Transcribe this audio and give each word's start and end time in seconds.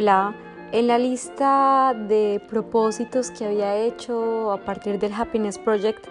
Hola, 0.00 0.32
en 0.70 0.86
la 0.86 0.96
lista 0.96 1.92
de 1.92 2.40
propósitos 2.48 3.32
que 3.32 3.46
había 3.46 3.74
hecho 3.74 4.52
a 4.52 4.58
partir 4.58 5.00
del 5.00 5.12
Happiness 5.12 5.58
Project 5.58 6.06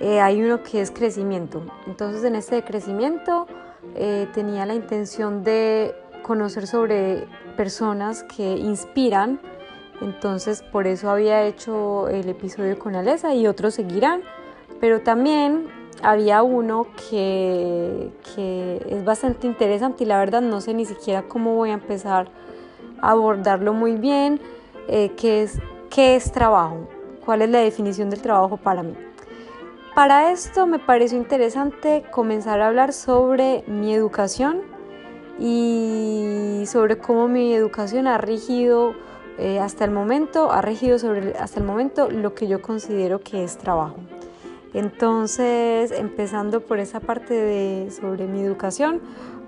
eh, 0.00 0.20
hay 0.20 0.40
uno 0.40 0.62
que 0.62 0.80
es 0.80 0.92
crecimiento. 0.92 1.62
Entonces 1.88 2.22
en 2.22 2.36
este 2.36 2.62
crecimiento 2.62 3.48
eh, 3.96 4.28
tenía 4.32 4.66
la 4.66 4.76
intención 4.76 5.42
de 5.42 5.96
conocer 6.22 6.68
sobre 6.68 7.26
personas 7.56 8.22
que 8.22 8.56
inspiran. 8.56 9.40
Entonces 10.00 10.62
por 10.62 10.86
eso 10.86 11.10
había 11.10 11.42
hecho 11.42 12.06
el 12.06 12.28
episodio 12.28 12.78
con 12.78 12.94
Alesa 12.94 13.34
y 13.34 13.48
otros 13.48 13.74
seguirán. 13.74 14.22
Pero 14.78 15.00
también 15.00 15.66
había 16.04 16.44
uno 16.44 16.86
que, 17.10 18.12
que 18.36 18.80
es 18.88 19.04
bastante 19.04 19.48
interesante 19.48 20.04
y 20.04 20.06
la 20.06 20.20
verdad 20.20 20.40
no 20.40 20.60
sé 20.60 20.72
ni 20.72 20.84
siquiera 20.84 21.22
cómo 21.22 21.56
voy 21.56 21.70
a 21.70 21.74
empezar 21.74 22.28
abordarlo 23.00 23.72
muy 23.72 23.96
bien, 23.96 24.40
eh, 24.88 25.12
qué, 25.16 25.42
es, 25.42 25.58
qué 25.90 26.16
es 26.16 26.32
trabajo, 26.32 26.88
cuál 27.24 27.42
es 27.42 27.50
la 27.50 27.60
definición 27.60 28.10
del 28.10 28.20
trabajo 28.20 28.56
para 28.56 28.82
mí. 28.82 28.94
Para 29.94 30.32
esto 30.32 30.66
me 30.66 30.80
pareció 30.80 31.16
interesante 31.16 32.04
comenzar 32.10 32.60
a 32.60 32.66
hablar 32.68 32.92
sobre 32.92 33.62
mi 33.68 33.94
educación 33.94 34.62
y 35.38 36.64
sobre 36.66 36.98
cómo 36.98 37.28
mi 37.28 37.54
educación 37.54 38.06
ha 38.06 38.18
regido 38.18 38.94
eh, 39.38 39.58
hasta 39.60 39.84
el 39.84 39.90
momento, 39.90 40.52
ha 40.52 40.62
regido 40.62 40.98
sobre 40.98 41.36
hasta 41.38 41.60
el 41.60 41.66
momento 41.66 42.10
lo 42.10 42.34
que 42.34 42.46
yo 42.46 42.62
considero 42.62 43.20
que 43.20 43.44
es 43.44 43.56
trabajo. 43.56 43.96
Entonces, 44.74 45.92
empezando 45.92 46.60
por 46.60 46.80
esa 46.80 46.98
parte 46.98 47.34
de 47.34 47.90
sobre 47.92 48.26
mi 48.26 48.42
educación, 48.42 49.00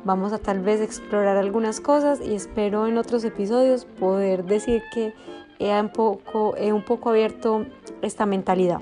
Vamos 0.06 0.32
a 0.32 0.38
tal 0.38 0.60
vez 0.60 0.80
explorar 0.80 1.36
algunas 1.36 1.80
cosas 1.80 2.20
y 2.20 2.36
espero 2.36 2.86
en 2.86 2.96
otros 2.96 3.24
episodios 3.24 3.86
poder 3.86 4.44
decir 4.44 4.80
que 4.94 5.12
he 5.58 5.80
un 5.80 5.88
poco, 5.88 6.54
he 6.56 6.72
un 6.72 6.84
poco 6.84 7.10
abierto 7.10 7.66
esta 8.02 8.24
mentalidad. 8.24 8.80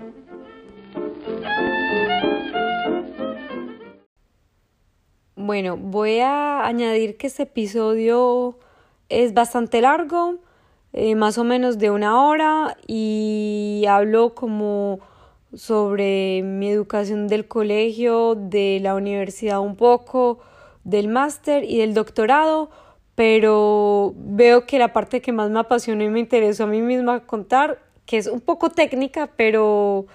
Bueno, 5.35 5.79
voy 5.79 6.19
a 6.19 6.67
añadir 6.67 7.17
que 7.17 7.29
este 7.29 7.45
episodio 7.45 8.59
es 9.09 9.33
bastante 9.33 9.81
largo, 9.81 10.35
eh, 10.93 11.15
más 11.15 11.39
o 11.39 11.45
menos 11.45 11.79
de 11.79 11.91
una 11.91 12.23
hora, 12.23 12.77
y 12.87 13.87
hablo 13.89 14.35
como 14.35 15.01
sobre 15.55 16.43
mi 16.43 16.69
educación 16.69 17.29
del 17.29 17.49
colegio, 17.49 18.35
de 18.35 18.79
la 18.83 18.95
universidad 18.95 19.61
un 19.61 19.77
poco, 19.77 20.41
del 20.85 21.09
máster 21.09 21.65
y 21.65 21.79
del 21.79 21.95
doctorado, 21.95 22.71
pero 23.15 24.15
veo 24.17 24.67
que 24.67 24.79
la 24.79 24.93
parte 24.93 25.21
que 25.21 25.33
más 25.33 25.51
me 25.51 25.61
apasionó 25.61 26.05
y 26.05 26.09
me 26.09 26.21
interesó 26.21 26.65
a 26.65 26.67
mí 26.67 26.81
misma 26.83 27.27
contar, 27.27 27.81
que 28.07 28.19
es 28.19 28.27
un 28.27 28.41
poco 28.41 28.71
técnica, 28.71 29.31
pero 29.37 30.07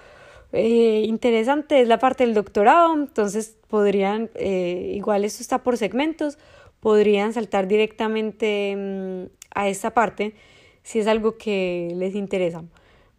eh, 0.52 1.04
interesante, 1.06 1.80
es 1.80 1.88
la 1.88 1.98
parte 1.98 2.24
del 2.24 2.34
doctorado, 2.34 2.94
entonces 2.94 3.56
podrían, 3.68 4.30
eh, 4.34 4.92
igual 4.94 5.24
esto 5.24 5.42
está 5.42 5.62
por 5.62 5.76
segmentos, 5.76 6.38
podrían 6.80 7.32
saltar 7.32 7.68
directamente 7.68 8.74
mm, 8.76 9.24
a 9.54 9.68
esta 9.68 9.92
parte 9.92 10.34
si 10.82 10.98
es 10.98 11.06
algo 11.06 11.36
que 11.36 11.92
les 11.94 12.14
interesa. 12.14 12.64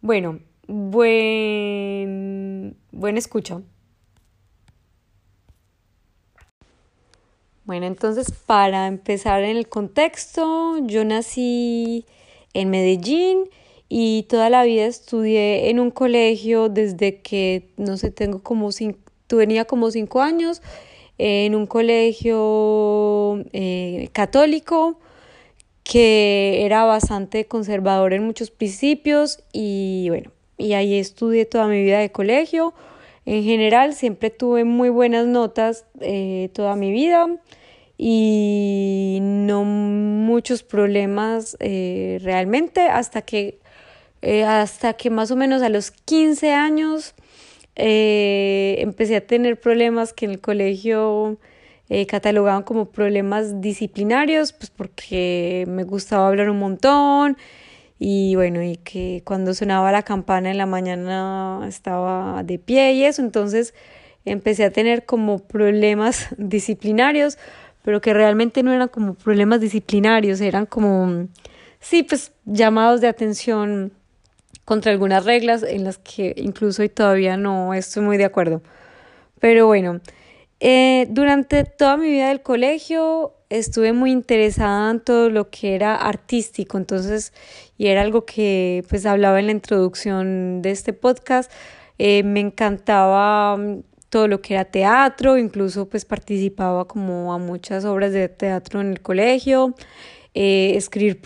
Bueno, 0.00 0.40
buen, 0.66 1.96
buen 2.90 3.16
escucha. 3.16 3.62
Bueno, 7.72 7.86
entonces 7.86 8.30
para 8.44 8.86
empezar 8.86 9.42
en 9.44 9.56
el 9.56 9.66
contexto, 9.66 10.76
yo 10.82 11.06
nací 11.06 12.04
en 12.52 12.68
Medellín 12.68 13.48
y 13.88 14.24
toda 14.24 14.50
la 14.50 14.62
vida 14.64 14.84
estudié 14.84 15.70
en 15.70 15.80
un 15.80 15.90
colegio 15.90 16.68
desde 16.68 17.22
que, 17.22 17.70
no 17.78 17.96
sé, 17.96 18.10
tengo 18.10 18.42
como 18.42 18.72
cinco, 18.72 18.98
tenía 19.26 19.64
como 19.64 19.90
cinco 19.90 20.20
años, 20.20 20.60
en 21.16 21.54
un 21.54 21.66
colegio 21.66 23.42
eh, 23.54 24.10
católico 24.12 24.98
que 25.82 26.66
era 26.66 26.84
bastante 26.84 27.46
conservador 27.46 28.12
en 28.12 28.22
muchos 28.22 28.50
principios 28.50 29.42
y 29.50 30.08
bueno, 30.10 30.30
y 30.58 30.74
ahí 30.74 30.98
estudié 30.98 31.46
toda 31.46 31.68
mi 31.68 31.82
vida 31.82 32.00
de 32.00 32.12
colegio. 32.12 32.74
En 33.24 33.42
general 33.44 33.94
siempre 33.94 34.28
tuve 34.28 34.64
muy 34.64 34.90
buenas 34.90 35.26
notas 35.26 35.86
eh, 36.00 36.50
toda 36.52 36.76
mi 36.76 36.92
vida 36.92 37.28
y 38.04 39.20
no 39.22 39.62
muchos 39.62 40.64
problemas 40.64 41.56
eh, 41.60 42.18
realmente 42.20 42.88
hasta 42.88 43.22
que, 43.22 43.60
eh, 44.22 44.42
hasta 44.42 44.94
que 44.94 45.08
más 45.08 45.30
o 45.30 45.36
menos 45.36 45.62
a 45.62 45.68
los 45.68 45.92
15 45.92 46.52
años 46.52 47.14
empecé 47.76 49.14
a 49.14 49.20
tener 49.24 49.60
problemas 49.60 50.12
que 50.12 50.24
en 50.24 50.32
el 50.32 50.40
colegio 50.40 51.38
catalogaban 52.08 52.64
como 52.64 52.86
problemas 52.86 53.60
disciplinarios, 53.60 54.52
pues 54.52 54.70
porque 54.70 55.64
me 55.68 55.84
gustaba 55.84 56.26
hablar 56.26 56.50
un 56.50 56.58
montón 56.58 57.38
y 58.00 58.34
bueno, 58.34 58.62
y 58.62 58.78
que 58.78 59.22
cuando 59.24 59.54
sonaba 59.54 59.92
la 59.92 60.02
campana 60.02 60.50
en 60.50 60.58
la 60.58 60.66
mañana 60.66 61.64
estaba 61.68 62.42
de 62.42 62.58
pie 62.58 62.94
y 62.94 63.04
eso, 63.04 63.22
entonces 63.22 63.74
empecé 64.24 64.64
a 64.64 64.70
tener 64.70 65.04
como 65.04 65.38
problemas 65.38 66.28
disciplinarios, 66.36 67.38
pero 67.82 68.00
que 68.00 68.14
realmente 68.14 68.62
no 68.62 68.72
eran 68.72 68.88
como 68.88 69.14
problemas 69.14 69.60
disciplinarios, 69.60 70.40
eran 70.40 70.66
como, 70.66 71.28
sí, 71.80 72.02
pues 72.02 72.32
llamados 72.44 73.00
de 73.00 73.08
atención 73.08 73.92
contra 74.64 74.92
algunas 74.92 75.24
reglas 75.24 75.62
en 75.62 75.84
las 75.84 75.98
que 75.98 76.34
incluso 76.36 76.82
hoy 76.82 76.88
todavía 76.88 77.36
no 77.36 77.74
estoy 77.74 78.02
muy 78.02 78.16
de 78.16 78.24
acuerdo. 78.24 78.62
Pero 79.40 79.66
bueno, 79.66 80.00
eh, 80.60 81.08
durante 81.10 81.64
toda 81.64 81.96
mi 81.96 82.08
vida 82.08 82.28
del 82.28 82.42
colegio 82.42 83.34
estuve 83.50 83.92
muy 83.92 84.12
interesada 84.12 84.90
en 84.90 85.00
todo 85.00 85.28
lo 85.28 85.50
que 85.50 85.74
era 85.74 85.96
artístico, 85.96 86.78
entonces, 86.78 87.32
y 87.76 87.88
era 87.88 88.02
algo 88.02 88.24
que 88.24 88.84
pues 88.88 89.04
hablaba 89.04 89.40
en 89.40 89.46
la 89.46 89.52
introducción 89.52 90.62
de 90.62 90.70
este 90.70 90.92
podcast, 90.92 91.50
eh, 91.98 92.22
me 92.22 92.40
encantaba 92.40 93.56
mm, 93.56 93.82
todo 94.12 94.28
lo 94.28 94.42
que 94.42 94.52
era 94.52 94.66
teatro, 94.66 95.38
incluso 95.38 95.88
pues 95.88 96.04
participaba 96.04 96.86
como 96.86 97.32
a 97.32 97.38
muchas 97.38 97.86
obras 97.86 98.12
de 98.12 98.28
teatro 98.28 98.82
en 98.82 98.90
el 98.90 99.00
colegio, 99.00 99.74
eh, 100.34 100.74
escribir 100.76 101.22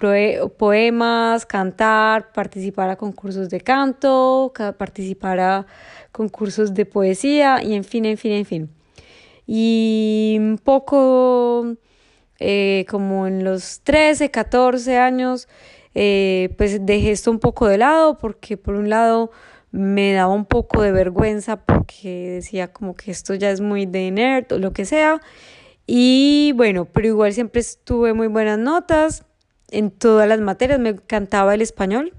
poemas, 0.56 1.44
cantar, 1.46 2.30
participar 2.32 2.88
a 2.90 2.94
concursos 2.94 3.50
de 3.50 3.60
canto, 3.60 4.52
participar 4.78 5.40
a 5.40 5.66
concursos 6.12 6.74
de 6.74 6.86
poesía 6.86 7.60
y 7.60 7.74
en 7.74 7.82
fin, 7.82 8.04
en 8.04 8.16
fin, 8.16 8.32
en 8.32 8.44
fin. 8.44 8.70
Y 9.48 10.36
un 10.38 10.58
poco 10.62 11.74
eh, 12.38 12.86
como 12.88 13.26
en 13.26 13.42
los 13.42 13.80
13, 13.80 14.30
14 14.30 14.96
años, 14.96 15.48
eh, 15.96 16.54
pues 16.56 16.86
dejé 16.86 17.10
esto 17.10 17.32
un 17.32 17.40
poco 17.40 17.66
de 17.66 17.78
lado 17.78 18.16
porque 18.16 18.56
por 18.56 18.76
un 18.76 18.90
lado 18.90 19.32
me 19.76 20.14
daba 20.14 20.32
un 20.32 20.46
poco 20.46 20.80
de 20.80 20.90
vergüenza 20.90 21.56
porque 21.56 22.30
decía 22.30 22.72
como 22.72 22.96
que 22.96 23.10
esto 23.10 23.34
ya 23.34 23.50
es 23.50 23.60
muy 23.60 23.84
de 23.84 24.10
nerd 24.10 24.50
o 24.52 24.58
lo 24.58 24.72
que 24.72 24.86
sea. 24.86 25.20
Y 25.86 26.52
bueno, 26.56 26.86
pero 26.86 27.06
igual 27.08 27.34
siempre 27.34 27.62
tuve 27.84 28.14
muy 28.14 28.26
buenas 28.26 28.58
notas. 28.58 29.24
En 29.70 29.90
todas 29.90 30.28
las 30.28 30.40
materias, 30.40 30.78
me 30.78 30.90
encantaba 30.90 31.54
el 31.54 31.60
español, 31.60 32.14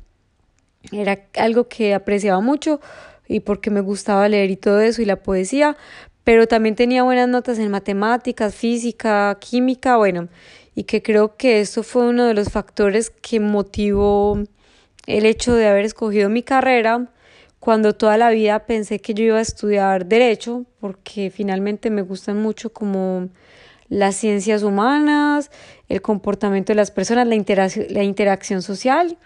era 0.92 1.26
algo 1.36 1.68
que 1.68 1.94
apreciaba 1.94 2.42
mucho 2.42 2.80
y 3.28 3.40
porque 3.40 3.72
me 3.72 3.82
gustaba 3.82 4.30
leer 4.30 4.52
y 4.52 4.58
todo 4.58 4.82
eso 4.82 5.02
y 5.02 5.06
la 5.06 5.16
poesía, 5.16 5.78
pero 6.24 6.46
también 6.46 6.76
tenía 6.76 7.04
buenas 7.04 7.28
notas 7.28 7.58
en 7.58 7.72
matemáticas, 7.72 8.54
física, 8.54 9.38
química, 9.40 9.98
bueno, 9.98 10.28
y 10.76 10.84
que 10.84 11.02
creo 11.02 11.38
que 11.38 11.62
eso 11.62 11.84
fue 11.84 12.08
uno 12.08 12.26
de 12.26 12.34
los 12.34 12.50
factores 12.50 13.10
que 13.10 13.40
motivó 13.40 14.38
el 15.08 15.26
hecho 15.26 15.56
de 15.56 15.68
haber 15.68 15.86
escogido 15.86 16.30
mi 16.30 16.44
carrera 16.44 17.08
cuando 17.68 17.92
toda 17.92 18.16
la 18.16 18.30
vida 18.30 18.60
pensé 18.60 19.00
que 19.00 19.14
yo 19.14 19.26
iba 19.26 19.40
a 19.40 19.42
estudiar 19.42 20.06
derecho, 20.06 20.64
porque 20.80 21.30
finalmente 21.30 21.90
me 21.90 22.02
gustan 22.02 22.42
mucho 22.42 22.72
como 22.72 23.28
las 23.90 24.16
ciencias 24.16 24.64
humanas, 24.64 25.52
el 25.90 26.02
comportamiento 26.02 26.72
de 26.72 26.78
las 26.78 26.92
personas, 26.92 27.28
la, 27.28 27.36
interacción, 28.06 28.62
social 28.62 29.18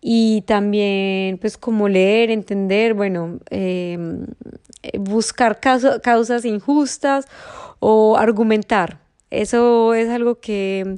y 0.00 0.40
también 0.46 1.36
pues 1.36 1.58
como 1.58 1.86
leer, 1.86 2.30
entender, 2.30 2.94
bueno, 2.94 3.40
em, 3.50 4.24
buscar 4.98 5.60
causas 5.60 6.46
injustas 6.46 7.26
o 7.78 8.16
argumentar. 8.16 9.00
Eso 9.28 9.92
es 9.92 10.08
algo 10.08 10.40
que 10.40 10.96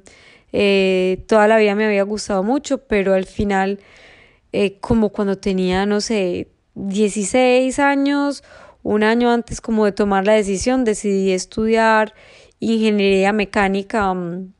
eh, 0.52 1.24
toda 1.26 1.48
la 1.48 1.56
vida 1.56 1.74
me 1.74 1.86
había 1.86 2.04
gustado 2.04 2.44
mucho, 2.44 2.78
pero 2.86 3.14
al 3.14 3.26
final, 3.26 3.80
eh, 4.52 4.78
como 4.78 5.08
cuando 5.08 5.38
tenía, 5.38 5.86
no 5.86 6.00
sé, 6.00 6.53
16 6.74 7.78
años, 7.78 8.42
un 8.82 9.02
año 9.02 9.30
antes 9.30 9.60
como 9.60 9.84
de 9.84 9.92
tomar 9.92 10.26
la 10.26 10.34
decisión, 10.34 10.84
decidí 10.84 11.32
estudiar 11.32 12.14
ingeniería 12.60 13.32
mecánica 13.32 14.12
mm, 14.12 14.52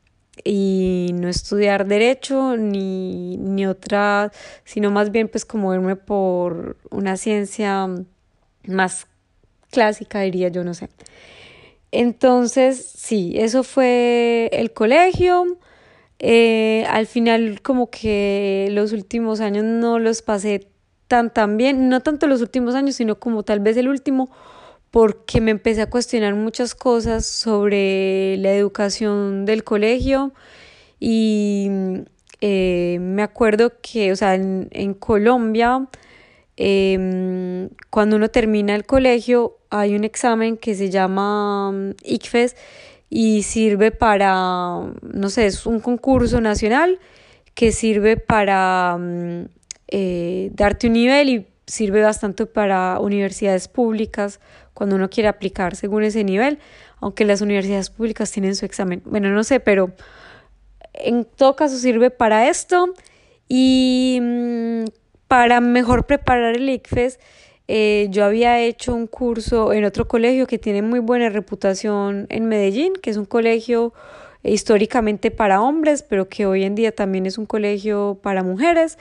y 0.44 1.10
no 1.14 1.28
estudiar 1.28 1.86
derecho 1.86 2.56
ni, 2.56 3.36
ni 3.36 3.66
otra, 3.66 4.32
sino 4.64 4.90
más 4.90 5.10
bien 5.10 5.28
pues 5.28 5.44
como 5.44 5.74
irme 5.74 5.96
por 5.96 6.76
una 6.90 7.16
ciencia 7.16 7.88
más 8.66 9.06
clásica, 9.70 10.20
diría 10.20 10.48
yo, 10.48 10.64
no 10.64 10.74
sé. 10.74 10.88
Entonces, 11.90 12.84
sí, 12.96 13.34
eso 13.36 13.62
fue 13.62 14.48
el 14.52 14.72
colegio. 14.72 15.58
Eh, 16.18 16.84
al 16.88 17.06
final, 17.06 17.60
como 17.62 17.90
que 17.90 18.68
los 18.70 18.92
últimos 18.92 19.40
años 19.40 19.64
no 19.64 19.98
los 19.98 20.22
pasé 20.22 20.68
tan 21.32 21.56
bien, 21.56 21.88
no 21.88 22.00
tanto 22.00 22.26
los 22.26 22.40
últimos 22.40 22.74
años, 22.74 22.96
sino 22.96 23.18
como 23.18 23.42
tal 23.42 23.60
vez 23.60 23.76
el 23.76 23.88
último, 23.88 24.30
porque 24.90 25.40
me 25.40 25.50
empecé 25.50 25.82
a 25.82 25.90
cuestionar 25.90 26.34
muchas 26.34 26.74
cosas 26.74 27.26
sobre 27.26 28.36
la 28.38 28.52
educación 28.52 29.44
del 29.44 29.64
colegio 29.64 30.32
y 31.00 31.68
eh, 32.40 32.98
me 33.00 33.22
acuerdo 33.22 33.72
que, 33.82 34.12
o 34.12 34.16
sea, 34.16 34.34
en, 34.34 34.68
en 34.70 34.94
Colombia, 34.94 35.88
em, 36.56 37.70
cuando 37.90 38.16
uno 38.16 38.28
termina 38.28 38.74
el 38.74 38.84
colegio, 38.84 39.58
hay 39.70 39.96
un 39.96 40.04
examen 40.04 40.56
que 40.56 40.74
se 40.74 40.90
llama 40.90 41.72
mm, 41.72 41.90
ICFES 42.04 42.56
y 43.10 43.42
sirve 43.42 43.90
para, 43.90 44.78
no 45.02 45.30
sé, 45.30 45.46
es 45.46 45.66
un 45.66 45.80
concurso 45.80 46.40
nacional 46.40 46.98
que 47.54 47.72
sirve 47.72 48.16
para 48.16 48.96
mm, 48.98 49.46
eh, 49.96 50.50
darte 50.54 50.88
un 50.88 50.94
nivel 50.94 51.28
y 51.28 51.46
sirve 51.68 52.02
bastante 52.02 52.46
para 52.46 52.98
universidades 52.98 53.68
públicas 53.68 54.40
cuando 54.72 54.96
uno 54.96 55.08
quiere 55.08 55.28
aplicar 55.28 55.76
según 55.76 56.02
ese 56.02 56.24
nivel, 56.24 56.58
aunque 57.00 57.24
las 57.24 57.42
universidades 57.42 57.90
públicas 57.90 58.32
tienen 58.32 58.56
su 58.56 58.64
examen. 58.64 59.02
Bueno, 59.04 59.30
no 59.30 59.44
sé, 59.44 59.60
pero 59.60 59.92
en 60.94 61.24
todo 61.24 61.54
caso 61.54 61.76
sirve 61.76 62.10
para 62.10 62.48
esto 62.48 62.92
y 63.48 64.18
mm, 64.20 64.84
para 65.28 65.60
mejor 65.60 66.06
preparar 66.06 66.56
el 66.56 66.68
ICFES 66.68 67.20
eh, 67.68 68.08
yo 68.10 68.24
había 68.24 68.60
hecho 68.60 68.96
un 68.96 69.06
curso 69.06 69.72
en 69.72 69.84
otro 69.84 70.08
colegio 70.08 70.48
que 70.48 70.58
tiene 70.58 70.82
muy 70.82 70.98
buena 70.98 71.28
reputación 71.28 72.26
en 72.30 72.46
Medellín, 72.46 72.94
que 73.00 73.10
es 73.10 73.16
un 73.16 73.26
colegio 73.26 73.94
históricamente 74.42 75.30
para 75.30 75.62
hombres, 75.62 76.02
pero 76.02 76.28
que 76.28 76.46
hoy 76.46 76.64
en 76.64 76.74
día 76.74 76.92
también 76.92 77.26
es 77.26 77.38
un 77.38 77.46
colegio 77.46 78.18
para 78.22 78.42
mujeres. 78.42 78.98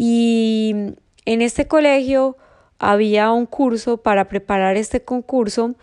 Y 0.00 0.94
en 1.24 1.42
este 1.42 1.66
colegio 1.66 2.36
había 2.78 3.32
un 3.32 3.46
curso 3.46 3.96
para 3.96 4.28
preparar 4.28 4.76
este 4.76 5.02
concurso 5.02 5.74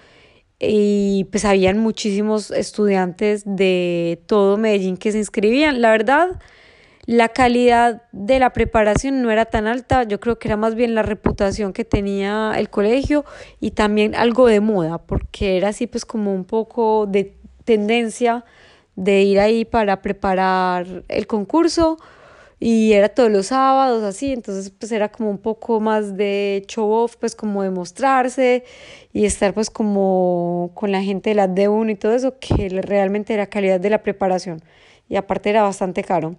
y 0.57 1.27
pues 1.31 1.44
habían 1.44 1.79
muchísimos 1.79 2.50
estudiantes 2.51 3.44
de 3.45 4.23
todo 4.25 4.56
Medellín 4.56 4.95
que 4.95 5.12
se 5.12 5.17
inscribían. 5.17 5.81
La 5.81 5.91
verdad, 5.91 6.39
la 7.06 7.27
calidad 7.27 8.03
de 8.13 8.39
la 8.39 8.53
preparación 8.53 9.21
no 9.21 9.31
era 9.31 9.44
tan 9.44 9.67
alta, 9.67 10.03
yo 10.03 10.21
creo 10.21 10.39
que 10.39 10.47
era 10.47 10.56
más 10.56 10.75
bien 10.75 10.95
la 10.95 11.01
reputación 11.01 11.73
que 11.73 11.83
tenía 11.83 12.53
el 12.56 12.69
colegio 12.69 13.25
y 13.59 13.71
también 13.71 14.15
algo 14.15 14.47
de 14.47 14.62
moda, 14.62 14.97
porque 14.97 15.57
era 15.57 15.69
así 15.69 15.88
pues 15.88 16.06
como 16.06 16.33
un 16.33 16.45
poco 16.45 17.06
de 17.06 17.35
tendencia 17.65 18.45
de 18.95 19.23
ir 19.23 19.41
ahí 19.41 19.65
para 19.65 20.01
preparar 20.01 21.03
el 21.09 21.27
concurso 21.27 21.97
y 22.60 22.94
era 22.94 23.10
todos 23.10 23.31
los 23.31 23.48
sábados 23.48 24.04
así, 24.04 24.31
entonces 24.31 24.72
pues 24.72 24.92
era 24.92 25.10
como 25.10 25.30
un 25.30 25.38
poco 25.38 25.80
más 25.80 26.16
de 26.16 26.63
show 26.68 26.90
off, 26.90 27.16
pues 27.18 27.36
como 27.36 27.63
de 27.63 27.69
mostrarse 27.69 28.63
y 29.13 29.25
estar 29.25 29.54
pues 29.54 29.69
como 29.69 30.72
con 30.74 30.92
la 30.92 31.02
gente 31.02 31.31
de 31.31 31.36
la 31.36 31.48
D1 31.48 31.92
y 31.92 31.96
todo 31.96 32.13
eso, 32.13 32.40
que 32.40 32.69
realmente 32.69 33.34
era 33.34 33.48
calidad 33.48 33.80
de 33.80 33.90
la 33.90 34.04
preparación 34.04 34.62
y 35.10 35.18
aparte 35.18 35.50
era 35.50 35.63
bastante 35.63 36.04
caro. 36.04 36.36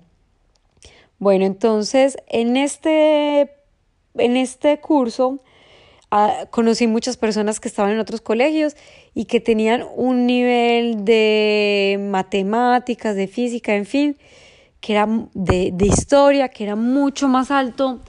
Bueno, 1.19 1.45
entonces 1.45 2.19
en 2.29 2.57
este, 2.57 3.51
en 4.15 4.37
este 4.37 4.79
curso 4.81 5.41
ah, 6.11 6.47
conocí 6.51 6.87
muchas 6.87 7.17
personas 7.17 7.61
que 7.61 7.69
estaban 7.69 7.93
en 7.93 7.99
otros 8.01 8.21
colegios 8.21 8.77
y 9.15 9.27
que 9.27 9.41
tenían 9.41 9.85
un 9.97 10.27
nivel 10.27 11.05
de 11.05 11.99
matemáticas, 12.11 13.17
de 13.17 13.29
física, 13.29 13.75
en 13.75 13.87
fin, 13.87 14.17
que 14.81 14.93
era 14.93 15.09
de, 15.35 15.71
de 15.73 15.87
historia, 15.87 16.49
que 16.49 16.65
era 16.65 16.77
mucho 16.77 17.29
más 17.29 17.51
alto 17.51 18.01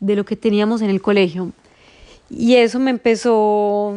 de 0.00 0.16
lo 0.16 0.24
que 0.24 0.36
teníamos 0.36 0.82
en 0.82 0.90
el 0.90 1.00
colegio. 1.00 1.52
Y 2.30 2.56
eso 2.56 2.78
me 2.78 2.90
empezó 2.90 3.94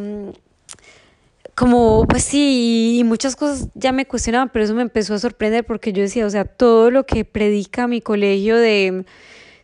como, 1.54 2.06
pues 2.08 2.24
sí, 2.24 2.98
y 2.98 3.04
muchas 3.04 3.36
cosas 3.36 3.68
ya 3.74 3.92
me 3.92 4.06
cuestionaban, 4.06 4.48
pero 4.50 4.64
eso 4.64 4.74
me 4.74 4.82
empezó 4.82 5.14
a 5.14 5.18
sorprender 5.18 5.64
porque 5.64 5.92
yo 5.92 6.02
decía, 6.02 6.26
o 6.26 6.30
sea, 6.30 6.44
todo 6.44 6.90
lo 6.90 7.04
que 7.04 7.24
predica 7.24 7.86
mi 7.86 8.00
colegio 8.00 8.56
de, 8.56 9.04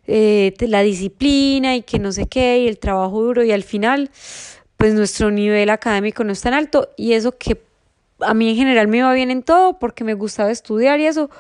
eh, 0.07 0.55
la 0.61 0.83
disciplina 0.83 1.77
y 1.77 1.83
que 1.83 1.99
no 1.99 2.13
sé 2.13 2.27
qué, 2.27 2.61
y 2.61 2.69
el 2.69 2.79
trabajo 2.79 3.23
duro, 3.23 3.43
y 3.43 3.53
al 3.53 3.63
final, 3.63 4.11
pues 4.77 4.95
nuestro 4.95 5.31
nivel 5.31 5.71
académico 5.71 6.25
no 6.25 6.33
es 6.33 6.41
tan 6.43 6.53
alto, 6.53 6.91
y 6.97 7.15
eso 7.15 7.37
que 7.37 7.61
a 8.21 8.35
mí 8.35 8.51
en 8.51 8.57
general 8.57 8.89
me 8.89 8.99
iba 8.99 9.13
bien 9.15 9.31
en 9.31 9.43
todo 9.43 9.79
porque 9.79 10.05
me 10.05 10.15
gustaba 10.15 10.51
estudiar 10.51 11.01
y 11.01 11.07
eso, 11.07 11.31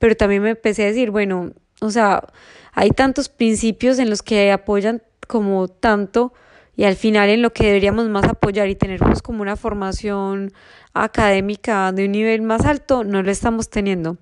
pero 0.00 0.16
también 0.16 0.42
me 0.42 0.50
empecé 0.50 0.82
a 0.82 0.86
decir, 0.86 1.10
bueno, 1.10 1.52
o 1.80 1.90
sea, 1.90 2.24
hay 2.72 2.90
tantos 2.90 3.28
principios 3.28 3.98
en 3.98 4.08
los 4.08 4.22
que 4.22 4.50
apoyan 4.50 5.02
como 5.28 5.68
tanto 5.68 6.32
y 6.74 6.84
al 6.84 6.96
final 6.96 7.28
en 7.28 7.42
lo 7.42 7.52
que 7.52 7.66
deberíamos 7.66 8.08
más 8.08 8.24
apoyar 8.24 8.70
y 8.70 8.74
tener 8.76 8.98
pues 8.98 9.20
como 9.20 9.42
una 9.42 9.56
formación 9.56 10.52
académica 10.94 11.92
de 11.92 12.06
un 12.06 12.12
nivel 12.12 12.40
más 12.40 12.64
alto, 12.64 13.04
no 13.04 13.22
lo 13.22 13.30
estamos 13.30 13.68
teniendo. 13.68 14.16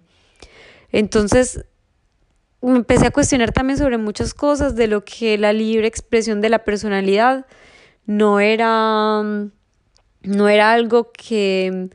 Entonces, 0.91 1.65
me 2.61 2.75
empecé 2.75 3.07
a 3.07 3.13
cuestionar 3.13 3.53
también 3.53 3.79
sobre 3.79 3.99
muchas 3.99 4.35
cosas 4.35 4.75
de 4.75 4.89
lo 4.89 5.05
que 5.05 5.39
la 5.39 5.53
libre 5.53 5.87
expresión 5.87 6.41
de 6.41 6.49
la 6.49 6.65
personalidad 6.65 7.47
no 8.05 8.41
era 8.41 9.23
no 10.23 10.49
era 10.49 10.73
algo 10.73 11.13
que 11.13 11.91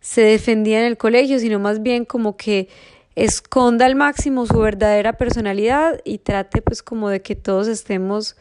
se 0.00 0.22
defendía 0.22 0.80
en 0.80 0.86
el 0.86 0.96
colegio, 0.96 1.38
sino 1.38 1.60
más 1.60 1.82
bien 1.82 2.04
como 2.04 2.36
que 2.36 2.68
esconda 3.18 3.84
al 3.86 3.96
máximo 3.96 4.46
su 4.46 4.58
verdadera 4.60 5.14
personalidad 5.14 6.00
y 6.04 6.18
trate 6.18 6.62
pues 6.62 6.82
como 6.82 7.08
de 7.08 7.20
que 7.20 7.34
todos 7.34 7.66
estemos 7.66 8.36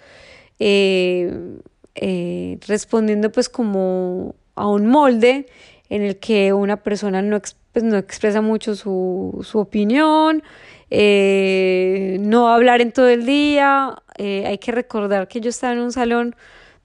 eh, 0.59 1.59
eh, 1.95 2.59
respondiendo 2.67 3.31
pues 3.31 3.49
como 3.49 4.35
a 4.55 4.67
un 4.67 4.85
molde 4.87 5.47
en 5.89 6.03
el 6.03 6.17
que 6.17 6.53
una 6.53 6.77
persona 6.77 7.21
no, 7.21 7.39
pues, 7.73 7.93
expresa 7.93 8.41
mucho 8.41 8.75
su, 8.75 9.43
su 9.43 9.59
opinión, 9.59 10.43
eh, 10.91 12.17
no 12.19 12.49
hablar 12.49 12.81
en 12.81 12.91
todo 12.91 13.07
el 13.07 13.25
día. 13.25 13.95
hay 14.17 14.57
que 14.59 14.71
recordar 14.71 15.27
que 15.27 15.41
yo 15.41 15.49
estaba 15.49 15.73
en 15.73 15.79
un 15.79 15.91
salón 15.91 16.35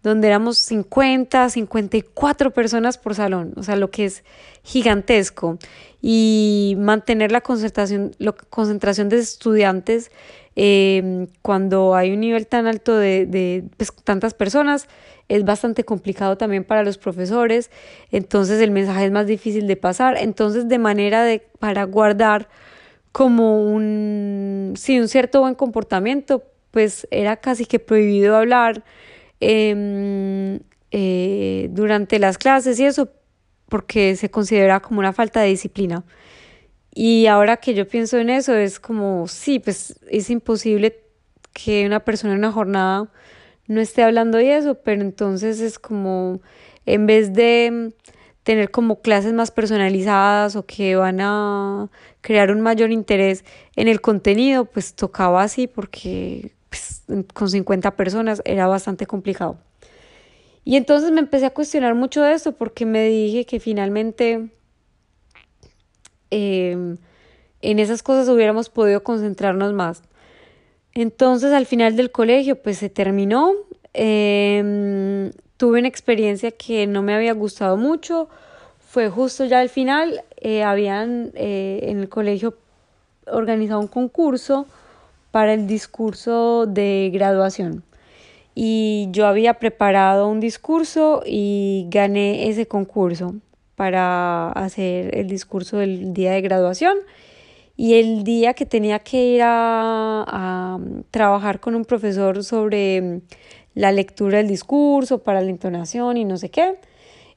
donde 0.03 0.29
éramos 0.29 0.59
50, 0.59 1.51
54 1.51 2.51
personas 2.51 2.99
por 2.99 3.15
salón, 3.15 3.53
o 3.57 3.63
sea, 3.63 3.77
lo 3.77 3.91
que 3.91 4.07
es 4.07 4.25
gigantesco. 4.63 5.59
Y 6.01 6.75
mantener 6.79 7.31
la 7.31 7.41
concentración, 7.41 8.13
la 8.19 8.33
concentración 8.33 9.09
de 9.09 9.19
estudiantes 9.19 10.11
eh, 10.57 11.29
cuando 11.43 11.95
hay 11.95 12.13
un 12.13 12.21
nivel 12.21 12.47
tan 12.47 12.67
alto 12.67 12.97
de, 12.97 13.27
de 13.27 13.65
pues, 13.77 13.93
tantas 14.05 14.35
personas, 14.35 14.89
es 15.29 15.45
bastante 15.45 15.85
complicado 15.85 16.37
también 16.37 16.65
para 16.65 16.83
los 16.83 16.99
profesores, 16.99 17.71
entonces 18.11 18.61
el 18.61 18.71
mensaje 18.71 19.07
es 19.07 19.13
más 19.13 19.27
difícil 19.27 19.67
de 19.67 19.77
pasar, 19.77 20.17
entonces 20.19 20.69
de 20.69 20.79
manera 20.79 21.23
de, 21.23 21.43
para 21.59 21.85
guardar 21.85 22.49
como 23.13 23.65
un, 23.65 24.75
sí, 24.77 24.99
un 24.99 25.09
cierto 25.09 25.41
buen 25.41 25.55
comportamiento, 25.55 26.43
pues 26.71 27.07
era 27.11 27.37
casi 27.37 27.67
que 27.67 27.79
prohibido 27.79 28.37
hablar 28.37 28.83
Em, 29.45 30.61
eh, 30.93 31.69
durante 31.73 32.21
las 32.21 32.39
clases 32.39 32.79
y 32.79 32.85
eso, 32.85 33.11
porque 33.69 34.15
se 34.15 34.31
considera 34.31 34.79
como 34.79 35.01
una 35.01 35.13
falta 35.13 35.41
de 35.41 35.49
disciplina. 35.49 36.05
Y 36.95 37.27
ahora 37.27 37.57
que 37.57 37.75
yo 37.75 37.89
pienso 37.89 38.19
en 38.19 38.31
eso, 38.31 38.55
es 38.55 38.79
como, 38.79 39.27
sí, 39.27 39.59
pues 39.59 39.99
es 40.09 40.31
imposible 40.31 41.01
que 41.53 41.87
una 41.87 42.01
persona 42.01 42.35
en 42.35 42.39
una 42.39 42.53
jornada 42.53 43.11
no 43.67 43.81
esté 43.81 44.05
hablando 44.05 44.41
y 44.41 44.49
eso, 44.49 44.77
pero 44.77 45.03
entonces 45.03 45.61
es 45.61 45.79
como, 45.81 46.41
en 46.87 47.07
vez 47.07 47.33
de 47.33 47.93
tener 48.45 48.71
como 48.71 49.01
clases 49.01 49.33
más 49.33 49.51
personalizadas 49.51 50.55
o 50.55 50.67
que 50.67 50.95
van 50.95 51.21
a 51.21 51.89
crear 52.21 52.53
un 52.53 52.61
mayor 52.61 52.93
interés 52.93 53.45
en 53.75 53.89
el 53.89 54.01
contenido, 54.01 54.67
pues 54.67 54.95
tocaba 54.95 55.43
así 55.43 55.67
porque 55.67 56.53
con 57.35 57.51
50 57.51 57.97
personas 57.97 58.43
era 58.45 58.67
bastante 58.67 59.07
complicado. 59.07 59.57
Y 60.65 60.77
entonces 60.77 61.11
me 61.11 61.21
empecé 61.21 61.47
a 61.47 61.51
cuestionar 61.51 61.95
mucho 61.95 62.23
de 62.23 62.35
eso 62.35 62.53
porque 62.53 62.87
me 62.87 63.09
dije 63.09 63.45
que 63.45 63.59
finalmente 63.59 64.51
em, 66.31 66.97
en 67.61 67.79
esas 67.79 68.03
cosas 68.03 68.29
hubiéramos 68.29 68.69
podido 68.71 69.03
concentrarnos 69.03 69.73
más. 69.73 70.03
Entonces 70.95 71.53
al 71.53 71.67
final 71.67 71.97
del 71.97 72.13
colegio 72.13 72.63
pues 72.63 72.79
se 72.79 72.89
terminó. 72.89 73.55
Em, 73.93 75.33
tuve 75.57 75.81
una 75.81 75.89
experiencia 75.89 76.53
que 76.53 76.87
no 76.87 77.03
me 77.03 77.15
había 77.15 77.33
gustado 77.33 77.77
mucho. 77.77 78.29
fue 78.79 79.09
justo 79.09 79.47
ya 79.47 79.61
al 79.61 79.71
final, 79.71 80.23
eh, 80.37 80.63
habían 80.63 81.33
eh, 81.35 81.81
en 81.85 81.99
el 82.01 82.11
colegio 82.11 82.59
organizado 83.27 83.81
un 83.81 83.87
concurso 83.87 84.67
para 85.33 85.55
el 85.55 85.67
discurso 85.67 86.67
de 86.67 87.11
graduación. 87.13 87.83
Y 88.55 89.09
yo 89.11 89.27
había 89.27 89.55
preparado 89.55 90.29
un 90.29 90.39
discurso 90.39 91.23
y 91.27 91.87
gané 91.89 92.49
ese 92.49 92.67
concurso 92.67 93.35
para 93.75 94.53
hacer 94.53 95.17
el 95.17 95.27
discurso 95.27 95.79
del 95.79 96.13
día 96.13 96.33
de 96.33 96.43
graduación. 96.43 96.99
Y 97.77 97.95
el 97.95 98.25
día 98.25 98.53
que 98.53 98.67
tenía 98.67 98.99
que 98.99 99.25
ir 99.25 99.41
a, 99.43 100.79
trabajar 101.11 101.61
con 101.61 101.75
un 101.75 101.87
profesor 101.87 102.45
sobre 102.45 103.23
la 103.75 103.91
lectura 103.91 104.39
del 104.39 104.49
discurso, 104.49 105.23
para 105.23 105.41
la 105.41 105.49
entonación 105.49 106.19
y 106.19 106.27
no 106.27 106.37
sé 106.37 106.51
qué, 106.51 106.75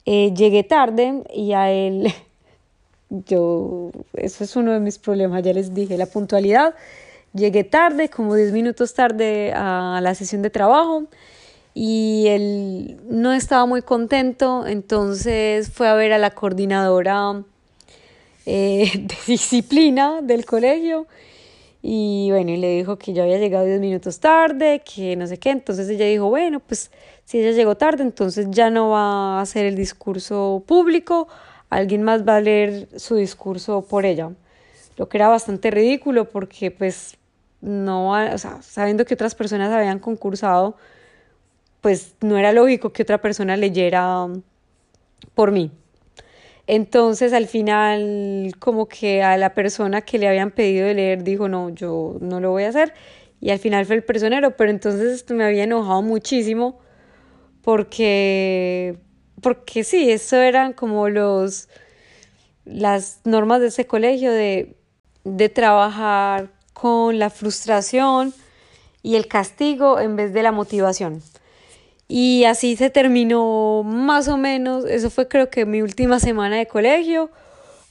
eh, 0.04 0.34
llegué 0.34 0.62
tarde 0.62 1.22
y 1.34 1.52
a 1.52 1.72
él, 1.72 2.12
yo, 3.10 3.90
eso 4.12 4.44
es 4.44 4.54
uno 4.54 4.72
de 4.72 4.80
mis 4.80 4.98
problemas, 4.98 5.42
ya 5.42 5.54
les 5.54 5.72
dije, 5.72 5.96
la 5.96 6.06
puntualidad. 6.06 6.74
Llegué 7.32 7.64
tarde, 7.64 8.08
como 8.08 8.34
10 8.34 8.52
minutos 8.52 8.94
tarde 8.94 9.52
a 9.54 10.00
la 10.02 10.14
sesión 10.14 10.42
de 10.42 10.50
trabajo 10.50 11.04
y 11.74 12.26
él 12.28 12.96
no 13.10 13.34
estaba 13.34 13.66
muy 13.66 13.82
contento, 13.82 14.66
entonces 14.66 15.70
fue 15.70 15.88
a 15.88 15.94
ver 15.94 16.14
a 16.14 16.18
la 16.18 16.30
coordinadora 16.30 17.42
eh, 18.46 18.90
de 18.94 19.16
disciplina 19.26 20.22
del 20.22 20.46
colegio 20.46 21.06
y 21.88 22.30
bueno, 22.30 22.50
y 22.50 22.56
le 22.56 22.78
dijo 22.78 22.96
que 22.96 23.12
yo 23.12 23.22
había 23.22 23.38
llegado 23.38 23.64
10 23.64 23.78
minutos 23.80 24.18
tarde, 24.18 24.82
que 24.82 25.14
no 25.14 25.26
sé 25.26 25.38
qué, 25.38 25.50
entonces 25.50 25.88
ella 25.88 26.06
dijo, 26.06 26.28
bueno, 26.28 26.58
pues 26.58 26.90
si 27.24 27.38
ella 27.38 27.52
llegó 27.52 27.76
tarde, 27.76 28.02
entonces 28.02 28.48
ya 28.50 28.70
no 28.70 28.90
va 28.90 29.38
a 29.38 29.40
hacer 29.40 29.66
el 29.66 29.76
discurso 29.76 30.64
público, 30.66 31.28
alguien 31.70 32.02
más 32.02 32.26
va 32.26 32.36
a 32.36 32.40
leer 32.40 32.88
su 32.96 33.14
discurso 33.14 33.82
por 33.82 34.04
ella, 34.04 34.32
lo 34.96 35.08
que 35.08 35.18
era 35.18 35.28
bastante 35.28 35.70
ridículo 35.70 36.28
porque 36.28 36.70
pues 36.70 37.16
no, 37.60 38.10
o 38.10 38.38
sea, 38.38 38.62
sabiendo 38.62 39.04
que 39.04 39.14
otras 39.14 39.34
personas 39.34 39.72
habían 39.72 39.98
concursado, 39.98 40.76
pues 41.80 42.14
no 42.20 42.38
era 42.38 42.52
lógico 42.52 42.92
que 42.92 43.02
otra 43.02 43.20
persona 43.20 43.56
leyera 43.56 44.26
por 45.34 45.52
mí. 45.52 45.70
Entonces 46.66 47.32
al 47.32 47.46
final 47.46 48.52
como 48.58 48.88
que 48.88 49.22
a 49.22 49.36
la 49.36 49.54
persona 49.54 50.02
que 50.02 50.18
le 50.18 50.28
habían 50.28 50.50
pedido 50.50 50.86
de 50.86 50.94
leer 50.94 51.22
dijo, 51.22 51.48
no, 51.48 51.70
yo 51.70 52.16
no 52.20 52.40
lo 52.40 52.50
voy 52.50 52.64
a 52.64 52.70
hacer. 52.70 52.92
Y 53.40 53.50
al 53.50 53.58
final 53.58 53.86
fue 53.86 53.96
el 53.96 54.04
personero, 54.04 54.56
pero 54.56 54.70
entonces 54.70 55.24
me 55.30 55.44
había 55.44 55.64
enojado 55.64 56.02
muchísimo 56.02 56.80
porque, 57.62 58.98
porque 59.42 59.84
sí, 59.84 60.10
eso 60.10 60.36
eran 60.40 60.72
como 60.72 61.08
los, 61.08 61.68
las 62.64 63.20
normas 63.24 63.60
de 63.60 63.68
ese 63.68 63.86
colegio 63.86 64.32
de, 64.32 64.76
de 65.26 65.48
trabajar 65.48 66.48
con 66.72 67.18
la 67.18 67.30
frustración 67.30 68.32
y 69.02 69.16
el 69.16 69.26
castigo 69.26 69.98
en 69.98 70.14
vez 70.14 70.32
de 70.32 70.42
la 70.42 70.52
motivación. 70.52 71.20
Y 72.08 72.44
así 72.44 72.76
se 72.76 72.90
terminó 72.90 73.82
más 73.82 74.28
o 74.28 74.36
menos, 74.36 74.84
eso 74.84 75.10
fue 75.10 75.26
creo 75.26 75.50
que 75.50 75.66
mi 75.66 75.82
última 75.82 76.20
semana 76.20 76.56
de 76.56 76.66
colegio 76.66 77.30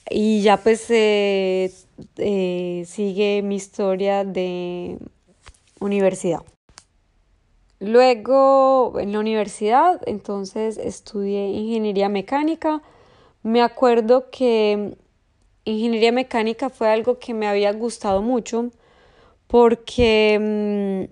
y 0.09 0.41
ya 0.41 0.55
pues 0.55 0.85
eh, 0.89 1.73
eh, 2.17 2.85
sigue 2.87 3.41
mi 3.43 3.55
historia 3.55 4.23
de 4.23 4.97
universidad. 5.81 6.39
Luego 7.81 8.97
en 8.97 9.11
la 9.11 9.19
universidad 9.19 10.01
entonces 10.05 10.77
estudié 10.77 11.47
ingeniería 11.49 12.07
mecánica. 12.07 12.81
Me 13.43 13.61
acuerdo 13.61 14.29
que 14.31 14.95
ingeniería 15.65 16.11
mecánica 16.11 16.69
fue 16.69 16.89
algo 16.89 17.19
que 17.19 17.33
me 17.33 17.47
había 17.47 17.73
gustado 17.73 18.21
mucho 18.21 18.71
porque, 19.47 21.07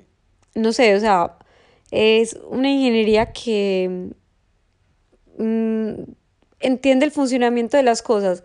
mm, 0.55 0.60
no 0.62 0.74
sé, 0.74 0.95
o 0.95 1.00
sea, 1.00 1.38
es 1.91 2.39
una 2.50 2.69
ingeniería 2.69 3.31
que 3.31 4.12
mm, 5.38 6.03
entiende 6.60 7.05
el 7.05 7.12
funcionamiento 7.12 7.77
de 7.77 7.83
las 7.83 8.01
cosas. 8.01 8.43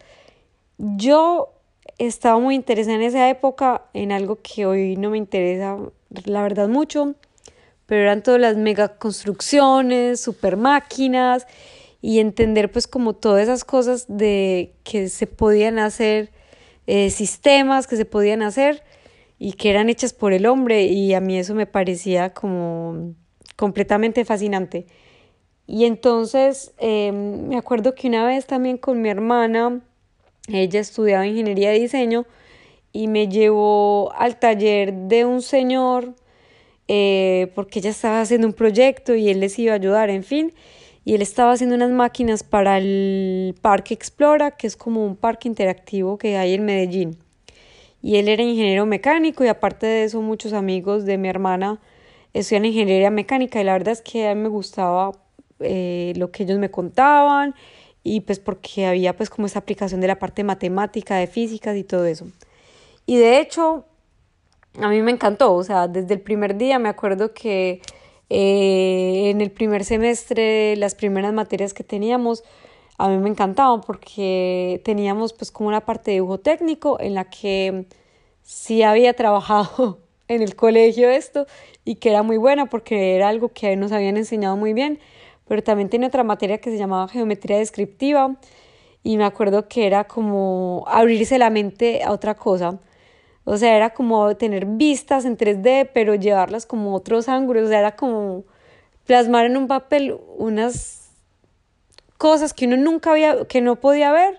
Yo 0.79 1.55
estaba 1.99 2.39
muy 2.39 2.55
interesada 2.55 2.97
en 2.97 3.03
esa 3.03 3.29
época 3.29 3.85
en 3.93 4.13
algo 4.13 4.39
que 4.43 4.67
hoy 4.67 4.97
no 4.97 5.11
me 5.11 5.19
interesa, 5.19 5.77
la 6.25 6.43
verdad, 6.43 6.69
mucho, 6.69 7.15
pero 7.87 8.03
eran 8.03 8.23
todas 8.23 8.41
las 8.41 8.57
mega 8.57 8.97
construcciones, 8.99 10.21
super 10.21 10.57
máquinas 10.57 11.47
y 12.01 12.21
entender 12.21 12.71
pues 12.71 12.87
como 12.87 13.15
todas 13.15 13.43
esas 13.43 13.65
cosas 13.65 14.07
de 14.09 14.75
que 14.85 15.09
se 15.09 15.27
podían 15.27 15.79
hacer, 15.79 16.31
eh, 16.87 17.11
sistemas 17.11 17.87
que 17.87 17.97
se 17.97 18.05
podían 18.05 18.43
hacer 18.43 18.83
y 19.39 19.53
que 19.53 19.71
eran 19.71 19.89
hechas 19.89 20.13
por 20.13 20.33
el 20.33 20.47
hombre 20.47 20.85
y 20.85 21.15
a 21.15 21.21
mí 21.21 21.39
eso 21.39 21.55
me 21.55 21.67
parecía 21.67 22.35
como 22.35 23.15
completamente 23.57 24.25
fascinante. 24.25 24.87
Y 25.67 25.85
entonces 25.85 26.73
em, 26.79 27.49
me 27.49 27.59
acuerdo 27.59 27.95
que 27.95 28.09
una 28.09 28.27
vez 28.27 28.47
también 28.47 28.79
con 28.79 29.03
mi 29.03 29.11
hermana, 29.11 29.81
ella 30.51 30.81
estudiaba 30.81 31.27
ingeniería 31.27 31.71
de 31.71 31.81
diseño 31.81 32.27
y 32.93 33.09
me 33.09 33.29
llevó 33.29 34.13
al 34.15 34.39
taller 34.39 34.93
de 34.95 35.25
un 35.25 35.43
señor 35.43 36.15
eh, 36.89 37.53
porque 37.55 37.81
ella 37.81 37.91
estaba 37.91 38.23
haciendo 38.23 38.47
un 38.47 38.55
proyecto 38.55 39.15
y 39.15 39.29
él 39.29 39.41
les 39.41 39.59
iba 39.59 39.73
a 39.73 39.77
ayudar, 39.77 40.09
en 40.09 40.25
fin. 40.25 40.55
Y 41.09 41.15
él 41.15 41.23
estaba 41.23 41.53
haciendo 41.53 41.75
unas 41.75 41.91
máquinas 41.91 42.43
para 42.43 42.77
el 42.77 43.55
Parque 43.63 43.95
Explora, 43.95 44.51
que 44.51 44.67
es 44.67 44.77
como 44.77 45.07
un 45.07 45.17
parque 45.17 45.49
interactivo 45.49 46.19
que 46.19 46.37
hay 46.37 46.53
en 46.53 46.67
Medellín. 46.67 47.17
Y 48.03 48.17
él 48.17 48.29
era 48.29 48.43
ingeniero 48.43 48.85
mecánico 48.85 49.43
y 49.43 49.49
aparte 49.49 49.87
de 49.87 50.05
eso 50.05 50.21
muchos 50.21 50.53
amigos 50.53 51.07
de 51.07 51.17
mi 51.17 51.31
hermana 51.31 51.81
estudian 52.35 52.67
ingeniería 52.67 53.11
mecánica 53.11 53.59
y 53.59 53.65
la 53.65 53.73
verdad 53.73 53.95
es 53.95 54.03
que 54.03 54.29
a 54.29 54.35
mí 54.35 54.43
me 54.43 54.51
gustaba 54.51 55.13
eh, 55.61 56.13
lo 56.17 56.31
que 56.31 56.43
ellos 56.43 56.59
me 56.59 56.71
contaban 56.71 57.55
y 58.03 58.21
pues 58.21 58.39
porque 58.39 58.85
había 58.85 59.17
pues 59.17 59.31
como 59.31 59.47
esa 59.47 59.61
aplicación 59.61 60.03
de 60.03 60.09
la 60.09 60.19
parte 60.19 60.45
matemática, 60.45 61.17
de 61.17 61.27
físicas 61.27 61.75
y 61.79 61.85
todo 61.85 62.05
eso. 62.05 62.27
Y 63.07 63.17
de 63.17 63.41
hecho, 63.41 63.87
a 64.79 64.89
mí 64.91 65.01
me 65.01 65.13
encantó, 65.13 65.55
o 65.55 65.65
sea, 65.65 65.89
desde 65.89 66.13
el 66.13 66.21
primer 66.21 66.59
día 66.59 66.79
me 66.79 66.91
acuerdo 66.91 67.33
que 67.33 67.81
eh, 68.31 69.31
en 69.31 69.41
el 69.41 69.51
primer 69.51 69.85
semestre 69.85 70.77
las 70.77 70.95
primeras 70.95 71.33
materias 71.33 71.75
que 71.75 71.85
teníamos 71.85 72.45
a 72.99 73.09
mí 73.09 73.17
me 73.19 73.29
encantaban 73.29 73.81
porque 73.81 74.83
teníamos 74.85 75.33
pues 75.33 75.53
como 75.53 75.69
una 75.69 75.83
parte 75.83 76.11
de 76.11 76.17
dibujo 76.17 76.39
técnico 76.39 76.99
en 77.01 77.15
la 77.15 77.31
que 77.31 77.87
sí 78.43 78.83
había 78.83 79.15
trabajado 79.15 80.01
en 80.29 80.43
el 80.43 80.57
colegio 80.57 81.09
esto 81.09 81.47
y 81.85 81.95
que 81.95 82.11
era 82.11 82.23
muy 82.23 82.37
buena 82.37 82.67
porque 82.67 83.15
era 83.15 83.29
algo 83.29 83.51
que 83.51 83.77
nos 83.77 83.93
habían 83.93 84.17
enseñado 84.17 84.57
muy 84.57 84.75
bien, 84.75 84.99
pero 85.47 85.63
también 85.63 85.89
tenía 85.89 86.09
otra 86.09 86.25
materia 86.25 86.59
que 86.59 86.71
se 86.71 86.77
llamaba 86.77 87.09
geometría 87.09 87.59
descriptiva 87.59 88.37
y 89.05 89.17
me 89.17 89.25
acuerdo 89.25 89.69
que 89.69 89.87
era 89.87 90.05
como 90.05 90.85
abrirse 90.89 91.39
la 91.39 91.51
mente 91.51 92.03
a 92.03 92.13
otra 92.13 92.35
cosa. 92.35 92.81
O 93.51 93.57
sea, 93.57 93.75
era 93.77 93.91
como 93.91 94.37
tener 94.37 94.67
vistas 94.67 95.25
en 95.25 95.39
3D, 95.39 95.89
pero 95.95 96.15
llevarlas 96.15 96.67
como 96.67 96.95
otros 96.95 97.31
ángulos, 97.31 97.65
o 97.65 97.69
sea, 97.69 97.79
era 97.79 97.97
como 97.97 98.45
plasmar 99.07 99.47
en 99.47 99.57
un 99.57 99.67
papel 99.67 100.19
unas 100.37 101.09
cosas 102.19 102.53
que 102.53 102.67
uno 102.67 102.77
nunca 102.77 103.13
había, 103.13 103.47
que 103.47 103.63
no 103.63 103.77
podía 103.77 104.13
ver, 104.13 104.39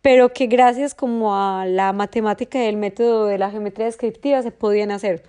pero 0.00 0.32
que 0.32 0.46
gracias 0.46 0.94
como 0.94 1.36
a 1.36 1.66
la 1.66 1.92
matemática 1.92 2.58
y 2.64 2.68
el 2.68 2.78
método 2.78 3.26
de 3.26 3.36
la 3.36 3.50
geometría 3.50 3.84
descriptiva 3.84 4.40
se 4.40 4.50
podían 4.50 4.92
hacer. 4.92 5.24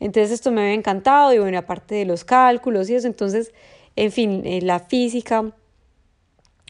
Entonces 0.00 0.32
esto 0.32 0.50
me 0.50 0.62
había 0.62 0.74
encantado 0.74 1.32
y 1.32 1.38
bueno, 1.38 1.58
aparte 1.58 1.94
de 1.94 2.06
los 2.06 2.24
cálculos 2.24 2.90
y 2.90 2.96
eso, 2.96 3.06
entonces, 3.06 3.52
en 3.94 4.10
fin, 4.10 4.42
eh, 4.44 4.60
la 4.62 4.80
física 4.80 5.52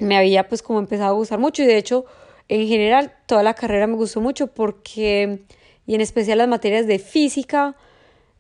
me 0.01 0.19
había 0.19 0.49
pues 0.49 0.63
como 0.63 0.81
empezado 0.81 1.15
a 1.15 1.17
gustar 1.17 1.39
mucho 1.39 1.63
y 1.63 1.67
de 1.67 1.79
hecho, 1.79 2.05
en 2.49 2.69
general, 2.69 3.15
toda 3.25 3.43
la 3.43 3.55
carrera 3.55 3.87
me 3.87 3.95
gustó 3.95 4.21
mucho 4.21 4.49
porque, 4.49 5.47
y 5.87 5.95
en 5.95 6.01
especial 6.01 6.39
las 6.39 6.49
materias 6.49 6.87
de 6.87 6.99
física 6.99 7.77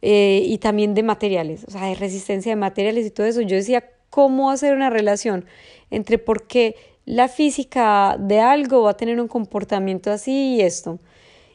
eh, 0.00 0.42
y 0.46 0.58
también 0.58 0.94
de 0.94 1.02
materiales, 1.02 1.64
o 1.68 1.70
sea, 1.70 1.86
de 1.86 1.94
resistencia 1.94 2.52
de 2.52 2.56
materiales 2.56 3.06
y 3.06 3.10
todo 3.10 3.26
eso, 3.26 3.40
yo 3.40 3.56
decía, 3.56 3.84
¿cómo 4.10 4.50
hacer 4.50 4.74
una 4.74 4.90
relación 4.90 5.46
entre 5.90 6.18
por 6.18 6.46
qué 6.46 6.76
la 7.04 7.28
física 7.28 8.16
de 8.18 8.40
algo 8.40 8.82
va 8.82 8.90
a 8.90 8.96
tener 8.96 9.20
un 9.20 9.28
comportamiento 9.28 10.10
así 10.10 10.56
y 10.56 10.60
esto. 10.60 10.98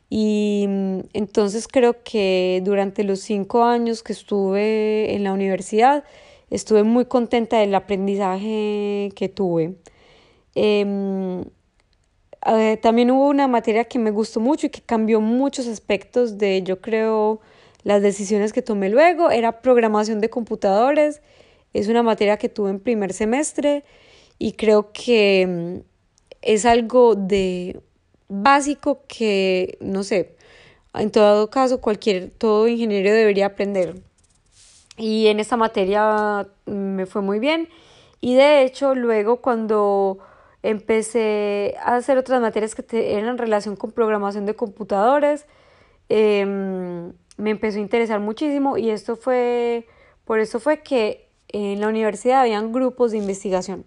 Y 0.09 0.65
mm, 0.67 0.99
entonces 1.13 1.67
creo 1.67 2.03
que 2.03 2.61
durante 2.63 3.03
los 3.03 3.19
cinco 3.21 3.63
años 3.63 4.03
que 4.03 4.13
estuve 4.13 5.13
en 5.15 5.23
la 5.23 5.33
universidad, 5.33 6.03
estuve 6.49 6.83
muy 6.83 7.05
contenta 7.05 7.59
del 7.59 7.75
aprendizaje 7.75 9.11
que 9.15 9.29
tuve. 9.29 9.75
Em, 12.47 12.77
también 12.77 13.11
hubo 13.11 13.27
una 13.27 13.47
materia 13.47 13.83
que 13.85 13.99
me 13.99 14.09
gustó 14.11 14.39
mucho 14.39 14.67
y 14.67 14.69
que 14.69 14.81
cambió 14.81 15.19
muchos 15.19 15.67
aspectos 15.67 16.37
de, 16.37 16.63
yo 16.63 16.79
creo, 16.79 17.41
las 17.83 18.01
decisiones 18.01 18.53
que 18.53 18.61
tomé 18.61 18.89
luego. 18.89 19.29
Era 19.31 19.61
programación 19.61 20.21
de 20.21 20.29
computadores. 20.29 21.21
Es 21.73 21.89
una 21.89 22.03
materia 22.03 22.37
que 22.37 22.49
tuve 22.49 22.69
en 22.69 22.79
primer 22.79 23.13
semestre 23.13 23.83
y 24.39 24.53
creo 24.53 24.91
que 24.93 25.45
mm, 25.47 25.79
es 26.41 26.65
algo 26.65 27.15
de 27.15 27.81
básico 28.29 29.01
que, 29.07 29.77
no 29.81 30.03
sé, 30.03 30.35
en 30.93 31.11
todo 31.11 31.49
caso 31.49 31.81
cualquier, 31.81 32.31
todo 32.31 32.67
ingeniero 32.67 33.11
debería 33.11 33.47
aprender. 33.47 33.95
Y 34.97 35.27
en 35.27 35.39
esta 35.39 35.57
materia 35.57 36.47
me 36.65 37.05
fue 37.05 37.21
muy 37.21 37.39
bien. 37.39 37.69
Y 38.21 38.35
de 38.35 38.63
hecho, 38.63 38.95
luego 38.95 39.37
cuando 39.37 40.19
empecé 40.63 41.75
a 41.81 41.95
hacer 41.95 42.17
otras 42.17 42.41
materias 42.41 42.75
que 42.75 43.13
eran 43.13 43.29
en 43.29 43.37
relación 43.37 43.75
con 43.75 43.91
programación 43.91 44.45
de 44.45 44.55
computadores, 44.55 45.45
em, 46.09 47.13
me 47.37 47.51
empezó 47.51 47.77
a 47.77 47.81
interesar 47.81 48.19
muchísimo 48.19 48.77
y 48.77 48.89
esto 48.89 49.15
fue, 49.15 49.87
por 50.25 50.39
eso 50.39 50.59
fue 50.59 50.81
que 50.81 51.29
en 51.49 51.79
la 51.79 51.87
universidad 51.87 52.41
habían 52.41 52.71
grupos 52.71 53.11
de 53.11 53.17
investigación. 53.17 53.85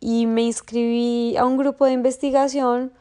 Y 0.00 0.26
me 0.26 0.42
inscribí 0.42 1.36
a 1.36 1.44
un 1.46 1.56
grupo 1.56 1.86
de 1.86 1.92
investigación 1.92 2.92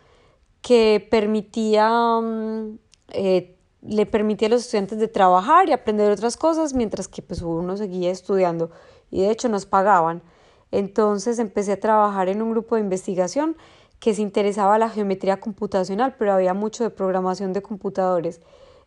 que 0.61 1.05
permitía, 1.09 1.89
mm, 2.21 2.77
eh, 3.13 3.57
le 3.81 4.05
permitía 4.05 4.47
a 4.47 4.51
los 4.51 4.61
estudiantes 4.61 4.99
de 4.99 5.07
trabajar 5.07 5.67
y 5.67 5.71
aprender 5.71 6.11
otras 6.11 6.37
cosas 6.37 6.73
mientras 6.73 7.07
que 7.07 7.23
pues 7.23 7.41
uno 7.41 7.75
seguía 7.77 8.11
estudiando. 8.11 8.69
Y 9.09 9.21
de 9.21 9.31
hecho 9.31 9.49
nos 9.49 9.65
pagaban. 9.65 10.21
Entonces 10.71 11.39
empecé 11.39 11.73
a 11.73 11.79
trabajar 11.79 12.29
en 12.29 12.41
un 12.41 12.51
grupo 12.51 12.75
de 12.75 12.81
investigación 12.81 13.57
que 13.99 14.13
se 14.15 14.21
interesaba 14.21 14.79
la 14.79 14.89
geometría 14.89 15.39
computacional, 15.39 16.15
pero 16.17 16.33
había 16.33 16.53
mucho 16.53 16.83
de 16.83 16.89
programación 16.89 17.53
de 17.53 17.61
computadores. 17.61 18.41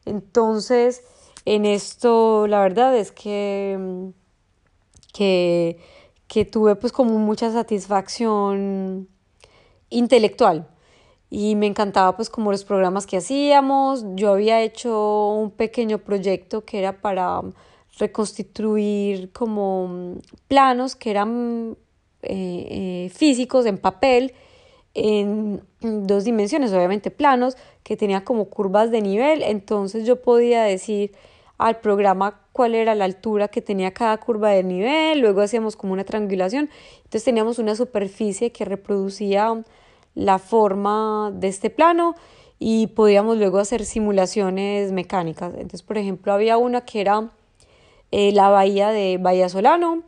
Entonces, 0.05 1.05
en 1.45 1.67
esto 1.67 2.47
la 2.47 2.61
verdad 2.61 2.97
es 2.97 3.13
que, 3.13 4.13
que, 5.13 5.79
que 6.27 6.45
tuve 6.45 6.75
pues 6.77 6.93
como 6.93 7.19
mucha 7.19 7.53
satisfacción 7.53 9.09
intelectual 9.91 10.69
y 11.31 11.57
me 11.57 11.67
encantaba 11.67 12.17
pues 12.17 12.31
como 12.31 12.51
los 12.53 12.65
programas 12.65 13.07
que 13.07 13.17
hacíamos. 13.17 14.05
Yo 14.15 14.33
había 14.33 14.63
hecho 14.63 15.31
un 15.31 15.51
pequeño 15.51 15.99
proyecto 15.99 16.65
que 16.65 16.79
era 16.79 17.01
para 17.01 17.41
reconstituir 17.99 19.31
como 19.33 20.17
planos 20.49 20.97
que 20.97 21.11
eran 21.11 21.77
eh, 22.23 23.07
eh, 23.07 23.11
físicos 23.15 23.67
en 23.67 23.79
papel 23.79 24.35
en 24.95 25.61
dos 25.81 26.25
dimensiones, 26.25 26.73
obviamente 26.73 27.11
planos, 27.11 27.57
que 27.83 27.97
tenía 27.97 28.25
como 28.25 28.47
curvas 28.47 28.91
de 28.91 29.01
nivel, 29.01 29.43
entonces 29.43 30.07
yo 30.07 30.23
podía 30.23 30.63
decir 30.63 31.13
al 31.59 31.81
programa 31.81 32.41
cuál 32.53 32.75
era 32.75 32.95
la 32.95 33.05
altura 33.05 33.49
que 33.49 33.61
tenía 33.61 33.93
cada 33.93 34.17
curva 34.19 34.51
de 34.51 34.63
nivel, 34.63 35.21
luego 35.21 35.41
hacíamos 35.41 35.77
como 35.77 35.93
una 35.93 36.05
triangulación, 36.05 36.71
entonces 36.99 37.25
teníamos 37.25 37.59
una 37.59 37.75
superficie 37.75 38.53
que 38.53 38.65
reproducía 38.65 39.63
la 40.15 40.39
forma 40.39 41.33
de 41.35 41.49
este 41.49 41.71
plano 41.71 42.15
y 42.59 42.87
podíamos 42.89 43.37
luego 43.37 43.59
hacer 43.59 43.85
simulaciones 43.85 44.93
mecánicas. 44.93 45.53
Entonces, 45.55 45.83
por 45.83 45.99
ejemplo, 45.99 46.33
había 46.33 46.57
una 46.57 46.83
que 46.83 47.01
era 47.01 47.31
eh, 48.11 48.33
la 48.33 48.49
bahía 48.49 48.91
de 48.91 49.19
Bahía 49.19 49.49
Solano 49.49 50.03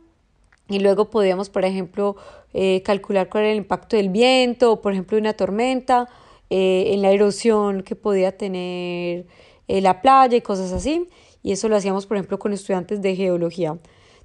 y 0.69 0.79
luego 0.79 1.09
podíamos, 1.09 1.49
por 1.49 1.65
ejemplo, 1.65 2.15
eh, 2.53 2.81
calcular 2.83 3.29
cuál 3.29 3.43
era 3.43 3.51
el 3.51 3.57
impacto 3.57 3.97
del 3.97 4.09
viento 4.09 4.71
o, 4.71 4.81
por 4.81 4.93
ejemplo, 4.93 5.17
una 5.17 5.33
tormenta 5.33 6.07
eh, 6.49 6.93
en 6.93 7.01
la 7.01 7.11
erosión 7.11 7.83
que 7.83 7.95
podía 7.95 8.37
tener 8.37 9.25
la 9.67 10.01
playa 10.01 10.37
y 10.37 10.41
cosas 10.41 10.71
así. 10.71 11.09
Y 11.43 11.51
eso 11.51 11.69
lo 11.69 11.75
hacíamos, 11.75 12.05
por 12.05 12.17
ejemplo, 12.17 12.39
con 12.39 12.53
estudiantes 12.53 13.01
de 13.01 13.15
geología. 13.15 13.77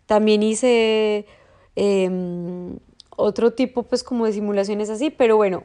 También 0.06 0.42
hice 0.42 1.26
em, 1.76 2.78
otro 3.16 3.52
tipo, 3.52 3.84
pues, 3.84 4.04
como 4.04 4.26
de 4.26 4.32
simulaciones 4.32 4.90
así, 4.90 5.10
pero 5.10 5.36
bueno, 5.36 5.64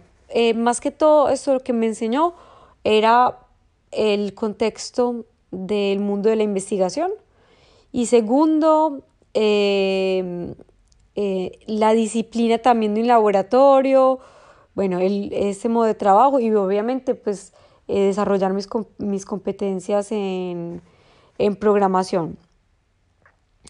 más 0.55 0.81
que 0.81 0.91
todo 0.91 1.29
esto 1.29 1.53
lo 1.53 1.59
que 1.59 1.73
me 1.73 1.85
enseñó 1.85 2.33
era 2.83 3.39
el 3.91 4.33
contexto 4.33 5.25
del 5.51 5.99
mundo 5.99 6.29
de 6.29 6.35
la 6.35 6.43
investigación 6.43 7.11
y 7.91 8.07
segundo, 8.07 9.03
eh, 9.33 10.53
eh, 11.15 11.59
la 11.67 11.93
disciplina 11.93 12.57
también 12.57 12.93
de 12.93 13.01
un 13.01 13.07
laboratorio, 13.07 14.19
bueno, 14.75 14.99
el, 14.99 15.31
ese 15.33 15.69
modo 15.69 15.85
de 15.85 15.95
trabajo 15.95 16.39
y 16.39 16.53
obviamente 16.53 17.15
pues 17.15 17.53
eh, 17.87 18.05
desarrollar 18.05 18.53
mis, 18.53 18.67
mis 18.97 19.25
competencias 19.25 20.11
en, 20.11 20.81
en, 21.37 21.55
programación. 21.55 22.37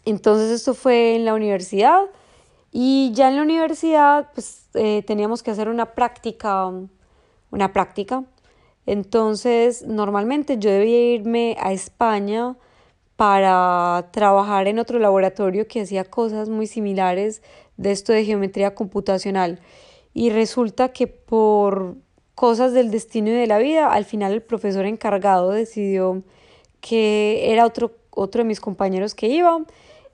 Entonces 0.06 0.52
esto 0.52 0.74
fue 0.74 1.16
en 1.16 1.26
la 1.26 1.34
universidad 1.34 2.02
y 2.72 3.12
ya 3.14 3.30
en 3.30 3.38
la 3.38 3.42
universidad 3.42 4.30
pues 4.34 4.70
teníamos 5.06 5.44
que 5.44 5.52
hacer 5.52 5.70
una 5.70 5.96
práctica, 5.96 6.72
una 7.52 7.74
práctica. 7.74 8.24
Entonces 8.86 9.86
normalmente 9.86 10.58
yo 10.58 10.70
debía 10.70 11.14
irme 11.16 11.58
a 11.60 11.74
España 11.74 12.56
para 13.18 14.10
trabajar 14.12 14.68
en 14.68 14.80
otro 14.80 15.00
laboratorio 15.00 15.68
que 15.68 15.82
hacía 15.82 16.06
cosas 16.06 16.50
muy 16.50 16.68
similares 16.68 17.42
de 17.76 17.92
esto 17.92 18.14
de 18.14 18.24
geometría 18.24 18.76
computacional. 18.76 19.60
Y 20.14 20.30
resulta 20.30 20.90
que 20.90 21.08
por 21.08 21.96
cosas 22.36 22.74
del 22.74 22.92
destino 22.92 23.30
y 23.30 23.34
de 23.34 23.48
la 23.48 23.58
vida, 23.58 23.92
al 23.92 24.06
final 24.06 24.34
el 24.34 24.44
profesor 24.44 24.86
encargado 24.86 25.50
decidió 25.50 26.22
que 26.80 27.52
era 27.52 27.66
otro, 27.66 27.92
otro 28.12 28.44
de 28.44 28.48
mis 28.48 28.62
compañeros 28.62 29.16
que 29.16 29.28
iba. 29.28 29.66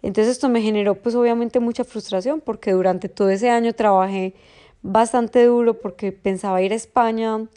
Entonces 0.02 0.32
esto 0.32 0.48
me 0.48 0.62
generó 0.62 0.96
pues 0.96 1.14
obviamente 1.16 1.60
mucha 1.60 1.84
frustración 1.84 2.40
porque 2.40 2.72
durante 2.72 3.10
todo 3.10 3.30
ese 3.30 3.50
año 3.50 3.74
trabajé 3.74 4.34
bastante 4.82 5.44
duro 5.44 5.80
porque 5.80 6.14
pensaba 6.14 6.62
ir 6.62 6.72
a 6.72 6.76
España 6.76 7.48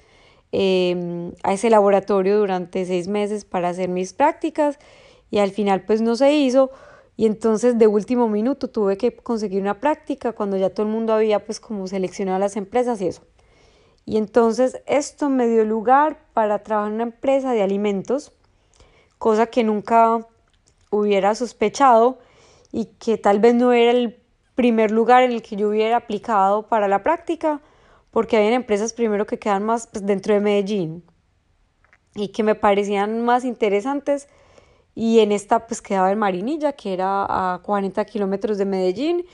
em, 0.51 1.33
a 1.45 1.53
ese 1.53 1.71
laboratorio 1.71 2.39
durante 2.39 2.85
seis 2.85 3.07
meses 3.07 3.45
para 3.45 3.69
hacer 3.69 3.89
mis 3.89 4.13
prácticas 4.13 4.79
y 5.31 5.39
al 5.39 5.51
final 5.51 5.85
pues 5.85 6.01
no 6.01 6.17
se 6.17 6.33
hizo 6.33 6.71
y 7.17 7.27
entonces 7.27 7.79
de 7.79 7.87
último 7.87 8.29
minuto 8.29 8.69
tuve 8.69 8.97
que 8.99 9.17
conseguir 9.17 9.63
una 9.63 9.81
práctica 9.81 10.33
cuando 10.33 10.57
ya 10.57 10.71
todo 10.71 10.87
el 10.87 10.93
mundo 10.93 11.15
había 11.15 11.45
pues 11.45 11.61
como 11.61 11.87
seleccionado 11.87 12.39
las 12.39 12.57
empresas 12.57 13.01
y 13.01 13.09
eso. 13.09 13.23
Y 14.05 14.19
entonces 14.19 14.83
esto 14.87 15.31
me 15.31 15.49
dio 15.49 15.65
lugar 15.65 16.21
para 16.35 16.63
trabajar 16.63 16.91
en 16.91 16.95
una 16.97 17.03
empresa 17.05 17.53
de 17.53 17.63
alimentos, 17.63 18.33
cosa 19.19 19.47
que 19.47 19.65
nunca 19.65 20.27
hubiera 20.91 21.35
sospechado 21.35 22.19
y 22.71 22.87
que 22.99 23.19
tal 23.19 23.41
vez 23.41 23.55
no 23.55 23.73
era 23.73 23.91
el 23.91 24.23
primer 24.55 24.91
lugar 24.91 25.23
en 25.23 25.33
el 25.33 25.43
que 25.43 25.57
yo 25.57 25.69
hubiera 25.69 25.97
aplicado 25.97 26.69
para 26.69 26.87
la 26.87 27.03
práctica, 27.03 27.61
porque 28.11 28.37
había 28.37 28.55
empresas 28.55 28.93
primero 28.93 29.27
que 29.27 29.39
quedan 29.39 29.65
más 29.65 29.89
pues, 29.89 30.05
dentro 30.07 30.35
de 30.35 30.41
Medellín 30.41 31.05
y 32.15 32.29
que 32.29 32.43
me 32.43 32.55
parecían 32.55 33.25
más 33.25 33.45
interesantes 33.45 34.29
y 34.97 35.21
en 35.21 35.31
esta 35.31 35.67
pues 35.67 35.83
quedaba 35.83 36.11
en 36.11 36.19
Marinilla, 36.19 36.73
que 36.73 36.95
era 36.95 37.27
a 37.29 37.59
40 37.63 38.03
kilómetros 38.07 38.57
de 38.57 38.65
Medellín 38.65 39.27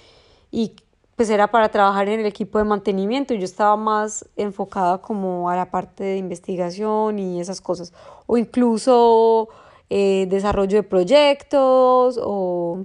y 0.50 0.74
pues 1.14 1.30
era 1.30 1.52
para 1.52 1.68
trabajar 1.70 2.08
en 2.08 2.18
el 2.18 2.26
equipo 2.26 2.58
de 2.58 2.64
mantenimiento. 2.64 3.32
Yo 3.32 3.44
estaba 3.44 3.76
más 3.76 4.28
enfocada 4.36 4.98
como 4.98 5.48
a 5.48 5.54
la 5.54 5.70
parte 5.70 6.02
de 6.02 6.16
investigación 6.16 7.20
y 7.20 7.40
esas 7.40 7.60
cosas, 7.60 7.92
o 8.26 8.36
incluso 8.36 9.50
eh, 9.88 10.26
desarrollo 10.28 10.78
de 10.78 10.82
proyectos 10.82 12.18
o, 12.20 12.84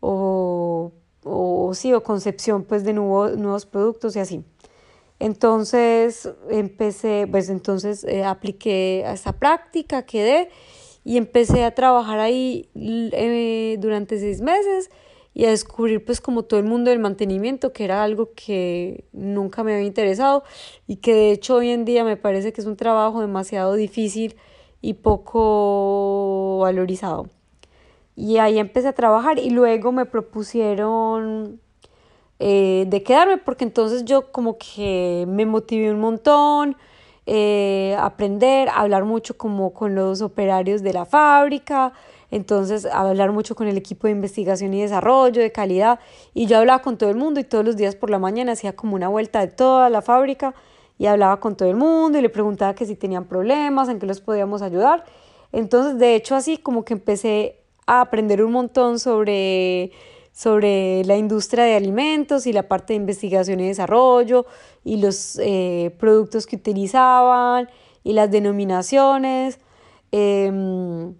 o, 0.00 0.92
o, 1.24 1.74
sí, 1.74 1.94
o 1.94 2.02
concepción 2.02 2.64
pues 2.64 2.84
de 2.84 2.92
nuevos, 2.92 3.38
nuevos 3.38 3.64
productos 3.64 4.14
y 4.16 4.18
así. 4.18 4.44
Entonces 5.18 6.28
empecé, 6.50 7.26
pues 7.30 7.48
entonces 7.48 8.04
eh, 8.04 8.24
apliqué 8.24 9.04
a 9.06 9.12
esta 9.14 9.32
práctica, 9.32 10.02
quedé 10.04 10.50
y 11.10 11.16
empecé 11.16 11.64
a 11.64 11.74
trabajar 11.74 12.20
ahí 12.20 12.68
eh, 12.76 13.74
durante 13.80 14.20
seis 14.20 14.40
meses 14.42 14.92
y 15.34 15.44
a 15.44 15.50
descubrir 15.50 16.04
pues 16.04 16.20
como 16.20 16.44
todo 16.44 16.60
el 16.60 16.66
mundo 16.66 16.90
del 16.90 17.00
mantenimiento, 17.00 17.72
que 17.72 17.82
era 17.82 18.04
algo 18.04 18.30
que 18.36 19.06
nunca 19.12 19.64
me 19.64 19.74
había 19.74 19.88
interesado 19.88 20.44
y 20.86 20.98
que 20.98 21.12
de 21.12 21.32
hecho 21.32 21.56
hoy 21.56 21.70
en 21.70 21.84
día 21.84 22.04
me 22.04 22.16
parece 22.16 22.52
que 22.52 22.60
es 22.60 22.66
un 22.68 22.76
trabajo 22.76 23.20
demasiado 23.20 23.74
difícil 23.74 24.36
y 24.80 24.94
poco 24.94 26.58
valorizado. 26.60 27.28
Y 28.14 28.36
ahí 28.36 28.60
empecé 28.60 28.86
a 28.86 28.92
trabajar 28.92 29.40
y 29.40 29.50
luego 29.50 29.90
me 29.90 30.06
propusieron 30.06 31.60
eh, 32.38 32.84
de 32.86 33.02
quedarme 33.02 33.38
porque 33.38 33.64
entonces 33.64 34.04
yo 34.04 34.30
como 34.30 34.58
que 34.58 35.24
me 35.26 35.44
motivé 35.44 35.90
un 35.90 35.98
montón, 35.98 36.76
eh, 37.32 37.94
aprender, 38.00 38.68
hablar 38.74 39.04
mucho 39.04 39.38
como 39.38 39.72
con 39.72 39.94
los 39.94 40.20
operarios 40.20 40.82
de 40.82 40.92
la 40.92 41.04
fábrica, 41.04 41.92
entonces 42.32 42.86
hablar 42.86 43.30
mucho 43.30 43.54
con 43.54 43.68
el 43.68 43.76
equipo 43.76 44.08
de 44.08 44.14
investigación 44.14 44.74
y 44.74 44.82
desarrollo, 44.82 45.40
de 45.40 45.52
calidad, 45.52 46.00
y 46.34 46.46
yo 46.46 46.58
hablaba 46.58 46.82
con 46.82 46.98
todo 46.98 47.08
el 47.08 47.14
mundo 47.14 47.38
y 47.38 47.44
todos 47.44 47.64
los 47.64 47.76
días 47.76 47.94
por 47.94 48.10
la 48.10 48.18
mañana 48.18 48.50
hacía 48.50 48.74
como 48.74 48.96
una 48.96 49.06
vuelta 49.06 49.38
de 49.38 49.46
toda 49.46 49.88
la 49.90 50.02
fábrica 50.02 50.56
y 50.98 51.06
hablaba 51.06 51.38
con 51.38 51.54
todo 51.54 51.70
el 51.70 51.76
mundo 51.76 52.18
y 52.18 52.22
le 52.22 52.30
preguntaba 52.30 52.74
que 52.74 52.84
si 52.84 52.96
tenían 52.96 53.26
problemas, 53.26 53.88
en 53.88 54.00
qué 54.00 54.06
los 54.06 54.20
podíamos 54.20 54.60
ayudar. 54.60 55.04
Entonces, 55.52 56.00
de 56.00 56.16
hecho, 56.16 56.34
así 56.34 56.56
como 56.56 56.84
que 56.84 56.94
empecé 56.94 57.60
a 57.86 58.00
aprender 58.00 58.42
un 58.42 58.50
montón 58.50 58.98
sobre, 58.98 59.92
sobre 60.32 61.04
la 61.04 61.16
industria 61.16 61.64
de 61.64 61.74
alimentos 61.74 62.46
y 62.46 62.52
la 62.52 62.68
parte 62.68 62.92
de 62.92 62.98
investigación 62.98 63.60
y 63.60 63.68
desarrollo 63.68 64.46
y 64.84 64.96
los 64.96 65.38
eh, 65.38 65.94
productos 65.98 66.46
que 66.46 66.56
utilizaban 66.56 67.68
y 68.04 68.12
las 68.12 68.30
denominaciones. 68.30 69.58
Em, 70.12 71.14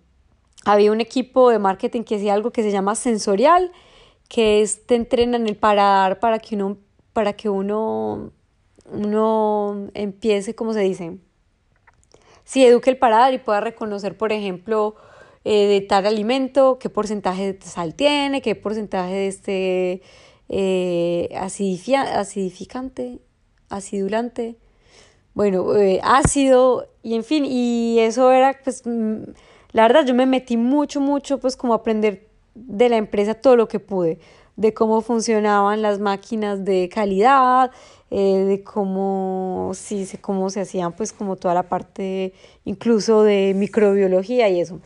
había 0.65 0.93
un 0.93 1.01
equipo 1.01 1.51
de 1.51 1.59
marketing 1.59 2.03
que 2.03 2.17
hacía 2.17 2.35
algo 2.35 2.51
que 2.51 2.63
se 2.63 2.71
llama 2.71 2.95
sensorial, 2.95 3.73
que 4.29 4.63
es 4.63 4.87
te 4.87 4.95
entrenan 4.95 5.47
el 5.47 5.57
paradar 5.57 6.21
para 6.21 6.39
que 6.39 6.55
uno, 6.55 6.79
para 7.13 7.33
que 7.33 7.49
uno, 7.49 8.33
uno 8.91 9.89
empiece, 9.95 10.55
como 10.55 10.73
se 10.73 10.81
dice, 10.81 11.19
si 12.45 12.65
eduque 12.65 12.91
el 12.91 12.99
paladar 12.99 13.33
y 13.33 13.39
pueda 13.39 13.61
reconocer, 13.61 14.17
por 14.17 14.33
ejemplo, 14.33 14.97
eh, 15.45 15.67
de 15.67 15.81
tal 15.81 16.07
alimento, 16.07 16.79
qué 16.79 16.91
porcentaje 16.91 17.55
de 17.55 17.63
sal 17.63 17.95
tiene, 17.95 18.43
qué 18.43 18.55
porcentaje 18.55 19.15
de 19.15 19.27
este 19.29 20.03
eh, 20.51 21.31
acidificante, 21.35 23.21
acidulante, 23.71 24.57
bueno, 25.35 25.75
eh, 25.77 26.01
ácido, 26.03 26.89
y 27.03 27.15
en 27.15 27.25
fin, 27.25 27.45
y 27.47 27.99
eso 28.01 28.31
era, 28.33 28.59
pues, 28.63 28.83
mm, 28.85 29.23
la 29.73 29.83
verdad, 29.83 30.05
yo 30.07 30.15
me 30.15 30.27
metí 30.27 30.57
mucho, 30.59 31.01
mucho, 31.01 31.39
pues, 31.39 31.57
como 31.57 31.73
aprender 31.75 32.29
de 32.55 32.89
la 32.91 32.97
empresa 32.99 33.35
todo 33.35 33.57
lo 33.57 33.69
que 33.69 33.81
pude, 33.81 34.19
de 34.57 34.75
cómo 34.75 35.01
funcionaban 35.01 35.81
las 35.83 36.01
máquinas 36.01 36.65
de 36.65 36.91
calidad, 36.93 37.71
de 38.11 38.63
cómo, 38.65 39.71
sí, 39.75 40.07
cómo 40.21 40.51
se 40.51 40.61
hacían, 40.61 40.93
pues, 40.95 41.13
como 41.13 41.37
toda 41.37 41.55
la 41.55 41.69
parte, 41.69 42.35
incluso 42.65 43.23
de 43.23 43.55
microbiología 43.57 44.49
y 44.49 44.61
eso. 44.61 44.81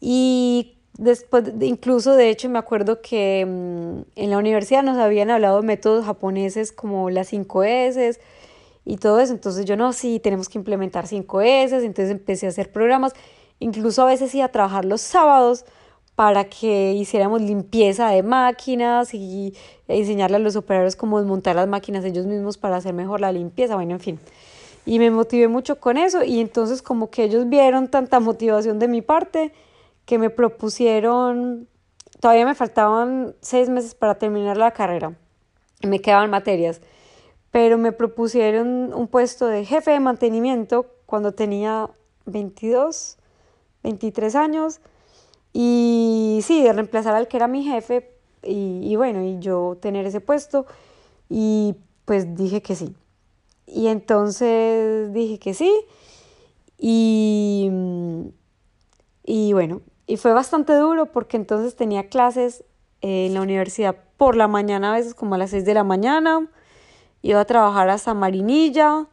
Y 0.00 0.76
después, 0.98 1.44
incluso 1.60 2.14
de 2.14 2.30
hecho, 2.30 2.48
me 2.48 2.58
acuerdo 2.58 3.00
que 3.00 3.44
mm, 3.46 4.20
en 4.20 4.30
la 4.30 4.38
universidad 4.38 4.82
nos 4.82 4.98
habían 4.98 5.30
hablado 5.30 5.60
de 5.60 5.66
métodos 5.66 6.04
japoneses 6.04 6.72
como 6.72 7.10
las 7.10 7.28
5 7.28 7.64
S 7.64 8.20
y 8.84 8.96
todo 8.96 9.20
eso. 9.20 9.32
Entonces 9.32 9.64
yo 9.64 9.76
no, 9.76 9.92
sí, 9.92 10.20
tenemos 10.20 10.48
que 10.48 10.58
implementar 10.58 11.06
5 11.06 11.40
S. 11.40 11.76
Entonces 11.76 12.10
empecé 12.10 12.46
a 12.46 12.50
hacer 12.50 12.72
programas. 12.72 13.12
Incluso 13.58 14.02
a 14.02 14.06
veces 14.06 14.34
iba 14.34 14.44
a 14.44 14.52
trabajar 14.52 14.84
los 14.84 15.00
sábados 15.00 15.64
para 16.14 16.44
que 16.44 16.94
hiciéramos 16.94 17.42
limpieza 17.42 18.08
de 18.08 18.22
máquinas 18.22 19.12
y 19.12 19.54
enseñarle 19.86 20.36
a 20.36 20.40
los 20.40 20.56
operadores 20.56 20.96
cómo 20.96 21.18
desmontar 21.18 21.56
las 21.56 21.68
máquinas 21.68 22.04
ellos 22.06 22.24
mismos 22.24 22.56
para 22.56 22.76
hacer 22.76 22.94
mejor 22.94 23.20
la 23.20 23.32
limpieza. 23.32 23.76
Bueno, 23.76 23.92
en 23.92 24.00
fin. 24.00 24.18
Y 24.86 24.98
me 24.98 25.10
motivé 25.10 25.46
mucho 25.48 25.78
con 25.78 25.98
eso 25.98 26.24
y 26.24 26.40
entonces 26.40 26.80
como 26.80 27.10
que 27.10 27.24
ellos 27.24 27.48
vieron 27.48 27.88
tanta 27.88 28.18
motivación 28.18 28.78
de 28.78 28.88
mi 28.88 29.02
parte 29.02 29.52
que 30.06 30.18
me 30.18 30.30
propusieron, 30.30 31.68
todavía 32.20 32.46
me 32.46 32.54
faltaban 32.54 33.34
seis 33.40 33.68
meses 33.68 33.94
para 33.94 34.14
terminar 34.14 34.56
la 34.56 34.70
carrera, 34.70 35.18
me 35.82 36.00
quedaban 36.00 36.30
materias, 36.30 36.80
pero 37.50 37.76
me 37.76 37.92
propusieron 37.92 38.94
un 38.94 39.08
puesto 39.08 39.46
de 39.46 39.64
jefe 39.64 39.90
de 39.90 40.00
mantenimiento 40.00 40.86
cuando 41.06 41.32
tenía 41.32 41.90
22, 42.24 43.18
23 43.82 44.34
años, 44.36 44.80
y 45.52 46.40
sí, 46.42 46.62
de 46.62 46.72
reemplazar 46.72 47.14
al 47.14 47.28
que 47.28 47.36
era 47.36 47.48
mi 47.48 47.64
jefe, 47.64 48.12
y, 48.42 48.80
y 48.84 48.96
bueno, 48.96 49.22
y 49.22 49.38
yo 49.40 49.76
tener 49.80 50.06
ese 50.06 50.20
puesto, 50.20 50.66
y 51.28 51.74
pues 52.04 52.36
dije 52.36 52.62
que 52.62 52.76
sí. 52.76 52.94
Y 53.66 53.88
entonces 53.88 55.12
dije 55.12 55.38
que 55.38 55.52
sí, 55.54 55.72
y, 56.78 57.70
y 59.24 59.52
bueno, 59.52 59.80
y 60.06 60.16
fue 60.16 60.32
bastante 60.32 60.74
duro 60.74 61.06
porque 61.06 61.36
entonces 61.36 61.76
tenía 61.76 62.08
clases 62.08 62.64
en 63.00 63.34
la 63.34 63.42
universidad 63.42 63.96
por 64.16 64.36
la 64.36 64.48
mañana, 64.48 64.92
a 64.92 64.96
veces 64.96 65.14
como 65.14 65.34
a 65.34 65.38
las 65.38 65.50
6 65.50 65.64
de 65.64 65.74
la 65.74 65.84
mañana. 65.84 66.48
Iba 67.22 67.40
a 67.40 67.44
trabajar 67.44 67.88
hasta 67.88 68.14
Marinilla. 68.14 69.06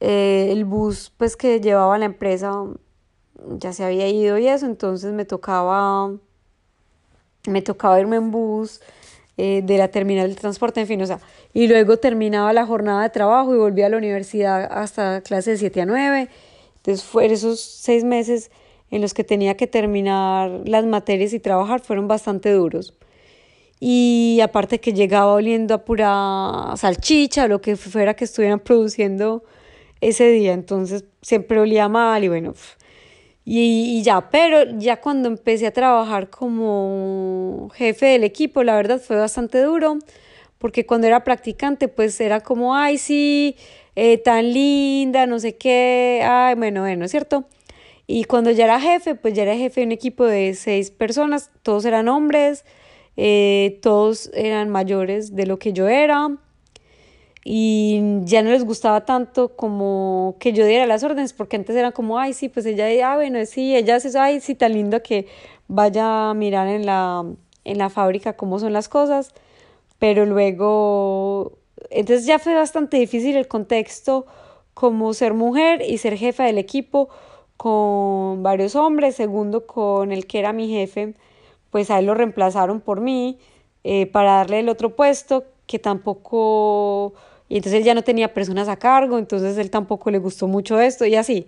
Eh, 0.00 0.48
el 0.50 0.64
bus 0.64 1.12
pues 1.16 1.36
que 1.36 1.60
llevaba 1.60 1.98
la 1.98 2.06
empresa 2.06 2.64
ya 3.58 3.72
se 3.72 3.84
había 3.84 4.08
ido 4.08 4.38
y 4.38 4.48
eso, 4.48 4.66
entonces 4.66 5.12
me 5.12 5.24
tocaba, 5.24 6.12
me 7.46 7.62
tocaba 7.62 8.00
irme 8.00 8.16
en 8.16 8.30
bus 8.30 8.80
eh, 9.36 9.62
de 9.64 9.78
la 9.78 9.88
terminal 9.88 10.28
de 10.28 10.36
transporte, 10.36 10.80
en 10.80 10.86
fin, 10.86 11.02
o 11.02 11.06
sea, 11.06 11.20
y 11.52 11.66
luego 11.68 11.96
terminaba 11.98 12.52
la 12.52 12.66
jornada 12.66 13.02
de 13.02 13.10
trabajo 13.10 13.54
y 13.54 13.58
volvía 13.58 13.86
a 13.86 13.88
la 13.88 13.96
universidad 13.96 14.68
hasta 14.70 15.20
clases 15.22 15.54
de 15.54 15.58
7 15.58 15.80
a 15.82 15.86
9. 15.86 16.28
Entonces, 16.76 17.04
fue 17.04 17.26
esos 17.26 17.60
seis 17.60 18.04
meses 18.04 18.50
en 18.90 19.00
los 19.00 19.14
que 19.14 19.24
tenía 19.24 19.56
que 19.56 19.66
terminar 19.66 20.62
las 20.64 20.84
materias 20.84 21.32
y 21.32 21.40
trabajar 21.40 21.80
fueron 21.80 22.08
bastante 22.08 22.52
duros. 22.52 22.94
Y 23.80 24.40
aparte 24.42 24.80
que 24.80 24.92
llegaba 24.92 25.32
oliendo 25.34 25.74
a 25.74 25.84
pura 25.84 26.74
salchicha 26.76 27.48
lo 27.48 27.60
que 27.60 27.76
fuera 27.76 28.14
que 28.14 28.24
estuvieran 28.24 28.60
produciendo 28.60 29.44
ese 30.00 30.28
día, 30.30 30.52
entonces 30.52 31.04
siempre 31.22 31.58
olía 31.58 31.88
mal 31.88 32.24
y 32.24 32.28
bueno, 32.28 32.54
y, 33.44 33.98
y, 33.98 34.02
ya, 34.02 34.30
pero 34.30 34.78
ya 34.78 35.00
cuando 35.00 35.28
empecé 35.28 35.66
a 35.66 35.72
trabajar 35.72 36.30
como 36.30 37.70
jefe 37.74 38.06
del 38.06 38.24
equipo, 38.24 38.62
la 38.62 38.74
verdad 38.74 39.00
fue 39.00 39.16
bastante 39.16 39.60
duro, 39.62 39.98
porque 40.58 40.86
cuando 40.86 41.06
era 41.06 41.24
practicante, 41.24 41.88
pues 41.88 42.20
era 42.20 42.40
como, 42.40 42.74
ay, 42.74 42.96
sí, 42.96 43.56
eh, 43.96 44.18
tan 44.18 44.52
linda, 44.52 45.26
no 45.26 45.38
sé 45.38 45.56
qué, 45.56 46.22
ay, 46.24 46.54
bueno, 46.54 46.80
bueno, 46.82 47.06
¿cierto? 47.08 47.44
Y 48.06 48.24
cuando 48.24 48.50
ya 48.50 48.64
era 48.64 48.80
jefe, 48.80 49.14
pues 49.14 49.34
ya 49.34 49.44
era 49.44 49.56
jefe 49.56 49.80
de 49.80 49.86
un 49.86 49.92
equipo 49.92 50.24
de 50.24 50.54
seis 50.54 50.90
personas, 50.90 51.50
todos 51.62 51.84
eran 51.84 52.08
hombres, 52.08 52.64
eh, 53.16 53.78
todos 53.82 54.30
eran 54.34 54.68
mayores 54.70 55.34
de 55.34 55.46
lo 55.46 55.58
que 55.58 55.72
yo 55.72 55.88
era 55.88 56.38
y 57.44 58.00
ya 58.24 58.42
no 58.42 58.50
les 58.50 58.64
gustaba 58.64 59.04
tanto 59.04 59.54
como 59.54 60.36
que 60.40 60.54
yo 60.54 60.64
diera 60.66 60.86
las 60.86 61.04
órdenes, 61.04 61.34
porque 61.34 61.56
antes 61.56 61.76
eran 61.76 61.92
como, 61.92 62.18
ay, 62.18 62.32
sí, 62.32 62.48
pues 62.48 62.64
ella, 62.64 63.12
ah, 63.12 63.16
bueno, 63.16 63.44
sí, 63.44 63.76
ella 63.76 63.96
hace 63.96 64.08
eso, 64.08 64.20
ay, 64.20 64.40
sí, 64.40 64.54
tan 64.54 64.72
lindo 64.72 65.02
que 65.02 65.26
vaya 65.68 66.30
a 66.30 66.34
mirar 66.34 66.68
en 66.68 66.86
la, 66.86 67.24
en 67.64 67.78
la 67.78 67.90
fábrica 67.90 68.32
cómo 68.34 68.58
son 68.58 68.72
las 68.72 68.88
cosas, 68.88 69.34
pero 69.98 70.24
luego, 70.24 71.58
entonces 71.90 72.24
ya 72.26 72.38
fue 72.38 72.54
bastante 72.54 72.96
difícil 72.96 73.36
el 73.36 73.46
contexto 73.46 74.26
como 74.72 75.12
ser 75.12 75.34
mujer 75.34 75.82
y 75.86 75.98
ser 75.98 76.16
jefa 76.16 76.44
del 76.44 76.56
equipo, 76.58 77.10
con 77.56 78.42
varios 78.42 78.76
hombres, 78.76 79.16
segundo 79.16 79.66
con 79.66 80.12
el 80.12 80.26
que 80.26 80.38
era 80.38 80.52
mi 80.52 80.68
jefe, 80.68 81.14
pues 81.70 81.90
a 81.90 81.98
él 81.98 82.06
lo 82.06 82.14
reemplazaron 82.14 82.80
por 82.80 83.00
mí 83.00 83.38
eh, 83.84 84.06
para 84.06 84.36
darle 84.36 84.60
el 84.60 84.68
otro 84.68 84.94
puesto 84.96 85.44
que 85.66 85.78
tampoco, 85.78 87.14
y 87.48 87.56
entonces 87.56 87.80
él 87.80 87.84
ya 87.84 87.94
no 87.94 88.02
tenía 88.02 88.34
personas 88.34 88.68
a 88.68 88.76
cargo, 88.76 89.18
entonces 89.18 89.56
él 89.58 89.70
tampoco 89.70 90.10
le 90.10 90.18
gustó 90.18 90.46
mucho 90.46 90.80
esto 90.80 91.06
y 91.06 91.14
así. 91.14 91.46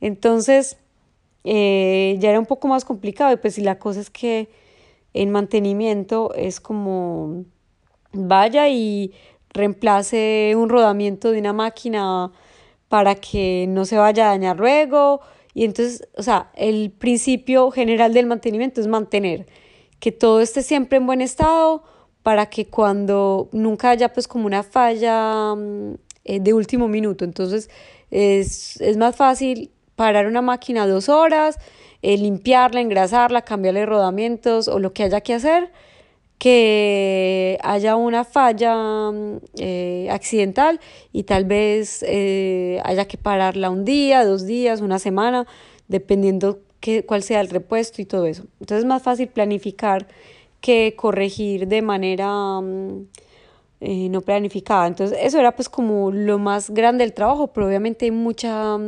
Entonces 0.00 0.78
eh, 1.44 2.16
ya 2.18 2.30
era 2.30 2.40
un 2.40 2.46
poco 2.46 2.68
más 2.68 2.84
complicado 2.84 3.32
y 3.32 3.36
pues 3.36 3.54
si 3.54 3.62
la 3.62 3.78
cosa 3.78 4.00
es 4.00 4.10
que 4.10 4.48
en 5.14 5.30
mantenimiento 5.30 6.34
es 6.34 6.60
como 6.60 7.44
vaya 8.12 8.68
y 8.68 9.12
reemplace 9.50 10.54
un 10.56 10.68
rodamiento 10.68 11.30
de 11.30 11.38
una 11.38 11.52
máquina 11.52 12.32
para 12.88 13.14
que 13.14 13.66
no 13.68 13.84
se 13.84 13.96
vaya 13.96 14.26
a 14.26 14.28
dañar 14.30 14.58
luego 14.58 15.20
y 15.54 15.64
entonces, 15.64 16.08
o 16.16 16.22
sea, 16.22 16.50
el 16.54 16.90
principio 16.90 17.70
general 17.70 18.14
del 18.14 18.26
mantenimiento 18.26 18.80
es 18.80 18.86
mantener 18.86 19.46
que 20.00 20.12
todo 20.12 20.40
esté 20.40 20.62
siempre 20.62 20.98
en 20.98 21.06
buen 21.06 21.20
estado 21.20 21.84
para 22.22 22.46
que 22.46 22.66
cuando 22.66 23.48
nunca 23.52 23.90
haya 23.90 24.12
pues 24.12 24.26
como 24.28 24.46
una 24.46 24.62
falla 24.62 25.54
mm, 25.54 25.94
eh, 26.24 26.40
de 26.40 26.54
último 26.54 26.88
minuto. 26.88 27.24
Entonces 27.24 27.68
es, 28.10 28.80
es, 28.80 28.96
más 28.96 29.14
fácil 29.16 29.70
parar 29.94 30.26
una 30.26 30.42
máquina 30.42 30.86
dos 30.86 31.08
horas, 31.08 31.58
eh, 32.02 32.16
limpiarla, 32.16 32.80
engrasarla, 32.80 33.42
cambiarle 33.42 33.86
rodamientos 33.86 34.68
o 34.68 34.78
lo 34.78 34.92
que 34.92 35.04
haya 35.04 35.20
que 35.20 35.34
hacer 35.34 35.70
que 36.42 37.56
haya 37.62 37.94
una 37.94 38.24
falla 38.24 39.12
mm, 39.12 39.36
eh, 39.58 40.08
accidental 40.10 40.80
y 41.12 41.22
tal 41.22 41.44
vez 41.44 42.04
eh, 42.04 42.80
haya 42.82 43.04
que 43.04 43.16
pararla 43.16 43.70
un 43.70 43.84
día, 43.84 44.24
dos 44.24 44.44
días, 44.44 44.80
una 44.80 44.98
semana, 44.98 45.46
dependiendo 45.86 46.58
qué, 46.80 47.06
cuál 47.06 47.22
sea 47.22 47.40
el 47.40 47.48
repuesto 47.48 48.02
y 48.02 48.06
todo 48.06 48.26
eso. 48.26 48.42
Entonces 48.58 48.78
es 48.78 48.84
más 48.86 49.04
fácil 49.04 49.28
planificar 49.28 50.08
que 50.60 50.94
corregir 50.96 51.68
de 51.68 51.80
manera 51.80 52.60
mm, 52.60 53.06
eh, 53.80 54.08
no 54.08 54.20
planificada. 54.22 54.88
Entonces 54.88 55.16
eso 55.22 55.38
era 55.38 55.54
pues 55.54 55.68
como 55.68 56.10
lo 56.10 56.40
más 56.40 56.70
grande 56.70 57.04
del 57.04 57.14
trabajo, 57.14 57.52
pero 57.52 57.68
obviamente 57.68 58.06
hay 58.06 58.10
mucha, 58.10 58.78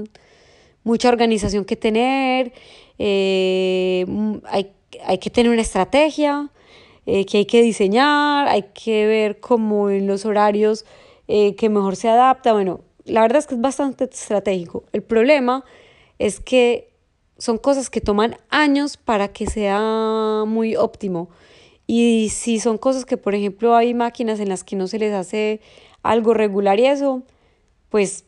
mucha 0.82 1.08
organización 1.08 1.64
que 1.64 1.76
tener, 1.76 2.52
hay, 2.98 4.72
hay 5.06 5.18
que 5.20 5.30
tener 5.30 5.52
una 5.52 5.62
estrategia 5.62 6.50
eh, 7.06 7.26
que 7.26 7.38
hay 7.38 7.46
que 7.46 7.62
diseñar, 7.62 8.48
hay 8.48 8.64
que 8.74 9.06
ver 9.06 9.40
cómo 9.40 9.90
en 9.90 10.06
los 10.06 10.24
horarios 10.24 10.84
eh, 11.28 11.54
que 11.56 11.68
mejor 11.68 11.96
se 11.96 12.08
adapta. 12.08 12.52
Bueno, 12.52 12.80
la 13.04 13.22
verdad 13.22 13.38
es 13.38 13.46
que 13.46 13.54
es 13.54 13.60
bastante 13.60 14.04
estratégico. 14.04 14.84
El 14.92 15.02
problema 15.02 15.64
es 16.18 16.40
que 16.40 16.94
son 17.38 17.58
cosas 17.58 17.90
que 17.90 18.00
toman 18.00 18.36
años 18.48 18.96
para 18.96 19.28
que 19.28 19.46
sea 19.46 20.44
muy 20.46 20.76
óptimo. 20.76 21.28
Y 21.86 22.30
si 22.30 22.60
son 22.60 22.78
cosas 22.78 23.04
que, 23.04 23.16
por 23.16 23.34
ejemplo, 23.34 23.74
hay 23.76 23.92
máquinas 23.92 24.40
en 24.40 24.48
las 24.48 24.64
que 24.64 24.76
no 24.76 24.86
se 24.86 24.98
les 24.98 25.12
hace 25.12 25.60
algo 26.02 26.32
regular 26.32 26.80
y 26.80 26.86
eso, 26.86 27.22
pues 27.90 28.24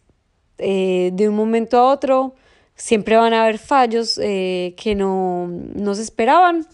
eh, 0.59 1.11
de 1.15 1.29
un 1.29 1.35
momento 1.35 1.79
a 1.79 1.91
otro 1.91 2.35
siempre 2.75 3.17
van 3.17 3.33
a 3.33 3.45
haber 3.45 3.59
fallos 3.59 4.19
eh, 4.23 4.75
que 4.77 4.95
no, 4.95 5.49
no 5.49 5.95
se 5.95 6.03
esperaban 6.03 6.67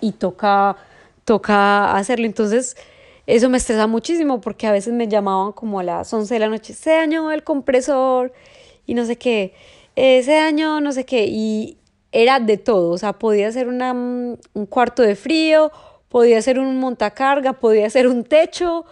y 0.00 0.12
toca, 0.12 0.76
toca 1.24 1.96
hacerlo. 1.96 2.26
Entonces, 2.26 2.76
eso 3.26 3.48
me 3.48 3.58
estresa 3.58 3.86
muchísimo 3.86 4.40
porque 4.40 4.66
a 4.66 4.72
veces 4.72 4.94
me 4.94 5.08
llamaban 5.08 5.52
como 5.52 5.80
a 5.80 5.82
las 5.82 6.12
11 6.12 6.32
de 6.32 6.40
la 6.40 6.48
noche, 6.48 6.74
se 6.74 6.90
dañó 6.90 7.32
el 7.32 7.42
compresor 7.42 8.32
y 8.86 8.94
no 8.94 9.04
sé 9.04 9.16
qué, 9.16 9.52
ese 9.96 10.34
daño 10.34 10.80
no 10.80 10.92
sé 10.92 11.04
qué, 11.04 11.26
y 11.26 11.78
era 12.12 12.38
de 12.38 12.56
todo, 12.56 12.90
o 12.92 12.98
sea, 12.98 13.14
podía 13.14 13.50
ser 13.50 13.66
una, 13.68 13.92
un 13.92 14.66
cuarto 14.68 15.02
de 15.02 15.16
frío, 15.16 15.72
podía 16.08 16.40
ser 16.40 16.58
un 16.60 16.78
montacarga, 16.78 17.54
podía 17.54 17.90
ser 17.90 18.06
un 18.06 18.22
techo, 18.24 18.86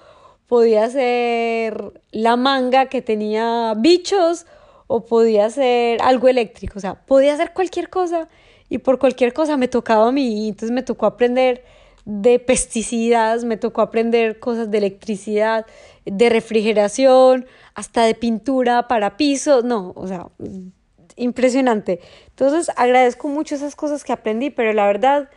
podía 0.48 0.90
ser 0.90 2.02
la 2.10 2.36
manga 2.36 2.86
que 2.86 3.02
tenía 3.02 3.74
bichos 3.76 4.46
o 4.88 5.04
podía 5.06 5.48
ser 5.48 6.02
algo 6.02 6.28
eléctrico, 6.28 6.78
o 6.78 6.80
sea, 6.80 6.94
podía 6.94 7.36
ser 7.36 7.52
cualquier 7.52 7.88
cosa 7.88 8.28
y 8.74 8.78
por 8.78 8.98
cualquier 8.98 9.32
cosa 9.32 9.56
me 9.56 9.68
tocaba 9.68 10.08
a 10.08 10.10
mí, 10.10 10.48
entonces 10.48 10.72
me 10.72 10.82
tocó 10.82 11.06
aprender 11.06 11.62
de 12.04 12.40
pesticidas, 12.40 13.44
me 13.44 13.56
tocó 13.56 13.82
aprender 13.82 14.40
cosas 14.40 14.68
de 14.68 14.78
electricidad, 14.78 15.64
de 16.04 16.28
refrigeración, 16.28 17.46
hasta 17.76 18.02
de 18.02 18.16
pintura 18.16 18.88
para 18.88 19.16
pisos, 19.16 19.62
no, 19.62 19.92
o 19.94 20.08
sea, 20.08 20.26
impresionante. 21.14 22.00
Entonces 22.30 22.68
agradezco 22.74 23.28
mucho 23.28 23.54
esas 23.54 23.76
cosas 23.76 24.02
que 24.02 24.12
aprendí, 24.12 24.50
pero 24.50 24.72
la 24.72 24.88
verdad 24.88 25.30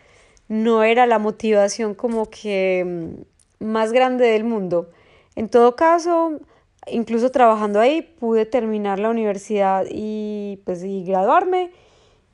no 0.47 0.81
era 0.81 1.05
la 1.05 1.19
motivación 1.19 1.93
como 1.93 2.31
que 2.31 3.13
mm, 3.59 3.65
más 3.65 3.91
grande 3.91 4.25
del 4.25 4.45
mundo. 4.45 4.89
En 5.35 5.47
todo 5.47 5.75
caso, 5.75 6.39
incluso 6.87 7.29
trabajando 7.29 7.79
ahí, 7.79 8.01
pude 8.01 8.47
terminar 8.47 8.97
la 8.97 9.11
universidad 9.11 9.85
y 9.91 10.59
pues 10.65 10.83
y 10.83 11.03
graduarme. 11.03 11.69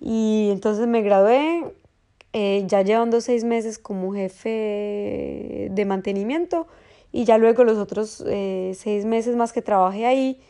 Y 0.05 0.49
entonces 0.51 0.85
me 0.85 1.01
gradué, 1.01 1.63
eh, 2.33 2.65
ya 2.67 2.81
llevando 2.81 3.21
seis 3.21 3.45
meses 3.45 3.79
como 3.79 4.13
jefe 4.13 5.69
de 5.71 5.85
mantenimiento 5.85 6.67
y 7.13 7.23
ya 7.23 7.37
luego 7.37 7.63
los 7.63 7.77
otros 7.77 8.21
eh, 8.27 8.73
seis 8.75 9.05
meses 9.05 9.37
más 9.37 9.53
que 9.53 9.61
trabajé 9.61 10.05
ahí, 10.05 10.41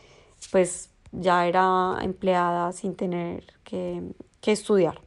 pues 0.51 0.89
ya 1.11 1.45
era 1.45 1.99
empleada 2.01 2.71
sin 2.71 2.95
tener 2.95 3.43
que, 3.63 4.01
que 4.41 4.51
estudiar. 4.51 5.01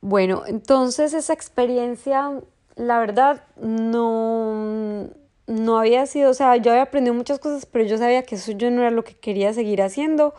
Bueno, 0.00 0.44
entonces 0.46 1.12
esa 1.12 1.32
experiencia, 1.32 2.40
la 2.76 3.00
verdad, 3.00 3.42
no, 3.60 5.08
no 5.48 5.78
había 5.78 6.06
sido, 6.06 6.30
o 6.30 6.34
sea, 6.34 6.56
yo 6.58 6.70
había 6.70 6.84
aprendido 6.84 7.14
muchas 7.14 7.40
cosas, 7.40 7.66
pero 7.66 7.84
yo 7.84 7.98
sabía 7.98 8.22
que 8.22 8.36
eso 8.36 8.52
yo 8.52 8.70
no 8.70 8.82
era 8.82 8.92
lo 8.92 9.02
que 9.02 9.14
quería 9.14 9.52
seguir 9.52 9.82
haciendo. 9.82 10.32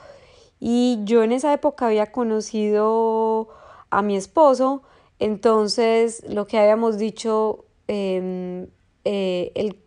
Y 0.61 0.99
yo 1.03 1.23
en 1.23 1.33
esa 1.33 1.51
época 1.51 1.87
había 1.87 2.13
conocido 2.13 3.49
a 3.89 4.01
mi 4.01 4.15
esposo 4.15 4.83
entonces, 5.21 6.23
lo 6.27 6.47
que 6.47 6.57
habíamos 6.57 6.97
dicho, 6.97 7.65
em, 7.87 8.65
eh, 9.05 9.51
él, 9.53 9.77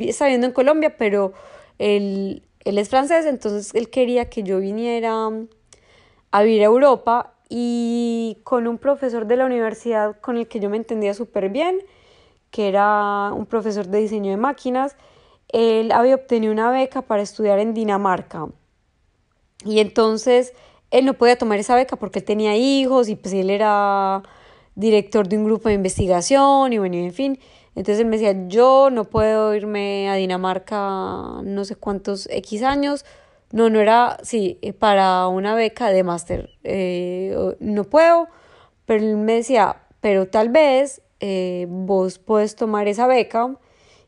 está 0.00 0.24
viviendo 0.24 0.46
en 0.46 0.54
Colombia, 0.54 0.96
pero 0.96 1.34
él, 1.78 2.42
él 2.64 2.78
es 2.78 2.88
francés, 2.88 3.26
entonces 3.26 3.74
él 3.74 3.90
quería 3.90 4.30
que 4.30 4.42
yo 4.42 4.60
viniera 4.60 5.28
a 6.30 6.42
vivir 6.42 6.62
a 6.62 6.64
Europa 6.64 7.34
y 7.50 8.38
con 8.42 8.66
un 8.66 8.78
profesor 8.78 9.26
de 9.26 9.36
la 9.36 9.44
universidad 9.44 10.18
con 10.22 10.38
el 10.38 10.48
que 10.48 10.60
yo 10.60 10.70
me 10.70 10.78
entendía 10.78 11.12
súper 11.12 11.50
bien, 11.50 11.80
que 12.50 12.68
era 12.68 13.32
un 13.34 13.44
profesor 13.44 13.86
de 13.86 13.98
diseño 13.98 14.30
de 14.30 14.38
máquinas, 14.38 14.96
él 15.48 15.92
había 15.92 16.14
obtenido 16.14 16.50
una 16.54 16.70
beca 16.70 17.02
para 17.02 17.20
estudiar 17.20 17.58
en 17.58 17.74
Dinamarca. 17.74 18.48
Y 19.64 19.80
entonces 19.80 20.52
él 20.90 21.04
no 21.04 21.14
podía 21.14 21.36
tomar 21.36 21.58
esa 21.58 21.74
beca 21.74 21.96
porque 21.96 22.20
él 22.20 22.24
tenía 22.24 22.56
hijos 22.56 23.08
y 23.08 23.16
pues 23.16 23.34
él 23.34 23.50
era 23.50 24.22
director 24.74 25.28
de 25.28 25.38
un 25.38 25.44
grupo 25.44 25.68
de 25.68 25.74
investigación 25.74 26.72
y 26.72 26.78
bueno, 26.78 26.96
en 26.96 27.12
fin. 27.12 27.38
Entonces 27.74 28.00
él 28.00 28.06
me 28.06 28.18
decía, 28.18 28.46
yo 28.48 28.90
no 28.90 29.04
puedo 29.04 29.54
irme 29.54 30.08
a 30.08 30.14
Dinamarca 30.14 30.76
no 31.42 31.64
sé 31.64 31.76
cuántos 31.76 32.28
X 32.30 32.62
años. 32.62 33.04
No, 33.52 33.70
no 33.70 33.80
era, 33.80 34.18
sí, 34.22 34.58
eh, 34.62 34.72
para 34.72 35.26
una 35.28 35.54
beca 35.54 35.90
de 35.90 36.02
máster. 36.04 36.50
Eh, 36.64 37.36
no 37.60 37.84
puedo, 37.84 38.28
pero 38.86 39.04
él 39.04 39.16
me 39.16 39.34
decía, 39.34 39.82
pero 40.00 40.28
tal 40.28 40.48
vez 40.50 41.02
eh, 41.20 41.66
vos 41.68 42.18
puedes 42.18 42.56
tomar 42.56 42.88
esa 42.88 43.06
beca 43.06 43.56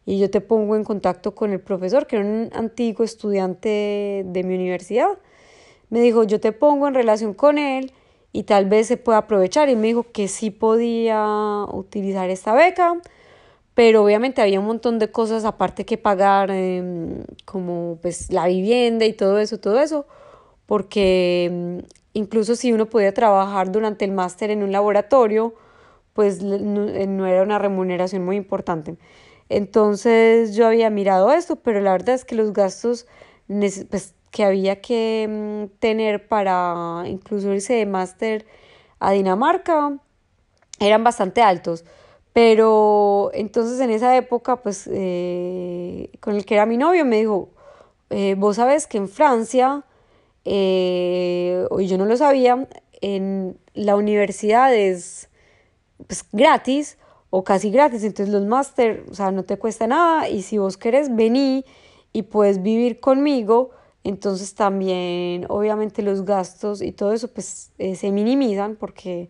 y 0.05 0.19
yo 0.19 0.31
te 0.31 0.41
pongo 0.41 0.77
en 0.77 0.85
contacto 0.85 1.35
con 1.35 1.53
el 1.53 1.61
profesor, 1.61 2.07
que 2.07 2.17
era 2.17 2.25
un 2.25 2.51
antiguo 2.55 3.05
estudiante 3.05 4.23
de 4.27 4.45
mi 4.45 4.55
universidad. 4.55 5.19
Me 5.91 6.01
dijo, 6.01 6.25
yo 6.25 6.41
te 6.41 6.53
pongo 6.53 6.89
en 6.89 6.95
relación 6.95 7.35
con 7.35 7.59
él 7.59 7.93
y 8.33 8.45
tal 8.45 8.67
vez 8.67 8.87
se 8.89 8.97
pueda 8.97 9.19
aprovechar. 9.19 9.69
Y 9.69 9.77
me 9.77 9.87
dijo 9.89 10.05
que 10.13 10.29
sí 10.29 10.51
podía 10.51 11.65
utilizar 11.73 12.31
esta 12.31 12.53
beca, 12.55 13.01
pero 13.75 14.05
obviamente 14.05 14.43
había 14.43 14.61
un 14.61 14.67
montón 14.67 14.99
de 14.99 15.11
cosas 15.11 15.45
aparte 15.45 15.85
que 15.85 15.99
pagar, 15.99 16.51
em, 16.51 17.25
como 17.45 17.99
pues 18.03 18.33
la 18.33 18.47
vivienda 18.47 19.05
y 19.07 19.13
todo 19.13 19.39
eso, 19.39 19.59
todo 19.61 19.81
eso, 19.81 20.07
porque 20.67 21.47
em, 21.47 21.83
incluso 22.15 22.57
si 22.57 22.73
uno 22.73 22.87
podía 22.87 23.15
trabajar 23.15 23.71
durante 23.73 24.05
el 24.05 24.13
máster 24.13 24.51
en 24.51 24.63
un 24.63 24.73
laboratorio, 24.73 25.55
pues 26.15 26.43
no, 26.43 26.89
eh, 26.89 27.07
no 27.07 27.27
era 27.27 27.43
una 27.43 27.59
remuneración 27.59 28.25
muy 28.25 28.37
importante. 28.37 28.97
Entonces 29.49 30.57
yo 30.57 30.67
había 30.67 30.91
mirado 30.91 31.33
esto, 31.33 31.57
pero 31.57 31.81
la 31.81 31.93
verdad 31.93 32.15
es 32.17 32.25
que 32.25 32.35
los 32.35 32.53
gastos 32.53 33.07
pues, 33.49 34.15
que 34.37 34.45
había 34.45 34.83
que 34.83 35.27
mm, 35.27 35.79
tener 35.79 36.29
para 36.29 37.05
incluso 37.07 37.55
irse 37.55 37.73
de 37.73 37.87
máster 37.87 38.45
a 39.01 39.13
Dinamarca 39.13 39.97
eran 40.79 41.03
bastante 41.03 41.41
altos. 41.41 41.87
Pero 42.35 43.31
entonces 43.33 43.81
en 43.81 43.89
esa 43.89 44.15
época, 44.15 44.57
pues 44.57 44.91
eh, 44.93 46.11
con 46.21 46.37
el 46.37 46.45
que 46.45 46.53
era 46.53 46.67
mi 46.67 46.77
novio, 46.77 47.07
me 47.07 47.17
dijo, 47.17 47.49
eh, 48.11 48.35
vos 48.37 48.57
sabes 48.57 48.87
que 48.87 48.99
en 48.99 49.09
Francia, 49.09 49.85
eh, 50.45 51.67
yo 51.71 51.97
no 51.97 52.05
lo 52.05 52.19
sabía, 52.19 52.69
en 53.01 53.57
la 53.73 53.97
universidad 53.97 54.75
es 54.75 55.31
pues, 56.07 56.27
gratis 56.31 56.99
o 57.31 57.43
casi 57.43 57.71
gratis, 57.71 58.05
entonces 58.05 58.35
los 58.35 58.45
máster, 58.45 59.07
o 59.11 59.15
sea, 59.15 59.31
no 59.31 59.45
te 59.45 59.57
cuesta 59.57 59.87
nada 59.87 60.29
y 60.29 60.43
si 60.43 60.59
vos 60.59 60.77
querés, 60.77 61.17
vení 61.17 61.65
y 62.13 62.25
puedes 62.25 62.61
vivir 62.61 63.01
conmigo 63.01 63.71
entonces 64.09 64.55
también 64.55 65.47
obviamente 65.49 66.03
los 66.03 66.25
gastos 66.25 66.81
y 66.81 66.93
todo 66.93 67.13
eso 67.13 67.29
pues 67.29 67.73
eh, 67.79 67.97
se 67.97 68.13
minimizan 68.13 68.77
porque 68.77 69.29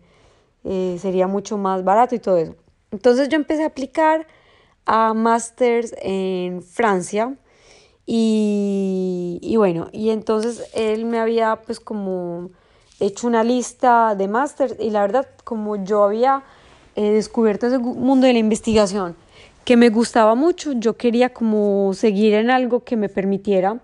eh, 0.63 0.97
sería 1.01 1.27
mucho 1.27 1.57
más 1.57 1.83
barato 1.83 2.13
y 2.15 2.19
todo 2.19 2.37
eso. 2.37 2.55
Entonces 2.91 3.29
yo 3.29 3.35
empecé 3.35 3.63
a 3.63 3.67
aplicar 3.67 4.27
a 4.85 5.13
masters 5.13 5.95
en 6.01 6.61
Francia 6.61 7.35
y, 8.05 9.39
y 9.41 9.55
bueno, 9.57 9.89
y 9.91 10.11
entonces 10.11 10.69
él 10.73 11.05
me 11.05 11.19
había 11.19 11.61
pues 11.65 11.79
como 11.79 12.51
hecho 12.99 13.27
una 13.27 13.43
lista 13.43 14.15
de 14.15 14.27
masters 14.27 14.75
y 14.79 14.91
la 14.91 15.01
verdad 15.01 15.27
como 15.43 15.75
yo 15.83 16.03
había 16.03 16.43
eh, 16.95 17.11
descubierto 17.11 17.67
ese 17.67 17.79
mundo 17.79 18.27
de 18.27 18.33
la 18.33 18.39
investigación 18.39 19.15
que 19.67 19.75
me 19.75 19.89
gustaba 19.89 20.33
mucho, 20.33 20.71
yo 20.71 20.95
quería 20.95 21.33
como 21.33 21.93
seguir 21.93 22.35
en 22.35 22.49
algo 22.49 22.85
que 22.85 22.95
me 22.95 23.09
permitiera 23.09 23.81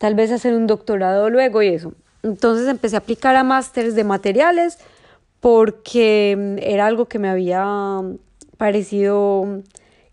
tal 0.00 0.14
vez 0.14 0.32
hacer 0.32 0.54
un 0.54 0.66
doctorado 0.66 1.28
luego 1.28 1.60
y 1.60 1.68
eso. 1.68 1.92
Entonces 2.22 2.66
empecé 2.68 2.96
a 2.96 3.00
aplicar 3.00 3.36
a 3.36 3.44
másteres 3.44 3.94
de 3.94 4.02
materiales 4.02 4.78
porque 5.40 6.34
mm, 6.38 6.56
era 6.58 6.86
algo 6.86 7.04
que 7.04 7.18
me 7.18 7.28
había 7.28 8.00
parecido, 8.56 9.60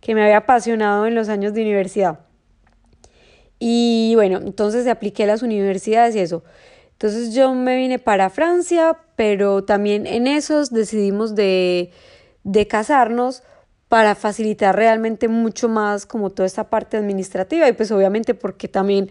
que 0.02 0.14
me 0.14 0.24
había 0.24 0.40
apasionado 0.40 1.06
en 1.06 1.16
los 1.16 1.30
años 1.30 1.54
de 1.54 1.62
universidad. 1.62 2.20
Y 3.60 4.12
bueno, 4.16 4.40
entonces 4.40 4.86
apliqué 4.88 5.24
a 5.24 5.28
las 5.28 5.42
universidades 5.42 6.18
y 6.18 6.20
eso. 6.20 6.44
Entonces 6.92 7.34
yo 7.34 7.54
me 7.54 7.78
vine 7.78 7.98
para 7.98 8.30
Francia, 8.30 8.98
pero 9.16 9.64
también 9.64 10.06
en 10.06 10.28
esos 10.28 10.70
decidimos 10.70 11.34
de, 11.34 11.92
de 12.44 12.68
casarnos 12.68 13.42
para 13.88 14.16
facilitar 14.16 14.76
realmente 14.76 15.30
mucho 15.30 15.70
más 15.70 16.06
como 16.06 16.30
toda 16.30 16.46
esta 16.46 16.66
parte 16.66 16.98
administrativa 16.98 17.70
y 17.70 17.72
pues 17.72 17.90
obviamente 17.94 18.34
porque 18.34 18.68
también 18.68 19.10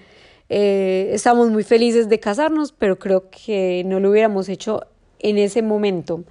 eh, 0.49 1.11
estamos 1.13 1.51
muy 1.51 1.65
felices 1.65 2.09
de 2.09 2.21
casarnos, 2.21 2.73
pero 2.73 2.99
creo 2.99 3.31
que 3.31 3.83
no 3.87 4.01
lo 4.01 4.11
hubiéramos 4.11 4.49
hecho 4.49 4.81
en 5.19 5.39
ese 5.39 5.63
momento. 5.63 6.25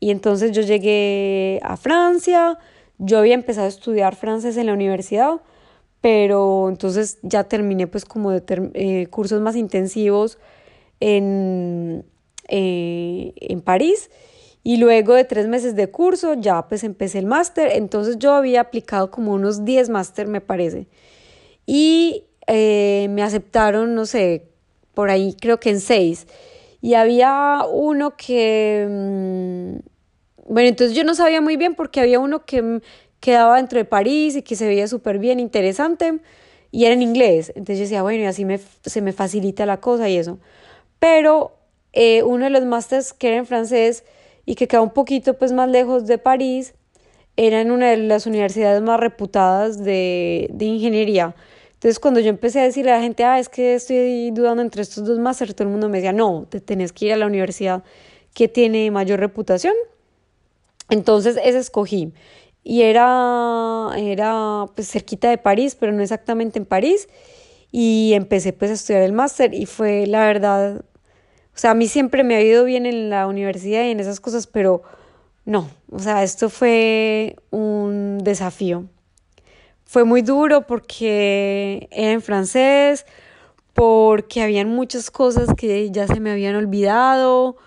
Y 0.00 0.10
entonces 0.10 0.52
yo 0.52 0.62
llegué 0.62 1.60
a 1.62 1.76
Francia, 1.76 2.58
yo 2.98 3.18
había 3.18 3.34
empezado 3.34 3.66
a 3.66 3.68
estudiar 3.68 4.16
francés 4.16 4.56
en 4.56 4.66
la 4.66 4.74
universidad, 4.74 5.40
pero 6.00 6.68
entonces 6.68 7.18
ya 7.22 7.44
terminé 7.44 7.86
pues 7.86 8.04
como 8.04 8.32
eh, 8.32 9.06
cursos 9.10 9.40
más 9.40 9.56
intensivos 9.56 10.38
en, 11.00 12.04
eh, 12.48 13.32
en 13.36 13.60
París 13.62 14.10
Y 14.62 14.78
luego 14.78 15.14
de 15.14 15.24
tres 15.24 15.48
meses 15.48 15.76
de 15.76 15.90
curso 15.90 16.34
ya 16.34 16.68
pues 16.68 16.84
empecé 16.84 17.18
el 17.20 17.26
máster, 17.26 17.70
entonces 17.72 18.18
yo 18.18 18.32
había 18.32 18.60
aplicado 18.62 19.10
como 19.10 19.32
unos 19.32 19.64
10 19.64 19.90
máster 19.90 20.26
me 20.26 20.40
parece. 20.40 20.88
Y 21.66 22.24
eh, 22.46 23.08
me 23.10 23.22
aceptaron, 23.22 23.94
no 23.94 24.06
sé, 24.06 24.48
por 24.94 25.10
ahí 25.10 25.36
creo 25.40 25.60
que 25.60 25.70
en 25.70 25.80
seis. 25.80 26.26
Y 26.80 26.94
había 26.94 27.62
uno 27.70 28.16
que... 28.16 28.86
Mm, 28.88 29.78
bueno, 30.46 30.68
entonces 30.68 30.96
yo 30.96 31.04
no 31.04 31.14
sabía 31.14 31.40
muy 31.40 31.56
bien 31.56 31.74
porque 31.74 32.00
había 32.00 32.18
uno 32.20 32.44
que 32.44 32.80
quedaba 33.20 33.56
dentro 33.56 33.78
de 33.78 33.86
París 33.86 34.36
y 34.36 34.42
que 34.42 34.56
se 34.56 34.66
veía 34.66 34.86
súper 34.86 35.18
bien, 35.18 35.40
interesante, 35.40 36.20
y 36.70 36.84
era 36.84 36.94
en 36.94 37.00
inglés. 37.02 37.48
Entonces 37.56 37.78
yo 37.78 37.82
decía, 37.84 38.02
bueno, 38.02 38.24
y 38.24 38.26
así 38.26 38.44
me, 38.44 38.60
se 38.84 39.00
me 39.00 39.12
facilita 39.12 39.64
la 39.64 39.80
cosa 39.80 40.08
y 40.10 40.18
eso. 40.18 40.38
Pero 40.98 41.56
eh, 41.94 42.22
uno 42.22 42.44
de 42.44 42.50
los 42.50 42.64
másters 42.66 43.14
que 43.14 43.28
era 43.28 43.38
en 43.38 43.46
francés 43.46 44.04
y 44.44 44.56
que 44.56 44.68
quedaba 44.68 44.84
un 44.84 44.92
poquito 44.92 45.38
pues 45.38 45.52
más 45.52 45.70
lejos 45.70 46.06
de 46.06 46.18
París, 46.18 46.74
era 47.36 47.60
en 47.60 47.70
una 47.70 47.90
de 47.90 47.96
las 47.96 48.26
universidades 48.26 48.82
más 48.82 49.00
reputadas 49.00 49.82
de, 49.82 50.48
de 50.52 50.64
ingeniería. 50.66 51.34
Entonces, 51.84 52.00
cuando 52.00 52.18
yo 52.20 52.30
empecé 52.30 52.60
a 52.60 52.62
decirle 52.62 52.92
a 52.92 52.96
la 52.96 53.02
gente, 53.02 53.24
ah, 53.24 53.38
es 53.38 53.50
que 53.50 53.74
estoy 53.74 54.30
dudando 54.30 54.62
entre 54.62 54.80
estos 54.80 55.04
dos 55.04 55.18
másteres, 55.18 55.54
todo 55.54 55.68
el 55.68 55.70
mundo 55.70 55.90
me 55.90 55.98
decía, 55.98 56.14
no, 56.14 56.46
te 56.48 56.58
tenés 56.62 56.94
que 56.94 57.04
ir 57.04 57.12
a 57.12 57.16
la 57.18 57.26
universidad 57.26 57.84
que 58.32 58.48
tiene 58.48 58.90
mayor 58.90 59.20
reputación. 59.20 59.74
Entonces, 60.88 61.36
ese 61.44 61.58
escogí. 61.58 62.14
Y 62.62 62.80
era, 62.80 63.90
era 63.98 64.64
pues 64.74 64.90
cerquita 64.90 65.28
de 65.28 65.36
París, 65.36 65.76
pero 65.78 65.92
no 65.92 66.02
exactamente 66.02 66.58
en 66.58 66.64
París. 66.64 67.06
Y 67.70 68.14
empecé 68.14 68.54
pues 68.54 68.70
a 68.70 68.74
estudiar 68.74 69.02
el 69.02 69.12
máster 69.12 69.52
y 69.52 69.66
fue 69.66 70.06
la 70.06 70.24
verdad, 70.24 70.76
o 70.78 71.58
sea, 71.58 71.72
a 71.72 71.74
mí 71.74 71.86
siempre 71.86 72.24
me 72.24 72.34
ha 72.36 72.40
ido 72.40 72.64
bien 72.64 72.86
en 72.86 73.10
la 73.10 73.26
universidad 73.26 73.84
y 73.84 73.90
en 73.90 74.00
esas 74.00 74.20
cosas, 74.20 74.46
pero 74.46 74.84
no, 75.44 75.68
o 75.92 75.98
sea, 75.98 76.22
esto 76.22 76.48
fue 76.48 77.36
un 77.50 78.20
desafío. 78.24 78.86
Fue 79.94 80.02
muy 80.02 80.22
duro 80.22 80.66
porque 80.66 81.88
era 81.92 82.10
en 82.10 82.20
francés, 82.20 83.06
porque 83.74 84.42
habían 84.42 84.68
muchas 84.68 85.08
cosas 85.08 85.50
que 85.56 85.88
ya 85.92 86.08
se 86.08 86.18
me 86.18 86.32
habían 86.32 86.56
olvidado, 86.56 87.58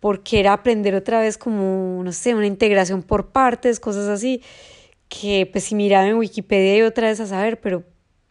porque 0.00 0.40
era 0.40 0.54
aprender 0.54 0.94
otra 0.94 1.20
vez 1.20 1.36
como, 1.36 2.02
no 2.02 2.12
sé, 2.12 2.34
una 2.34 2.46
integración 2.46 3.02
por 3.02 3.26
partes, 3.26 3.78
cosas 3.78 4.08
así, 4.08 4.42
que 5.10 5.50
pues 5.52 5.64
si 5.64 5.74
miraba 5.74 6.06
en 6.06 6.16
Wikipedia 6.16 6.78
y 6.78 6.80
otra 6.80 7.08
vez 7.08 7.20
a 7.20 7.26
saber, 7.26 7.60
pero, 7.60 7.84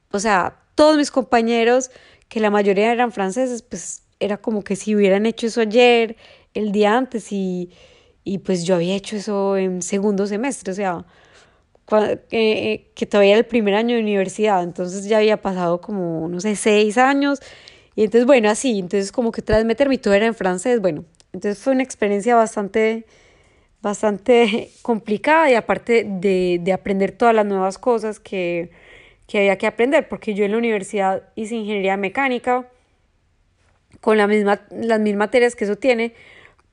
o 0.09 0.17
sea, 0.17 0.63
todos 0.73 0.97
mis 0.97 1.11
compañeros, 1.11 1.91
que 2.29 2.39
la 2.39 2.49
mayoría 2.49 2.91
eran 2.91 3.11
franceses, 3.11 3.61
pues 3.61 4.05
era 4.19 4.37
como 4.37 4.63
que 4.63 4.75
si 4.75 4.95
hubieran 4.95 5.27
hecho 5.27 5.45
eso 5.45 5.61
ayer, 5.61 6.15
el 6.55 6.71
día 6.71 6.97
antes, 6.97 7.31
y, 7.31 7.69
y 8.23 8.39
pues 8.39 8.63
yo 8.65 8.73
había 8.73 8.95
hecho 8.95 9.15
eso 9.15 9.55
en 9.55 9.83
segundo 9.83 10.25
semestre, 10.25 10.71
o 10.71 10.75
sea, 10.75 11.05
que, 11.85 13.07
todavía 13.09 13.31
era 13.31 13.39
el 13.39 13.45
primer 13.45 13.75
año 13.75 13.95
de 13.95 14.01
universidad, 14.01 14.63
entonces 14.63 15.05
ya 15.05 15.17
había 15.17 15.37
pasado 15.37 15.81
como, 15.81 16.27
no 16.27 16.39
sé, 16.39 16.55
seis 16.55 16.97
años, 16.97 17.41
y 17.95 18.03
entonces, 18.03 18.25
bueno, 18.25 18.49
así, 18.49 18.79
entonces 18.79 19.11
como 19.11 19.31
que 19.31 19.41
meterme 19.63 19.95
y 19.95 19.97
todo 19.97 20.13
era 20.13 20.25
en 20.25 20.35
francés, 20.35 20.81
bueno, 20.81 21.05
entonces 21.33 21.61
fue 21.63 21.73
una 21.73 21.83
experiencia 21.83 22.35
bastante, 22.35 23.05
bastante 23.81 24.71
complicada 24.81 25.49
y 25.51 25.55
aparte 25.55 26.05
de, 26.07 26.59
de 26.61 26.73
aprender 26.73 27.11
todas 27.11 27.35
las 27.35 27.45
nuevas 27.45 27.77
cosas 27.77 28.19
que, 28.19 28.71
que 29.27 29.39
había 29.39 29.57
que 29.57 29.67
aprender, 29.67 30.07
porque 30.07 30.33
yo 30.33 30.45
en 30.45 30.51
la 30.51 30.57
universidad 30.57 31.23
hice 31.35 31.55
ingeniería 31.55 31.97
mecánica, 31.97 32.67
con 34.01 34.17
la 34.17 34.27
misma, 34.27 34.61
las 34.71 34.99
mismas 34.99 35.27
materias 35.27 35.55
que 35.55 35.65
eso 35.65 35.77
tiene, 35.77 36.13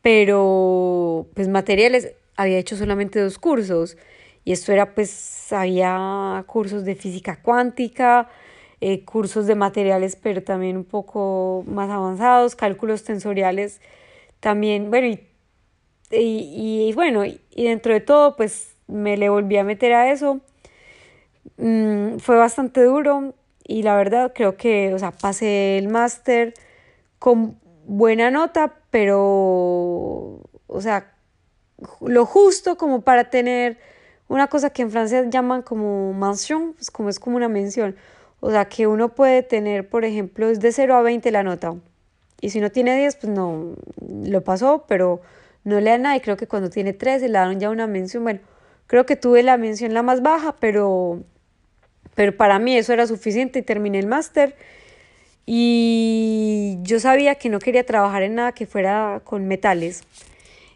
pero 0.03 1.29
pues 1.35 1.49
materiales 1.49 2.13
había 2.37 2.59
hecho 2.59 2.77
solamente 2.77 3.21
dos 3.21 3.39
cursos 3.39 3.97
y 4.45 4.53
esto 4.53 4.73
era 4.73 4.95
pues, 4.95 5.53
había 5.53 6.45
cursos 6.47 6.85
de 6.85 6.95
física 6.95 7.41
cuántica, 7.43 8.29
eh, 8.81 9.05
cursos 9.05 9.47
de 9.47 9.55
materiales, 9.55 10.17
pero 10.17 10.43
también 10.43 10.77
un 10.77 10.85
poco 10.85 11.65
más 11.67 11.91
avanzados, 11.91 12.57
cálculos 12.57 13.05
tensoriales 13.05 13.81
también, 14.41 14.91
bueno, 14.91 15.07
y, 15.07 15.21
y, 16.11 16.93
bueno, 16.95 17.25
y 17.25 17.41
dentro 17.55 17.95
de 17.95 18.01
todo, 18.01 18.37
pues 18.37 18.75
me 18.87 19.17
le 19.17 19.29
volví 19.29 19.57
a 19.57 19.65
meter 19.65 19.93
a 19.95 20.11
eso. 20.13 20.41
Mm, 21.57 22.19
fue 22.19 22.37
bastante 22.37 22.83
duro 22.83 23.35
y 23.65 23.83
la 23.83 23.97
verdad 23.97 24.33
creo 24.35 24.57
que, 24.57 24.95
o 24.95 24.99
sea, 24.99 25.13
pasé 25.13 25.79
el 25.79 25.89
máster 25.89 26.55
con 27.19 27.59
buena 27.87 28.31
nota, 28.31 28.75
pero, 28.91 30.41
o 30.67 30.81
sea, 30.81 31.13
lo 32.01 32.27
justo 32.27 32.77
como 32.77 33.03
para 33.03 33.31
tener 33.31 33.79
una 34.33 34.47
cosa 34.47 34.71
que 34.71 34.81
en 34.81 34.91
francés 34.91 35.27
llaman 35.29 35.61
como 35.61 36.15
mention, 36.15 36.73
pues 36.73 36.91
como 36.91 37.11
es 37.11 37.21
como 37.21 37.37
una 37.37 37.49
mención. 37.49 37.97
O 38.41 38.51
sea, 38.51 38.65
que 38.65 38.87
uno 38.87 39.11
puede 39.11 39.43
tener, 39.43 39.87
por 39.91 40.07
ejemplo, 40.07 40.49
es 40.49 40.59
de 40.59 40.73
0 40.73 40.97
a 40.97 41.03
20 41.03 41.31
la 41.31 41.43
nota. 41.43 41.75
Y 42.41 42.49
si 42.49 42.59
no 42.59 42.71
tiene 42.71 42.97
10, 42.97 43.17
pues 43.17 43.31
no, 43.31 43.75
lo 44.01 44.41
pasó, 44.43 44.87
pero 44.89 45.21
no 45.65 45.79
le 45.81 45.91
dan 45.91 46.03
nada. 46.03 46.17
Y 46.17 46.21
creo 46.21 46.39
que 46.39 46.47
cuando 46.49 46.71
tiene 46.71 46.95
13 46.95 47.29
le 47.29 47.35
dan 47.35 47.61
ya 47.61 47.69
una 47.69 47.87
mención. 47.87 48.23
Bueno, 48.23 48.41
creo 48.87 49.05
que 49.05 49.17
tuve 49.17 49.43
la 49.43 49.59
mención 49.59 49.93
la 49.93 50.03
más 50.03 50.23
baja, 50.23 50.57
pero, 50.59 51.23
pero 52.15 52.35
para 52.35 52.59
mí 52.59 52.75
eso 52.75 52.95
era 52.95 53.07
suficiente 53.07 53.59
y 53.59 53.63
terminé 53.63 53.99
el 53.99 54.07
máster. 54.07 54.57
Y 55.45 56.79
yo 56.81 57.01
sabía 57.01 57.35
que 57.35 57.51
no 57.51 57.59
quería 57.59 57.85
trabajar 57.85 58.23
en 58.23 58.37
nada 58.37 58.53
que 58.53 58.65
fuera 58.65 59.21
con 59.25 59.47
metales. 59.47 60.05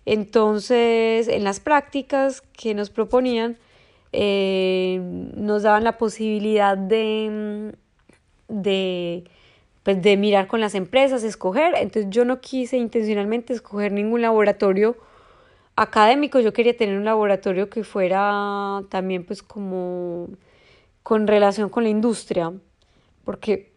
Entonces, 0.07 1.29
en 1.29 1.45
las 1.45 1.61
prácticas 1.61 2.41
que 2.41 2.75
nos 2.75 2.91
proponían, 2.91 3.59
eh, 4.13 5.01
nos 5.35 5.65
daban 5.65 5.85
la 5.85 5.99
posibilidad 5.99 6.79
de, 6.79 7.75
de, 8.49 9.25
pues, 9.83 10.01
de 10.01 10.17
mirar 10.17 10.47
con 10.47 10.61
las 10.61 10.75
empresas, 10.75 11.25
escoger. 11.25 11.75
Entonces, 11.77 12.11
yo 12.11 12.25
no 12.25 12.41
quise 12.41 12.77
intencionalmente 12.79 13.53
escoger 13.53 13.93
ningún 13.93 14.23
laboratorio 14.23 14.97
académico, 15.77 16.41
yo 16.41 16.53
quería 16.53 16.77
tener 16.77 16.97
un 16.97 17.05
laboratorio 17.05 17.69
que 17.69 17.85
fuera 17.85 18.83
también 18.89 19.25
pues 19.27 19.43
como 19.43 20.29
con 21.03 21.27
relación 21.27 21.69
con 21.69 21.85
la 21.85 21.91
industria, 21.91 22.53
porque 23.25 23.73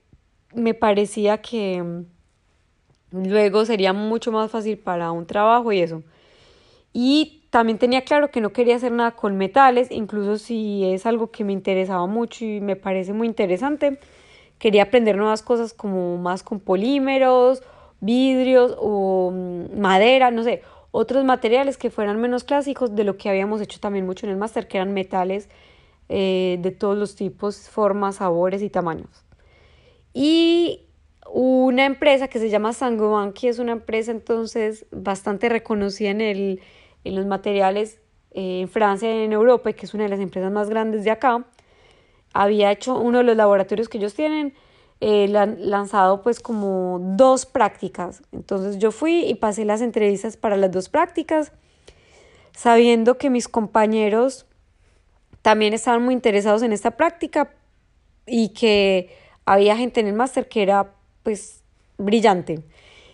me 0.53 0.73
parecía 0.73 1.41
que 1.41 1.83
luego 3.11 3.65
sería 3.65 3.93
mucho 3.93 4.31
más 4.31 4.49
fácil 4.49 4.77
para 4.77 5.11
un 5.11 5.25
trabajo 5.25 5.71
y 5.71 5.81
eso. 5.81 6.03
Y 6.93 7.43
también 7.49 7.77
tenía 7.77 8.03
claro 8.03 8.29
que 8.31 8.41
no 8.41 8.51
quería 8.51 8.75
hacer 8.75 8.91
nada 8.91 9.11
con 9.11 9.37
metales, 9.37 9.91
incluso 9.91 10.37
si 10.37 10.85
es 10.85 11.05
algo 11.05 11.31
que 11.31 11.43
me 11.43 11.53
interesaba 11.53 12.05
mucho 12.07 12.45
y 12.45 12.61
me 12.61 12.75
parece 12.75 13.13
muy 13.13 13.27
interesante. 13.27 13.99
Quería 14.57 14.83
aprender 14.83 15.17
nuevas 15.17 15.41
cosas 15.41 15.73
como 15.73 16.17
más 16.17 16.43
con 16.43 16.59
polímeros, 16.59 17.63
vidrios 18.01 18.75
o 18.79 19.31
mm, 19.33 19.79
madera, 19.79 20.31
no 20.31 20.43
sé, 20.43 20.63
otros 20.91 21.23
materiales 21.23 21.77
que 21.77 21.89
fueran 21.89 22.19
menos 22.19 22.43
clásicos 22.43 22.95
de 22.95 23.03
lo 23.03 23.17
que 23.17 23.29
habíamos 23.29 23.61
hecho 23.61 23.79
también 23.79 24.05
mucho 24.05 24.25
en 24.25 24.31
el 24.31 24.37
máster, 24.37 24.67
que 24.67 24.77
eran 24.77 24.93
metales 24.93 25.49
eh, 26.09 26.57
de 26.61 26.71
todos 26.71 26.97
los 26.97 27.15
tipos, 27.15 27.69
formas, 27.69 28.15
sabores 28.17 28.61
y 28.61 28.69
tamaños. 28.69 29.23
Y 30.13 30.88
una 31.31 31.85
empresa 31.85 32.27
que 32.27 32.39
se 32.39 32.49
llama 32.49 32.73
Sangoban, 32.73 33.33
que 33.33 33.49
es 33.49 33.59
una 33.59 33.73
empresa 33.73 34.11
entonces 34.11 34.85
bastante 34.91 35.49
reconocida 35.49 36.09
en 36.09 36.21
el 36.21 36.61
en 37.03 37.15
los 37.15 37.25
materiales 37.25 37.99
eh, 38.31 38.61
en 38.61 38.69
Francia 38.69 39.13
y 39.13 39.23
en 39.23 39.33
Europa, 39.33 39.73
que 39.73 39.85
es 39.85 39.93
una 39.93 40.03
de 40.03 40.09
las 40.09 40.19
empresas 40.19 40.51
más 40.51 40.69
grandes 40.69 41.03
de 41.03 41.11
acá, 41.11 41.45
había 42.33 42.71
hecho 42.71 42.97
uno 42.97 43.19
de 43.19 43.23
los 43.23 43.35
laboratorios 43.35 43.89
que 43.89 43.97
ellos 43.97 44.13
tienen, 44.13 44.53
eh, 45.01 45.27
lanzado 45.27 46.21
pues 46.21 46.39
como 46.39 46.99
dos 47.15 47.45
prácticas. 47.45 48.21
Entonces 48.31 48.77
yo 48.77 48.91
fui 48.91 49.25
y 49.25 49.35
pasé 49.35 49.65
las 49.65 49.81
entrevistas 49.81 50.37
para 50.37 50.57
las 50.57 50.71
dos 50.71 50.89
prácticas, 50.89 51.51
sabiendo 52.51 53.17
que 53.17 53.29
mis 53.29 53.47
compañeros 53.47 54.45
también 55.41 55.73
estaban 55.73 56.03
muy 56.03 56.13
interesados 56.13 56.61
en 56.61 56.73
esta 56.73 56.91
práctica 56.91 57.51
y 58.27 58.49
que 58.49 59.15
había 59.45 59.77
gente 59.77 60.01
en 60.01 60.07
el 60.07 60.13
máster 60.13 60.49
que 60.49 60.61
era 60.61 60.91
pues 61.29 61.61
brillante. 61.99 62.63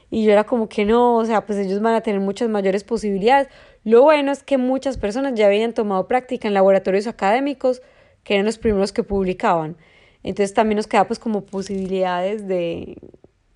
Y 0.09 0.24
yo 0.24 0.32
era 0.32 0.45
como 0.45 0.70
que 0.70 0.86
no, 0.86 1.18
o 1.18 1.26
sea, 1.26 1.45
pues 1.45 1.59
ellos 1.59 1.82
van 1.82 1.95
a 1.95 2.01
tener 2.01 2.22
muchas 2.22 2.47
mayores 2.47 2.86
posibilidades. 2.86 3.49
Lo 3.84 4.03
bueno 4.03 4.32
es 4.32 4.41
que 4.41 4.57
muchas 4.57 4.97
personas 4.97 5.34
ya 5.36 5.47
habían 5.47 5.74
tomado 5.74 6.07
práctica 6.07 6.47
en 6.47 6.53
laboratorios 6.53 7.07
académicos, 7.07 7.82
que 8.24 8.36
eran 8.36 8.45
los 8.45 8.57
primeros 8.57 8.93
que 8.93 9.03
publicaban. 9.03 9.76
Entonces 10.24 10.53
también 10.53 10.78
nos 10.78 10.88
queda 10.88 11.05
pues 11.07 11.20
como 11.20 11.41
posibilidades 11.41 12.47
de, 12.47 12.97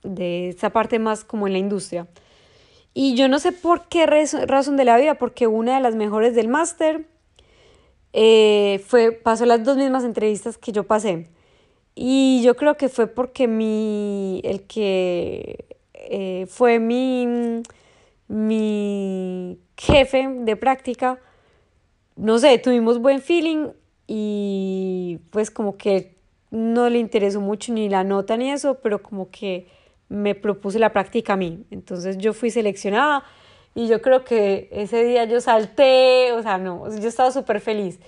de 0.04 0.50
esta 0.50 0.72
parte 0.72 1.00
más 1.00 1.24
como 1.24 1.48
en 1.48 1.54
la 1.54 1.60
industria. 1.60 2.06
Y 2.94 3.16
yo 3.16 3.30
no 3.30 3.40
sé 3.40 3.54
por 3.54 3.88
qué 3.88 4.06
razón 4.08 4.76
de 4.76 4.84
la 4.84 4.98
vida, 4.98 5.16
porque 5.16 5.48
una 5.48 5.76
de 5.76 5.82
las 5.82 5.96
mejores 5.96 6.36
del 6.36 6.50
máster 6.50 7.06
eh, 8.12 8.84
fue, 8.86 9.14
pasó 9.14 9.46
las 9.46 9.64
dos 9.64 9.78
mismas 9.78 10.04
entrevistas 10.04 10.58
que 10.58 10.74
yo 10.74 10.84
pasé. 10.84 11.30
Y 12.02 12.42
yo 12.44 12.56
creo 12.56 12.78
que 12.78 12.88
fue 12.88 13.08
porque 13.08 13.48
mi, 13.50 14.40
el 14.46 14.64
que 14.64 15.66
eh, 15.94 16.46
fue 16.48 16.80
mi 16.80 17.62
mi 18.30 19.60
jefe 19.76 20.28
de 20.30 20.56
práctica, 20.56 21.20
no 22.16 22.38
sé, 22.40 22.58
tuvimos 22.60 23.00
buen 23.00 23.22
feeling 23.22 23.70
y 24.08 25.20
pues 25.32 25.52
como 25.52 25.78
que 25.78 26.16
no 26.52 26.90
le 26.90 27.00
interesó 27.00 27.42
mucho 27.42 27.74
ni 27.74 27.90
la 27.90 28.04
nota 28.04 28.38
ni 28.38 28.52
eso, 28.52 28.76
pero 28.82 29.02
como 29.04 29.30
que 29.32 29.68
me 30.10 30.36
propuse 30.36 30.80
la 30.80 30.94
práctica 30.94 31.34
a 31.34 31.38
mí. 31.38 31.66
Entonces 31.72 32.18
yo 32.18 32.34
fui 32.34 32.52
seleccionada 32.52 33.24
y 33.76 33.88
yo 33.88 34.02
creo 34.02 34.24
que 34.24 34.70
ese 34.72 35.04
día 35.04 35.26
yo 35.26 35.42
salté, 35.42 36.32
o 36.34 36.42
sea, 36.44 36.58
no, 36.60 36.88
yo 36.98 37.08
estaba 37.10 37.32
súper 37.32 37.60
feliz. 37.60 38.00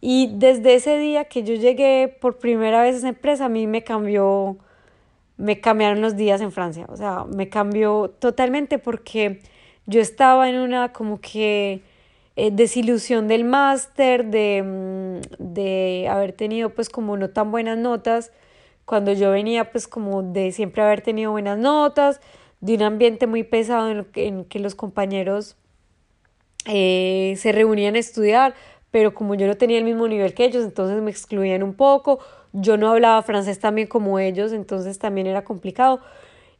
Y 0.00 0.30
desde 0.34 0.74
ese 0.74 0.98
día 0.98 1.24
que 1.26 1.42
yo 1.42 1.54
llegué 1.54 2.08
por 2.20 2.38
primera 2.38 2.82
vez 2.82 2.94
a 2.94 2.98
esa 2.98 3.08
empresa, 3.08 3.46
a 3.46 3.48
mí 3.48 3.66
me 3.66 3.84
cambió, 3.84 4.56
me 5.36 5.60
cambiaron 5.60 6.00
los 6.00 6.16
días 6.16 6.40
en 6.40 6.52
Francia, 6.52 6.86
o 6.88 6.96
sea, 6.96 7.24
me 7.24 7.48
cambió 7.48 8.10
totalmente 8.18 8.78
porque 8.78 9.40
yo 9.86 10.00
estaba 10.00 10.48
en 10.48 10.56
una 10.56 10.92
como 10.92 11.20
que 11.20 11.82
eh, 12.36 12.50
desilusión 12.50 13.28
del 13.28 13.44
máster, 13.44 14.26
de, 14.26 14.62
mm, 14.64 15.20
de 15.38 16.08
haber 16.08 16.32
tenido 16.32 16.70
pues 16.70 16.88
como 16.88 17.16
no 17.16 17.30
tan 17.30 17.50
buenas 17.50 17.76
notas, 17.76 18.32
cuando 18.86 19.12
yo 19.12 19.30
venía 19.30 19.70
pues 19.70 19.86
como 19.86 20.22
de 20.22 20.52
siempre 20.52 20.82
haber 20.82 21.02
tenido 21.02 21.32
buenas 21.32 21.58
notas, 21.58 22.20
de 22.60 22.74
un 22.74 22.82
ambiente 22.82 23.26
muy 23.26 23.42
pesado 23.42 23.90
en, 23.90 24.04
que, 24.06 24.26
en 24.26 24.44
que 24.44 24.58
los 24.60 24.74
compañeros 24.74 25.56
eh, 26.66 27.34
se 27.38 27.52
reunían 27.52 27.94
a 27.94 27.98
estudiar, 27.98 28.54
pero 28.90 29.14
como 29.14 29.34
yo 29.34 29.46
no 29.46 29.56
tenía 29.56 29.78
el 29.78 29.84
mismo 29.84 30.08
nivel 30.08 30.34
que 30.34 30.44
ellos, 30.44 30.64
entonces 30.64 31.00
me 31.02 31.10
excluían 31.10 31.62
un 31.62 31.74
poco, 31.74 32.18
yo 32.52 32.76
no 32.76 32.90
hablaba 32.90 33.22
francés 33.22 33.58
también 33.60 33.86
como 33.86 34.18
ellos, 34.18 34.52
entonces 34.52 34.98
también 34.98 35.26
era 35.26 35.44
complicado. 35.44 36.00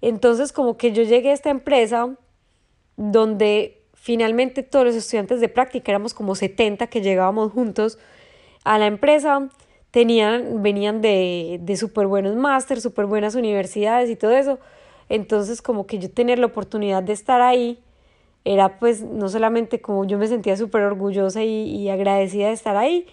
Entonces 0.01 0.53
como 0.53 0.76
que 0.76 0.93
yo 0.93 1.03
llegué 1.03 1.31
a 1.31 1.35
esta 1.35 1.51
empresa 1.51 2.14
donde 2.97 3.83
finalmente 3.95 4.62
todos 4.62 4.87
los 4.87 4.95
estudiantes 4.95 5.41
de 5.41 5.49
práctica, 5.49 5.91
éramos 5.93 6.14
como 6.14 6.35
70 6.35 6.87
que 6.87 7.03
llegábamos 7.03 7.53
juntos 7.53 7.99
a 8.64 8.78
la 8.78 8.87
empresa, 8.87 9.49
tenían, 9.91 10.62
venían 10.62 11.01
de, 11.01 11.59
de 11.61 11.76
súper 11.76 12.07
buenos 12.07 12.37
máster, 12.37 12.81
súper 12.81 13.07
buenas 13.07 13.35
universidades 13.35 14.09
y 14.09 14.16
todo 14.16 14.33
eso. 14.33 14.59
Entonces 15.09 15.61
como 15.61 15.87
que 15.87 15.99
yo 15.99 16.11
tener 16.11 16.39
la 16.39 16.47
oportunidad 16.47 17.03
de 17.03 17.12
estar 17.12 17.41
ahí, 17.41 17.83
era 18.45 18.78
pues 18.78 19.03
no 19.03 19.28
solamente 19.28 19.80
como 19.80 20.05
yo 20.05 20.18
me 20.18 20.26
sentía 20.26 20.57
súper 20.57 20.82
orgullosa 20.82 21.43
y, 21.43 21.76
y, 21.76 21.91
agradecida 21.91 22.49
de 22.49 22.53
estar 22.53 22.76
ahí, 22.76 23.07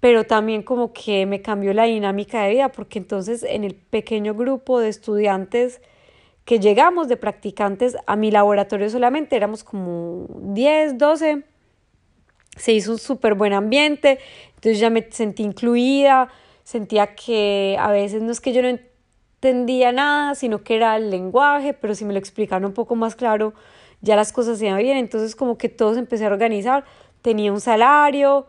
pero 0.00 0.24
también 0.24 0.62
como 0.62 0.92
que 0.92 1.26
me 1.26 1.42
cambió 1.42 1.74
la 1.74 1.84
dinámica 1.84 2.42
de 2.42 2.50
vida, 2.50 2.70
porque 2.70 2.98
entonces 2.98 3.42
en 3.42 3.64
el 3.64 3.74
pequeño 3.74 4.34
grupo 4.34 4.80
de 4.80 4.88
estudiantes 4.88 5.80
que 6.44 6.58
llegamos 6.58 7.08
de 7.08 7.16
practicantes 7.16 7.96
a 8.06 8.16
mi 8.16 8.30
laboratorio 8.30 8.90
solamente 8.90 9.36
éramos 9.36 9.62
como 9.62 10.26
10, 10.38 10.98
12, 10.98 11.44
se 12.56 12.72
hizo 12.72 12.92
un 12.92 12.98
súper 12.98 13.34
buen 13.34 13.52
ambiente, 13.52 14.18
entonces 14.56 14.80
ya 14.80 14.90
me 14.90 15.08
sentí 15.10 15.42
incluida, 15.42 16.28
sentía 16.64 17.14
que 17.14 17.76
a 17.78 17.90
veces 17.90 18.22
no 18.22 18.32
es 18.32 18.40
que 18.40 18.52
yo 18.52 18.62
no 18.62 18.68
entendía 18.68 19.92
nada, 19.92 20.34
sino 20.34 20.62
que 20.62 20.76
era 20.76 20.96
el 20.96 21.10
lenguaje, 21.10 21.74
pero 21.74 21.94
si 21.94 22.04
me 22.04 22.12
lo 22.12 22.18
explicaron 22.18 22.64
un 22.64 22.74
poco 22.74 22.94
más 22.94 23.14
claro, 23.14 23.54
ya 24.02 24.16
las 24.16 24.32
cosas 24.32 24.58
se 24.58 24.66
iban 24.66 24.78
bien, 24.78 24.98
entonces 24.98 25.34
como 25.34 25.56
que 25.56 25.68
todos 25.68 25.96
empecé 25.96 26.26
a 26.26 26.28
organizar, 26.28 26.84
tenía 27.22 27.52
un 27.52 27.60
salario 27.60 28.46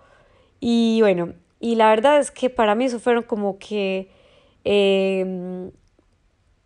y 0.60 0.99
bueno, 1.01 1.34
y 1.60 1.76
la 1.76 1.89
verdad 1.89 2.20
es 2.20 2.32
que 2.32 2.49
para 2.49 2.76
mí 2.76 2.86
eso 2.86 2.99
fueron 2.99 3.24
como 3.24 3.58
que 3.60 4.12
eh, 4.66 5.72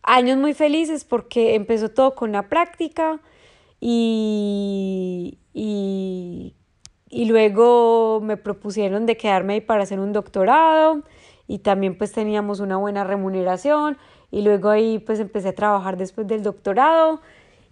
años 0.03 0.37
muy 0.37 0.53
felices 0.53 1.03
porque 1.03 1.55
empezó 1.55 1.89
todo 1.89 2.15
con 2.15 2.31
la 2.31 2.49
práctica 2.49 3.19
y, 3.79 5.37
y, 5.53 6.55
y 7.09 7.25
luego 7.25 8.21
me 8.23 8.37
propusieron 8.37 9.05
de 9.05 9.17
quedarme 9.17 9.53
ahí 9.53 9.61
para 9.61 9.83
hacer 9.83 9.99
un 9.99 10.13
doctorado 10.13 11.03
y 11.47 11.59
también 11.59 11.97
pues 11.97 12.11
teníamos 12.11 12.59
una 12.59 12.77
buena 12.77 13.03
remuneración 13.03 13.97
y 14.31 14.41
luego 14.41 14.69
ahí 14.69 14.99
pues 14.99 15.19
empecé 15.19 15.49
a 15.49 15.55
trabajar 15.55 15.97
después 15.97 16.27
del 16.27 16.43
doctorado 16.43 17.21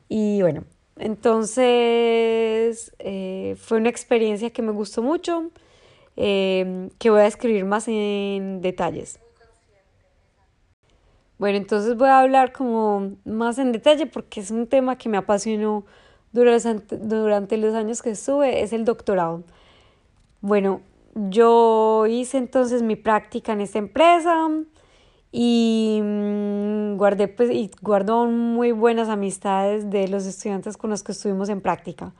y 0.07 0.41
bueno, 0.41 0.63
entonces, 0.97 2.93
eh, 2.99 3.55
fue 3.59 3.77
una 3.77 3.89
experiencia 3.89 4.51
que 4.51 4.61
me 4.61 4.71
gustó 4.71 5.01
mucho, 5.01 5.51
eh, 6.15 6.89
que 6.97 7.09
voy 7.09 7.21
a 7.21 7.27
escribir 7.27 7.65
más 7.65 7.87
en 7.87 8.61
detalles. 8.61 9.19
Bueno, 11.37 11.57
entonces 11.57 11.97
voy 11.97 12.07
a 12.07 12.19
hablar 12.21 12.53
como 12.53 13.17
más 13.25 13.57
en 13.57 13.73
detalle 13.73 14.05
porque 14.05 14.39
es 14.39 14.51
un 14.51 14.67
tema 14.67 14.97
que 14.97 15.09
me 15.09 15.17
apasionó 15.17 15.85
durante, 16.31 16.97
durante 16.97 17.57
los 17.57 17.75
años 17.75 18.01
que 18.01 18.11
estuve, 18.11 18.63
es 18.63 18.71
el 18.71 18.85
doctorado. 18.85 19.43
Bueno, 20.39 20.81
yo 21.13 22.05
hice 22.07 22.37
entonces 22.37 22.81
mi 22.83 22.95
práctica 22.95 23.51
en 23.51 23.61
esta 23.61 23.79
empresa, 23.79 24.47
y 25.37 25.99
mm, 26.01 26.95
guardé 26.95 27.27
pues 27.27 27.51
y 27.51 27.69
guardo 27.81 28.25
muy 28.25 28.71
buenas 28.71 29.09
amistades 29.09 29.89
de 29.89 30.07
los 30.07 30.25
estudiantes 30.25 30.77
con 30.77 30.91
los 30.91 31.03
que 31.03 31.11
estuvimos 31.11 31.49
en 31.49 31.59
práctica. 31.59 32.13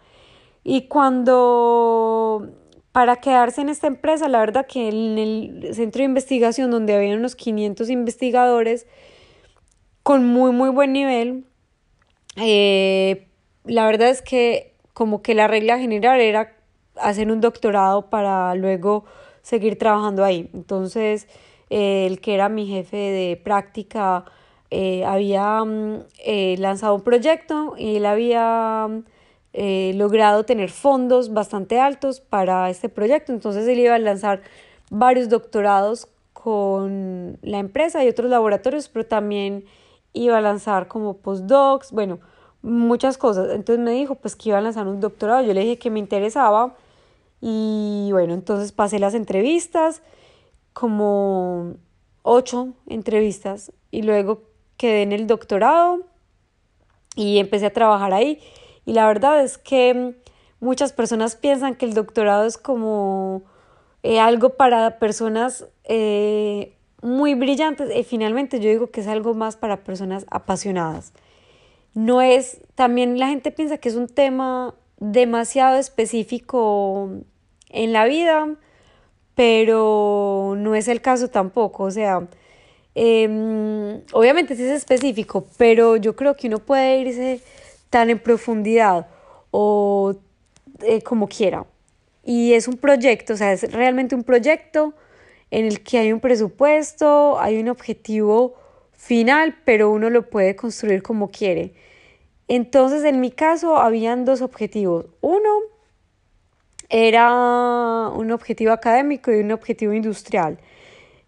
Y 0.66 0.90
cuando 0.90 2.50
para 2.92 3.16
quedarse 3.16 3.62
en 3.62 3.70
esta 3.70 3.88
empresa, 3.88 4.28
la 4.28 4.40
verdad 4.40 4.68
que 4.68 4.90
en 4.90 5.18
el 5.18 5.74
centro 5.74 6.00
de 6.00 6.08
investigación 6.08 6.72
donde 6.72 6.94
había 6.94 7.16
unos 7.16 7.38
500 7.38 7.90
investigadores 7.90 8.86
con 10.04 10.26
muy 10.26 10.52
muy 10.52 10.70
buen 10.70 10.92
nivel, 10.92 11.46
eh, 12.36 13.30
la 13.64 13.86
verdad 13.86 14.10
es 14.10 14.22
que 14.22 14.76
como 14.94 15.22
que 15.22 15.36
la 15.36 15.48
regla 15.48 15.80
general 15.80 16.20
era 16.20 16.58
hacer 16.98 17.32
un 17.32 17.40
doctorado 17.40 18.10
para 18.10 18.56
luego 18.56 19.06
seguir 19.42 19.78
trabajando 19.78 20.26
ahí. 20.26 20.50
Entonces, 20.54 21.30
el 21.76 22.22
que 22.22 22.34
era 22.36 22.48
mi 22.48 22.68
jefe 22.68 22.96
de 22.96 23.36
práctica, 23.36 24.24
eh, 24.72 25.04
había 25.04 25.62
mm, 25.66 26.04
eh, 26.24 26.56
lanzado 26.58 26.96
un 26.96 27.02
proyecto 27.02 27.76
y 27.78 27.98
él 27.98 28.06
había 28.06 28.88
eh, 29.52 29.92
logrado 29.96 30.46
tener 30.46 30.70
fondos 30.70 31.34
bastante 31.34 31.80
altos 31.82 32.22
para 32.22 32.70
este 32.70 32.88
proyecto. 32.88 33.34
Entonces 33.34 33.68
él 33.68 33.80
iba 33.80 33.96
a 33.96 34.00
lanzar 34.00 34.42
varios 34.90 35.28
doctorados 35.28 36.08
con 36.32 37.38
la 37.42 37.60
empresa 37.60 38.06
y 38.06 38.08
otros 38.08 38.30
laboratorios, 38.30 38.88
pero 38.88 39.06
también 39.06 39.66
iba 40.14 40.38
a 40.38 40.42
lanzar 40.42 40.88
como 40.88 41.18
postdocs, 41.18 41.92
bueno, 41.92 42.20
muchas 42.62 43.18
cosas. 43.18 43.50
Entonces 43.52 43.84
me 43.84 43.92
dijo 43.92 44.16
pues 44.16 44.38
que 44.38 44.50
iba 44.50 44.60
a 44.60 44.62
lanzar 44.62 44.88
un 44.88 45.02
doctorado. 45.02 45.44
Yo 45.44 45.54
le 45.54 45.60
dije 45.62 45.78
que 45.78 45.90
me 45.90 46.00
interesaba 46.00 46.74
y 47.42 48.10
bueno, 48.14 48.34
entonces 48.34 48.72
pasé 48.72 48.98
las 48.98 49.14
entrevistas 49.14 50.02
como 50.76 51.78
ocho 52.22 52.74
entrevistas 52.86 53.72
y 53.92 54.02
luego 54.02 54.44
quedé 54.76 55.04
en 55.04 55.14
el 55.14 55.26
doctorado 55.26 56.02
y 57.16 57.40
empecé 57.40 57.68
a 57.68 57.74
trabajar 57.74 58.14
ahí. 58.14 58.42
Y 58.86 58.92
la 58.92 59.08
verdad 59.08 59.42
es 59.42 59.58
que 59.58 60.16
muchas 60.60 60.92
personas 60.92 61.38
piensan 61.38 61.76
que 61.76 61.86
el 61.86 61.94
doctorado 61.94 62.46
es 62.46 62.58
como 62.58 63.44
eh, 64.04 64.20
algo 64.20 64.50
para 64.58 65.00
personas 65.00 65.66
eh, 65.86 66.76
muy 67.02 67.36
brillantes 67.36 67.90
y 67.96 68.04
finalmente 68.04 68.60
yo 68.60 68.70
digo 68.70 68.92
que 68.92 69.00
es 69.00 69.08
algo 69.08 69.34
más 69.34 69.56
para 69.56 69.86
personas 69.86 70.26
apasionadas. 70.30 71.14
No 71.94 72.22
es, 72.22 72.60
también 72.76 73.18
la 73.18 73.30
gente 73.30 73.52
piensa 73.52 73.78
que 73.78 73.88
es 73.88 73.96
un 73.96 74.10
tema 74.10 74.76
demasiado 74.98 75.78
específico 75.78 77.12
en 77.70 77.94
la 77.94 78.04
vida 78.04 78.58
pero 79.36 80.56
no 80.58 80.76
es 80.76 80.88
el 80.88 81.02
caso 81.02 81.30
tampoco, 81.30 81.84
o 81.84 81.92
sea, 81.92 82.28
eh, 82.96 84.02
obviamente 84.14 84.56
sí 84.56 84.64
es 84.64 84.72
específico, 84.72 85.46
pero 85.58 85.98
yo 85.98 86.16
creo 86.16 86.36
que 86.36 86.48
uno 86.48 86.60
puede 86.60 87.00
irse 87.00 87.42
tan 87.90 88.10
en 88.10 88.20
profundidad 88.20 89.08
o 89.52 90.16
eh, 90.84 91.02
como 91.02 91.28
quiera. 91.28 91.66
Y 92.24 92.54
es 92.54 92.68
un 92.68 92.78
proyecto, 92.78 93.34
o 93.34 93.38
sea, 93.38 93.54
es 93.54 93.72
realmente 93.72 94.16
un 94.16 94.24
proyecto 94.24 94.94
en 95.52 95.66
el 95.66 95.84
que 95.84 96.00
hay 96.00 96.12
un 96.12 96.20
presupuesto, 96.20 97.40
hay 97.40 97.60
un 97.60 97.70
objetivo 97.70 98.56
final, 98.94 99.58
pero 99.64 99.92
uno 99.92 100.10
lo 100.10 100.30
puede 100.30 100.56
construir 100.56 101.04
como 101.04 101.30
quiere. 101.30 101.74
Entonces, 102.48 103.04
en 103.04 103.20
mi 103.20 103.32
caso, 103.32 103.78
habían 103.78 104.26
dos 104.26 104.42
objetivos. 104.42 105.06
Uno, 105.22 105.50
era 106.90 108.10
un 108.14 108.32
objetivo 108.32 108.72
académico 108.72 109.32
y 109.32 109.40
un 109.40 109.52
objetivo 109.52 109.94
industrial. 109.94 110.58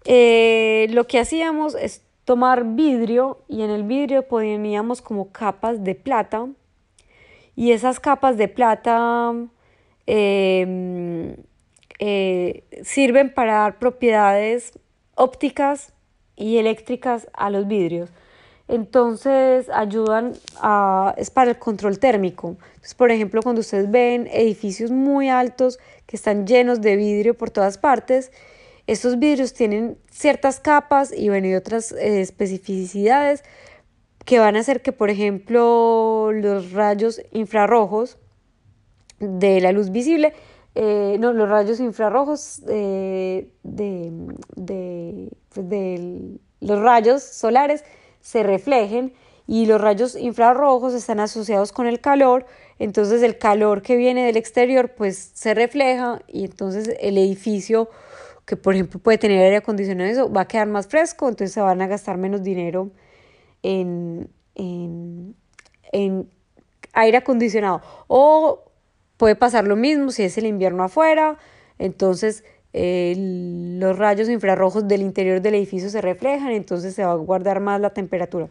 Eh, 0.06 0.88
lo 0.92 1.08
que 1.08 1.20
hacíamos 1.20 1.76
es 1.76 2.04
tomar 2.24 2.64
vidrio 2.76 3.40
y 3.48 3.62
en 3.62 3.70
el 3.70 3.84
vidrio 3.84 4.28
poníamos 4.28 5.02
como 5.02 5.32
capas 5.32 5.84
de 5.84 5.96
plata 5.96 6.48
y 7.56 7.72
esas 7.72 8.00
capas 8.00 8.38
de 8.38 8.48
plata 8.48 9.34
em, 10.06 11.36
eh, 12.00 12.64
sirven 12.84 13.34
para 13.34 13.54
dar 13.54 13.80
propiedades 13.80 14.78
ópticas 15.16 15.94
y 16.36 16.58
eléctricas 16.58 17.28
a 17.34 17.50
los 17.50 17.68
vidrios. 17.68 18.12
Entonces 18.68 19.70
ayudan 19.70 20.34
a, 20.60 21.14
es 21.18 21.30
para 21.30 21.52
el 21.52 21.60
control 21.60 22.00
térmico. 22.00 22.58
Por 22.98 23.12
ejemplo, 23.12 23.42
cuando 23.42 23.62
ustedes 23.62 23.90
ven 23.90 24.28
edificios 24.32 24.92
muy 24.92 25.30
altos 25.30 25.80
que 26.06 26.16
están 26.16 26.46
llenos 26.46 26.82
de 26.82 26.96
vidrio 26.96 27.38
por 27.38 27.50
todas 27.50 27.78
partes, 27.78 28.32
estos 28.88 29.20
vidrios 29.20 29.54
tienen 29.54 29.98
ciertas 30.12 30.60
capas 30.60 31.14
y, 31.16 31.30
bueno, 31.30 31.48
y 31.48 31.56
otras 31.56 31.92
eh, 31.92 32.22
especificidades 32.22 33.44
que 34.26 34.40
van 34.40 34.56
a 34.56 34.60
hacer 34.60 34.82
que, 34.82 34.92
por 34.92 35.10
ejemplo, 35.10 36.32
los 36.34 36.72
rayos 36.72 37.22
infrarrojos 37.32 38.18
de 39.20 39.62
la 39.62 39.72
luz 39.72 39.92
visible, 39.92 40.34
eh, 40.76 41.18
no, 41.20 41.34
los 41.34 41.50
rayos 41.50 41.80
infrarrojos 41.80 42.62
eh, 42.68 43.52
de, 43.64 44.12
de, 44.56 45.30
pues, 45.50 45.70
de 45.70 46.40
los 46.60 46.80
rayos 46.80 47.24
solares 47.24 47.84
se 48.28 48.44
reflejen 48.44 49.14
y 49.48 49.68
los 49.68 49.80
rayos 49.80 50.18
infrarrojos 50.18 50.94
están 50.94 51.22
asociados 51.22 51.72
con 51.72 51.88
el 51.88 52.02
calor, 52.02 52.46
entonces 52.78 53.24
el 53.24 53.38
calor 53.38 53.82
que 53.82 53.96
viene 53.96 54.26
del 54.26 54.36
exterior 54.36 54.96
pues 54.98 55.32
se 55.34 55.54
refleja 55.54 56.22
y 56.28 56.44
entonces 56.44 56.94
el 57.00 57.18
edificio 57.18 57.90
que 58.44 58.58
por 58.58 58.74
ejemplo 58.74 59.00
puede 59.00 59.18
tener 59.18 59.42
aire 59.42 59.56
acondicionado 59.56 60.10
eso 60.10 60.30
va 60.30 60.42
a 60.42 60.46
quedar 60.46 60.68
más 60.68 60.88
fresco, 60.88 61.30
entonces 61.30 61.54
se 61.54 61.62
van 61.62 61.82
a 61.82 61.88
gastar 61.88 62.18
menos 62.18 62.44
dinero 62.44 62.92
en, 63.64 64.30
en, 64.56 65.34
en 65.94 66.30
aire 66.92 67.18
acondicionado. 67.20 67.82
O 68.08 68.66
puede 69.16 69.38
pasar 69.38 69.66
lo 69.66 69.78
mismo 69.78 70.12
si 70.12 70.24
es 70.24 70.38
el 70.38 70.48
invierno 70.48 70.84
afuera, 70.84 71.38
entonces 71.80 72.44
los 73.80 73.98
rayos 73.98 74.30
infrarrojos 74.30 74.88
del 74.88 75.02
interior 75.02 75.42
del 75.42 75.56
edificio 75.56 75.90
se 75.90 76.02
reflejan, 76.02 76.52
entonces 76.52 76.94
se 76.94 77.04
va 77.04 77.12
a 77.12 77.16
guardar 77.16 77.60
más 77.60 77.82
la 77.82 77.92
temperatura. 77.92 78.50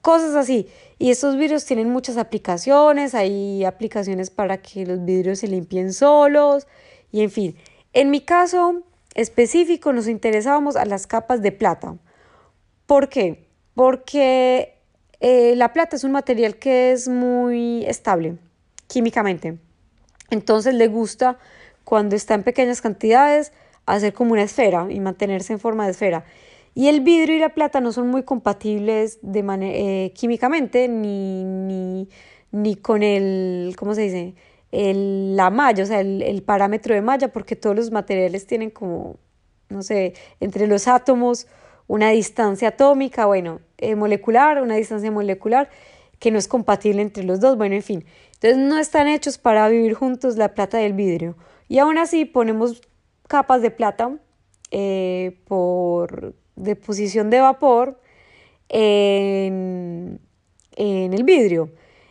Cosas 0.00 0.34
así. 0.36 0.68
Y 0.98 1.10
estos 1.10 1.36
vidrios 1.36 1.64
tienen 1.64 1.90
muchas 1.90 2.16
aplicaciones, 2.16 3.14
hay 3.14 3.64
aplicaciones 3.64 4.30
para 4.30 4.58
que 4.58 4.86
los 4.86 5.04
vidrios 5.04 5.40
se 5.40 5.48
limpien 5.48 5.92
solos 5.92 6.66
y 7.12 7.22
en 7.22 7.30
fin. 7.30 7.56
En 7.92 8.10
mi 8.10 8.20
caso 8.20 8.82
específico 9.14 9.92
nos 9.92 10.08
interesábamos 10.08 10.76
a 10.76 10.84
las 10.84 11.06
capas 11.06 11.42
de 11.42 11.52
plata. 11.52 11.96
¿Por 12.86 13.08
qué? 13.08 13.48
Porque 13.74 14.78
eh, 15.20 15.54
la 15.56 15.72
plata 15.72 15.96
es 15.96 16.04
un 16.04 16.12
material 16.12 16.56
que 16.56 16.92
es 16.92 17.08
muy 17.08 17.84
estable 17.86 18.36
químicamente. 18.86 19.58
Entonces 20.30 20.74
le 20.74 20.88
gusta 20.88 21.38
cuando 21.86 22.16
está 22.16 22.34
en 22.34 22.42
pequeñas 22.42 22.82
cantidades, 22.82 23.52
hacer 23.86 24.12
como 24.12 24.32
una 24.32 24.42
esfera 24.42 24.88
y 24.90 24.98
mantenerse 24.98 25.52
en 25.52 25.60
forma 25.60 25.84
de 25.84 25.92
esfera. 25.92 26.24
Y 26.74 26.88
el 26.88 27.00
vidrio 27.00 27.36
y 27.36 27.38
la 27.38 27.50
plata 27.50 27.80
no 27.80 27.92
son 27.92 28.08
muy 28.08 28.24
compatibles 28.24 29.20
de 29.22 29.44
eh, 29.62 30.12
químicamente 30.12 30.88
ni, 30.88 31.44
ni, 31.44 32.08
ni, 32.50 32.74
con 32.74 33.04
el, 33.04 33.76
¿cómo 33.78 33.94
se 33.94 34.00
dice? 34.00 34.34
El, 34.72 35.36
la 35.36 35.50
malla, 35.50 35.84
o 35.84 35.86
sea, 35.86 36.00
el, 36.00 36.22
el 36.22 36.42
parámetro 36.42 36.92
de 36.92 37.02
malla, 37.02 37.28
porque 37.28 37.54
todos 37.54 37.76
los 37.76 37.92
materiales 37.92 38.48
tienen 38.48 38.70
como, 38.70 39.14
no 39.68 39.84
sé, 39.84 40.14
entre 40.40 40.66
los 40.66 40.88
átomos 40.88 41.46
una 41.86 42.10
distancia 42.10 42.70
atómica, 42.70 43.26
bueno, 43.26 43.60
eh, 43.78 43.94
molecular, 43.94 44.60
una 44.60 44.74
distancia 44.74 45.12
molecular 45.12 45.70
que 46.18 46.32
no 46.32 46.38
es 46.38 46.48
compatible 46.48 47.00
entre 47.00 47.22
los 47.22 47.38
dos, 47.38 47.56
bueno, 47.56 47.76
en 47.76 47.82
fin. 47.84 48.04
Entonces 48.34 48.58
no 48.58 48.76
están 48.76 49.06
hechos 49.06 49.38
para 49.38 49.68
vivir 49.68 49.94
juntos 49.94 50.36
la 50.36 50.52
plata 50.52 50.82
y 50.82 50.84
el 50.84 50.94
vidrio. 50.94 51.36
Y 51.68 51.78
aún 51.78 51.98
así 51.98 52.24
ponemos 52.24 52.82
capas 53.28 53.62
de 53.62 53.70
plata 53.70 54.18
eh, 54.70 55.38
por 55.46 56.34
deposición 56.54 57.30
de 57.30 57.40
vapor 57.40 58.00
en, 58.68 60.20
en 60.76 61.12
el 61.12 61.24
vidrio. 61.24 61.70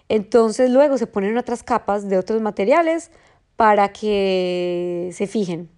Entonces 0.09 0.69
luego 0.69 0.97
se 0.97 1.07
ponen 1.07 1.37
otras 1.37 1.63
capas 1.63 2.07
de 2.09 2.17
otros 2.17 2.41
materiales 2.41 3.11
para 3.55 3.89
que 3.89 5.09
se 5.13 5.27
fijen, 5.27 5.69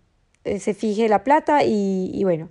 eh, 0.43 0.59
se 0.59 0.73
fije 0.73 1.07
la 1.07 1.23
plata 1.23 1.63
y, 1.63 2.11
y, 2.13 2.23
bueno. 2.23 2.49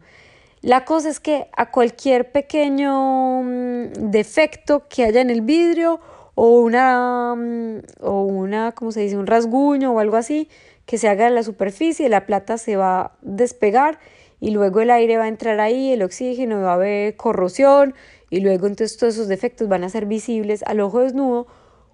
La 0.62 0.85
cosa 0.85 1.11
es 1.11 1.20
que 1.20 1.49
a 1.57 1.70
cualquier 1.70 2.33
pequeño 2.33 3.43
mm, 3.43 4.11
defecto 4.11 4.89
que 4.89 5.05
haya 5.05 5.20
en 5.20 5.31
el 5.31 5.43
vidrio 5.43 6.01
o 6.35 6.61
una, 6.61 7.35
mm, 7.37 7.81
o 8.01 8.22
una, 8.22 8.72
¿cómo 8.72 8.91
se 8.93 9.01
dice? 9.01 9.16
Un 9.16 9.27
rasguño 9.27 9.93
o 9.93 9.99
algo 10.01 10.16
así, 10.16 10.49
que 10.87 10.99
se 10.99 11.09
haga 11.09 11.26
en 11.26 11.34
la 11.34 11.43
superficie, 11.43 12.09
la 12.09 12.26
plata 12.26 12.59
se 12.59 12.76
va 12.76 13.01
a 13.01 13.12
despegar 13.20 13.99
y 14.41 14.51
luego 14.51 14.80
el 14.80 14.91
aire 14.91 15.18
va 15.18 15.24
a 15.24 15.28
entrar 15.28 15.61
ahí, 15.61 15.93
el 15.93 16.03
oxígeno, 16.03 16.61
va 16.62 16.70
a 16.70 16.74
haber 16.74 17.16
corrosión 17.16 17.95
y 18.30 18.41
luego 18.41 18.66
entonces 18.66 18.97
todos 18.97 19.14
esos 19.14 19.28
defectos 19.28 19.68
van 19.68 19.84
a 19.84 19.89
ser 19.89 20.07
visibles 20.07 20.62
al 20.62 20.80
ojo 20.80 21.01
desnudo 21.01 21.47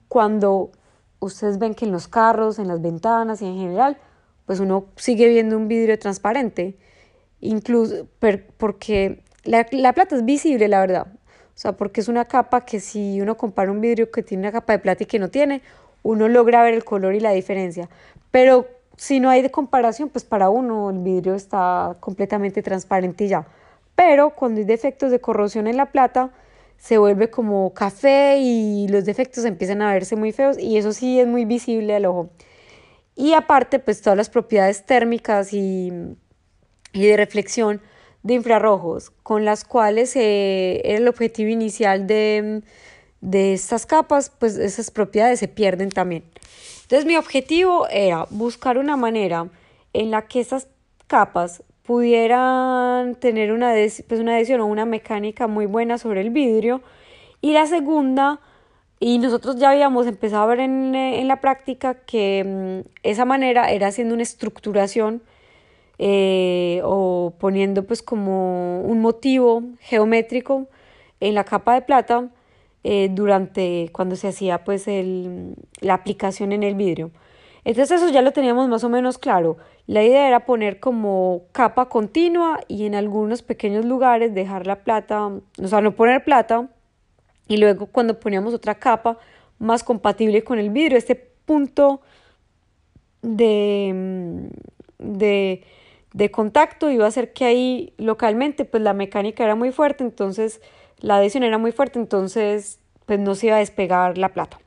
cuando 0.09 0.72
ustedes 1.20 1.59
ven 1.59 1.74
que 1.74 1.86
en 1.86 1.93
los 1.93 2.09
carros, 2.09 2.59
en 2.59 2.68
las 2.68 2.82
ventanas 2.82 3.40
y 3.43 3.47
en 3.47 3.57
general, 3.57 3.97
pues 4.45 4.61
uno 4.61 4.86
sigue 4.97 5.28
viendo 5.28 5.57
un 5.57 5.68
vidrio 5.68 5.99
transparente, 5.99 6.76
incluso 7.40 8.07
porque 8.59 9.22
la, 9.45 9.66
la 9.70 9.93
plata 9.93 10.16
es 10.16 10.24
visible, 10.24 10.68
la 10.68 10.80
verdad. 10.80 11.07
O 11.55 11.59
sea, 11.62 11.72
porque 11.72 12.01
es 12.01 12.09
una 12.09 12.24
capa 12.24 12.64
que 12.64 12.80
si 12.80 13.20
uno 13.20 13.36
compara 13.36 13.70
un 13.70 13.80
vidrio 13.80 14.11
que 14.11 14.22
tiene 14.22 14.43
una 14.43 14.53
capa 14.53 14.72
de 14.72 14.78
plata 14.80 15.05
y 15.05 15.07
que 15.07 15.18
no 15.18 15.28
tiene, 15.28 15.62
uno 16.03 16.28
logra 16.28 16.62
ver 16.62 16.74
el 16.74 16.84
color 16.84 17.14
y 17.14 17.20
la 17.20 17.30
diferencia. 17.32 17.88
Pero 18.30 18.66
si 19.03 19.18
no 19.18 19.30
hay 19.30 19.42
de 19.42 19.50
comparación, 19.50 20.11
pues 20.11 20.24
para 20.24 20.48
uno 20.48 20.88
el 20.90 21.00
vidrio 21.00 21.34
está 21.34 21.96
completamente 21.98 22.62
transparente 22.62 23.24
y 23.24 23.28
ya. 23.30 23.48
Pero 23.96 24.30
cuando 24.30 24.61
hay 24.61 24.64
defectos 24.64 25.11
de 25.11 25.20
corrosión 25.20 25.66
en 25.66 25.76
la 25.76 25.86
plata, 25.86 26.30
se 26.78 26.98
vuelve 26.98 27.28
como 27.28 27.74
café 27.74 28.38
y 28.38 28.86
los 28.86 29.05
defectos 29.05 29.44
empiezan 29.44 29.82
a 29.82 29.92
verse 29.92 30.14
muy 30.14 30.30
feos 30.30 30.57
y 30.57 30.76
eso 30.78 30.92
sí 30.92 31.18
es 31.18 31.26
muy 31.26 31.44
visible 31.44 31.96
al 31.96 32.07
ojo. 32.07 32.30
Y 33.16 33.32
aparte, 33.32 33.80
pues 33.80 34.03
todas 34.03 34.16
las 34.16 34.30
propiedades 34.30 34.86
térmicas 34.86 35.53
y, 35.53 35.92
y 36.92 37.05
de 37.05 37.16
reflexión 37.16 37.80
de 38.22 38.34
infrarrojos, 38.34 39.11
con 39.24 39.44
las 39.44 39.64
cuales 39.64 40.14
eh, 40.14 40.80
era 40.84 40.98
el 40.98 41.09
objetivo 41.09 41.50
inicial 41.50 42.07
de, 42.07 42.62
de 43.20 43.53
estas 43.53 43.84
capas, 43.84 44.30
pues 44.30 44.59
esas 44.59 44.92
propiedades 44.92 45.40
se 45.40 45.48
pierden 45.48 45.90
también. 45.90 46.22
Entonces 46.93 47.09
mi 47.09 47.16
objetivo 47.16 47.88
era 47.88 48.26
buscar 48.28 48.76
una 48.76 48.99
manera 48.99 49.49
en 49.95 50.11
la 50.11 50.26
que 50.28 50.40
esas 50.40 50.68
capas 51.07 51.62
pudieran 51.84 53.14
tener 53.14 53.51
una, 53.51 53.72
pues 53.72 54.20
una 54.20 54.34
adhesión 54.34 54.61
o 54.61 54.66
una 54.66 54.84
mecánica 54.84 55.47
muy 55.47 55.64
buena 55.64 55.97
sobre 55.97 56.20
el 56.20 56.28
vidrio. 56.28 56.82
Y 57.40 57.55
la 57.55 57.66
segunda, 57.66 58.40
y 59.01 59.16
nosotros 59.20 59.57
ya 59.57 59.70
habíamos 59.70 60.07
empezado 60.07 60.43
a 60.43 60.47
ver 60.49 60.61
en, 60.61 60.95
en 60.95 61.28
la 61.28 61.40
práctica 61.40 61.95
que 61.95 62.45
mm, 62.84 62.88
esa 63.05 63.24
manera 63.24 63.70
era 63.70 63.86
haciendo 63.86 64.12
una 64.12 64.24
estructuración 64.24 65.22
eh, 65.97 66.82
o 66.84 67.32
poniendo 67.38 67.86
pues 67.86 68.03
como 68.03 68.82
un 68.82 69.01
motivo 69.01 69.62
geométrico 69.80 70.66
en 71.20 71.36
la 71.36 71.45
capa 71.45 71.72
de 71.72 71.80
plata 71.80 72.28
eh, 72.85 73.09
durante 73.11 73.91
cuando 73.93 74.16
se 74.16 74.28
hacía 74.28 74.64
pues 74.64 74.89
el, 74.89 75.55
la 75.80 75.95
aplicación 75.95 76.53
en 76.53 76.62
el 76.62 76.74
vidrio. 76.74 77.11
Entonces 77.64 78.03
eso 78.03 78.12
ya 78.12 78.22
lo 78.22 78.33
teníamos 78.33 78.68
más 78.68 78.83
o 78.83 78.89
menos 78.89 79.18
claro. 79.18 79.57
La 79.87 80.03
idea 80.03 80.26
era 80.26 80.47
poner 80.47 80.80
como 80.80 81.43
capa 81.53 81.89
continua 81.89 82.61
y 82.68 82.87
en 82.87 82.95
algunos 82.95 83.43
pequeños 83.43 83.85
lugares 83.85 84.35
dejar 84.35 84.66
la 84.66 84.83
plata, 84.83 85.26
o 85.26 85.68
sea, 85.68 85.80
no 85.80 85.95
poner 85.95 86.24
plata 86.24 86.68
y 87.49 87.59
luego 87.59 87.87
cuando 87.87 88.18
poníamos 88.18 88.55
otra 88.55 88.76
capa 88.76 89.18
más 89.59 89.85
compatible 89.85 90.43
con 90.43 90.59
el 90.59 90.70
vidrio, 90.70 90.99
este 90.99 91.14
punto 91.14 92.01
de, 93.22 94.51
de, 94.99 95.62
de 96.14 96.30
contacto 96.30 96.91
iba 96.91 97.05
a 97.05 97.09
hacer 97.09 97.33
que 97.33 97.45
ahí 97.45 97.93
localmente 97.97 98.64
pues 98.64 98.83
la 98.83 98.93
mecánica 98.93 99.45
era 99.45 99.55
muy 99.55 99.70
fuerte, 99.70 100.03
entonces 100.03 100.61
la 101.03 101.16
adhesión 101.16 101.42
era 101.42 101.59
muy 101.59 101.72
fuerte, 101.72 101.98
entonces 101.98 102.78
pues 103.07 103.18
no 103.18 103.34
se 103.34 103.48
iba 103.48 103.57
a 103.57 103.59
despegar 103.59 104.16
la 104.16 104.30
plata. 104.30 104.59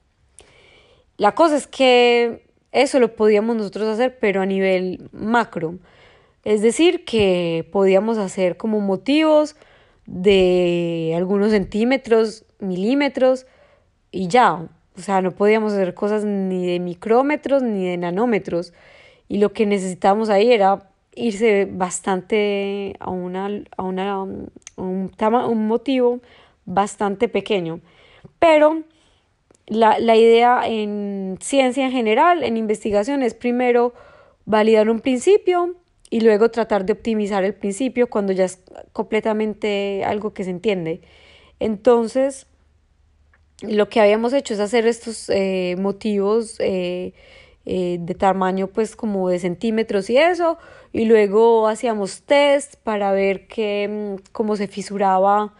La 1.17 1.33
cosa 1.33 1.55
es 1.55 1.65
que 1.65 2.45
eso 2.71 2.99
lo 2.99 3.15
podíamos 3.15 3.55
nosotros 3.55 3.87
hacer, 3.87 4.19
pero 4.19 4.41
a 4.41 4.45
nivel 4.45 5.09
macro. 5.13 5.79
Es 6.43 6.61
decir, 6.61 7.05
que 7.05 7.67
podíamos 7.71 8.17
hacer 8.17 8.57
como 8.57 8.81
motivos 8.81 9.55
de 10.05 11.13
algunos 11.15 11.51
centímetros, 11.51 12.45
milímetros 12.59 13.47
y 14.11 14.27
ya. 14.27 14.67
O 14.97 15.01
sea, 15.01 15.21
no 15.21 15.31
podíamos 15.31 15.73
hacer 15.73 15.93
cosas 15.93 16.25
ni 16.25 16.67
de 16.67 16.79
micrómetros 16.79 17.63
ni 17.63 17.87
de 17.89 17.97
nanómetros. 17.97 18.73
Y 19.29 19.37
lo 19.37 19.53
que 19.53 19.65
necesitábamos 19.65 20.29
ahí 20.29 20.51
era 20.51 20.91
irse 21.15 21.65
bastante 21.65 22.95
a, 22.99 23.09
una, 23.09 23.63
a, 23.77 23.83
una, 23.83 24.21
un, 24.23 24.51
un 24.77 25.67
motivo 25.67 26.19
bastante 26.65 27.27
pequeño. 27.29 27.79
Pero 28.39 28.83
la, 29.67 29.99
la 29.99 30.15
idea 30.15 30.67
en 30.67 31.37
ciencia 31.41 31.85
en 31.85 31.91
general, 31.91 32.43
en 32.43 32.57
investigación, 32.57 33.23
es 33.23 33.33
primero 33.33 33.93
validar 34.45 34.89
un 34.89 34.99
principio 34.99 35.75
y 36.09 36.21
luego 36.21 36.49
tratar 36.51 36.85
de 36.85 36.93
optimizar 36.93 37.43
el 37.43 37.53
principio 37.53 38.07
cuando 38.07 38.31
ya 38.31 38.45
es 38.45 38.63
completamente 38.93 40.03
algo 40.05 40.33
que 40.33 40.43
se 40.43 40.51
entiende. 40.51 41.01
Entonces, 41.59 42.47
lo 43.61 43.89
que 43.89 44.01
habíamos 44.01 44.33
hecho 44.33 44.53
es 44.53 44.59
hacer 44.59 44.85
estos 44.85 45.29
eh, 45.29 45.75
motivos 45.79 46.57
eh, 46.59 47.13
eh, 47.65 47.97
de 47.99 48.15
tamaño 48.15 48.67
pues 48.67 48.95
como 48.95 49.29
de 49.29 49.39
centímetros 49.39 50.09
y 50.09 50.17
eso, 50.17 50.57
y 50.93 51.05
luego 51.05 51.67
hacíamos 51.67 52.23
test 52.23 52.75
para 52.83 53.11
ver 53.11 53.47
que, 53.47 54.15
mm, 54.17 54.31
cómo 54.31 54.55
se 54.55 54.67
fisuraba 54.67 55.53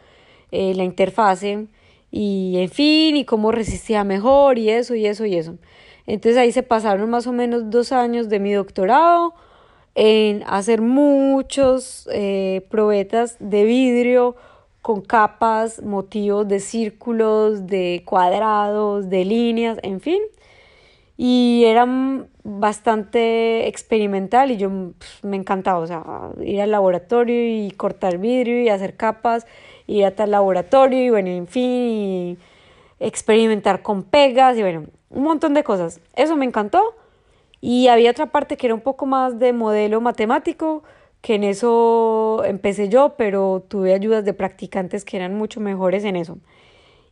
la 0.51 0.85
interfase 0.85 1.67
y 2.11 2.55
en 2.59 2.69
fin, 2.69 3.17
y 3.17 3.25
cómo 3.25 3.51
resistía 3.51 4.05
mejor 4.05 4.57
y 4.57 4.69
eso 4.69 4.95
y 4.95 5.05
eso 5.05 5.25
y 5.25 5.35
eso. 5.35 5.57
Entonces 6.07 6.37
ahí 6.37 6.53
se 6.53 6.63
pasaron 6.63 7.09
más 7.09 7.27
o 7.27 7.33
menos 7.33 7.69
dos 7.69 7.91
años 7.91 8.29
de 8.29 8.39
mi 8.39 8.53
doctorado 8.53 9.33
en 9.95 10.43
hacer 10.47 10.81
muchos 10.81 12.07
probetas 12.69 13.35
de 13.41 13.65
vidrio 13.65 14.37
con 14.85 15.01
capas, 15.01 15.81
motivos 15.81 16.47
de 16.47 16.59
círculos, 16.59 17.65
de 17.65 18.03
cuadrados, 18.05 19.09
de 19.09 19.25
líneas, 19.25 19.79
en 19.81 19.99
fin. 19.99 20.21
Y 21.17 21.63
era 21.65 21.87
bastante 22.43 23.67
experimental 23.67 24.51
y 24.51 24.57
yo 24.57 24.69
pues, 24.97 25.23
me 25.23 25.37
encantaba, 25.37 25.79
o 25.79 25.87
sea, 25.87 26.03
ir 26.41 26.61
al 26.61 26.71
laboratorio 26.71 27.65
y 27.65 27.71
cortar 27.71 28.17
vidrio 28.17 28.61
y 28.61 28.69
hacer 28.69 28.97
capas, 28.97 29.47
ir 29.87 30.05
a 30.05 30.11
tal 30.11 30.31
laboratorio 30.31 31.03
y 31.03 31.09
bueno, 31.09 31.29
en 31.29 31.47
fin, 31.47 32.37
experimentar 32.99 33.81
con 33.81 34.03
pegas 34.03 34.57
y 34.57 34.61
bueno, 34.61 34.85
un 35.09 35.23
montón 35.23 35.53
de 35.53 35.63
cosas. 35.63 36.01
Eso 36.15 36.35
me 36.35 36.45
encantó. 36.45 36.95
Y 37.61 37.87
había 37.87 38.11
otra 38.11 38.27
parte 38.27 38.57
que 38.57 38.67
era 38.67 38.75
un 38.75 38.81
poco 38.81 39.05
más 39.05 39.39
de 39.39 39.53
modelo 39.53 40.01
matemático, 40.01 40.83
que 41.21 41.35
en 41.35 41.43
eso 41.43 42.43
empecé 42.45 42.89
yo, 42.89 43.15
pero 43.17 43.65
tuve 43.67 43.93
ayudas 43.93 44.23
de 44.25 44.33
practicantes 44.33 45.03
que 45.05 45.17
eran 45.17 45.35
mucho 45.35 45.59
mejores 45.61 46.03
en 46.03 46.15
eso. 46.15 46.37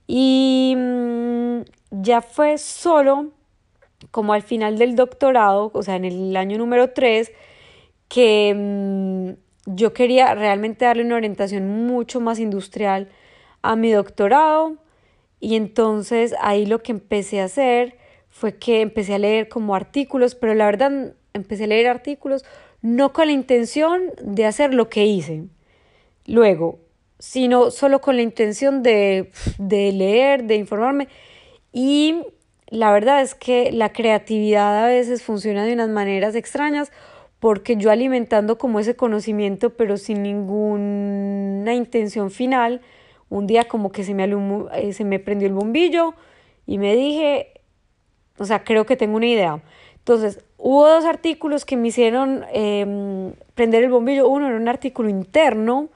Y 0.06 0.76
mm, 0.78 1.62
ya 1.90 2.22
fue 2.22 2.58
solo 2.60 3.32
como 4.14 4.34
al 4.34 4.44
final 4.44 4.78
del 4.78 4.96
doctorado, 4.96 5.72
o 5.74 5.82
sea, 5.82 5.96
en 5.96 6.06
el 6.06 6.38
año 6.38 6.60
número 6.60 6.92
3, 6.92 7.32
que 8.08 8.54
mm, 8.56 9.74
yo 9.76 9.92
quería 9.92 10.36
realmente 10.36 10.86
darle 10.86 11.04
una 11.04 11.16
orientación 11.16 11.88
mucho 11.88 12.22
más 12.22 12.38
industrial 12.38 13.10
a 13.64 13.76
mi 13.76 13.92
doctorado. 13.92 14.78
Y 15.40 15.56
entonces 15.56 16.36
ahí 16.42 16.68
lo 16.68 16.84
que 16.84 16.92
empecé 16.92 17.42
a 17.42 17.46
hacer 17.46 17.98
fue 18.30 18.56
que 18.60 18.82
empecé 18.82 19.16
a 19.16 19.18
leer 19.18 19.50
como 19.50 19.74
artículos, 19.74 20.36
pero 20.36 20.54
la 20.54 20.68
verdad 20.68 21.16
empecé 21.34 21.64
a 21.64 21.68
leer 21.68 21.88
artículos 21.88 22.46
no 22.84 23.14
con 23.14 23.26
la 23.26 23.34
intención 23.34 24.12
de 24.22 24.46
hacer 24.46 24.76
lo 24.76 24.90
que 24.90 25.06
hice 25.06 25.46
luego, 26.28 26.78
sino 27.18 27.72
solo 27.72 28.00
con 28.00 28.16
la 28.16 28.22
intención 28.22 28.84
de, 28.84 29.32
de 29.58 29.92
leer, 29.92 30.44
de 30.44 30.58
informarme. 30.58 31.08
Y 31.72 32.22
la 32.74 32.92
verdad 32.92 33.22
es 33.22 33.36
que 33.36 33.72
la 33.72 33.94
creatividad 33.94 34.84
a 34.84 34.88
veces 34.88 35.22
funciona 35.22 35.64
de 35.64 35.74
unas 35.74 35.90
maneras 35.90 36.34
extrañas 36.34 36.92
porque 37.40 37.76
yo 37.76 37.92
alimentando 37.92 38.58
como 38.58 38.80
ese 38.80 38.96
conocimiento 38.96 39.72
pero 39.72 39.98
sin 39.98 40.24
ninguna 40.24 41.76
intención 41.76 42.32
final, 42.32 42.82
un 43.30 43.46
día 43.46 43.66
como 43.66 43.92
que 43.92 44.04
se 44.04 44.16
me, 44.16 44.26
eh, 44.74 44.94
se 44.94 45.06
me 45.06 45.20
prendió 45.20 45.48
el 45.48 45.54
bombillo 45.54 46.16
y 46.66 46.80
me 46.80 46.96
dije, 46.96 47.62
o 48.40 48.46
sea, 48.46 48.64
creo 48.64 48.88
que 48.88 48.96
tengo 48.96 49.18
una 49.18 49.28
idea. 49.28 49.62
Entonces, 49.98 50.44
hubo 50.58 50.88
dos 50.88 51.06
artículos 51.06 51.66
que 51.66 51.78
me 51.78 51.90
hicieron 51.90 52.44
em, 52.52 53.34
prender 53.54 53.84
el 53.84 53.90
bombillo. 53.92 54.28
Uno 54.28 54.48
era 54.48 54.58
un 54.58 54.68
artículo 54.68 55.10
interno 55.10 55.90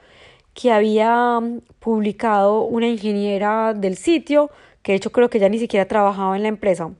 que 0.54 0.70
había 0.70 1.40
publicado 1.80 2.62
una 2.62 2.86
ingeniera 2.86 3.74
del 3.74 3.96
sitio, 3.96 4.50
que 4.88 4.92
de 4.92 4.96
hecho 4.96 5.12
creo 5.12 5.28
que 5.28 5.38
ya 5.38 5.50
ni 5.50 5.58
siquiera 5.58 5.86
trabajaba 5.86 6.34
en 6.34 6.42
la 6.44 6.48
empresa. 6.48 6.90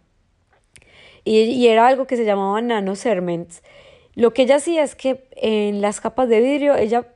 Y, 1.24 1.68
era 1.68 1.86
algo 1.86 2.06
que 2.06 2.18
se 2.18 2.26
llamaba 2.26 2.60
nanocerments. 2.60 3.62
Lo 4.14 4.34
que 4.34 4.42
ella 4.42 4.56
hacía 4.56 4.82
es 4.82 4.94
que 4.94 5.26
en 5.36 5.80
las 5.80 5.98
capas 5.98 6.28
de 6.28 6.42
vidrio 6.42 6.76
ella 6.76 7.08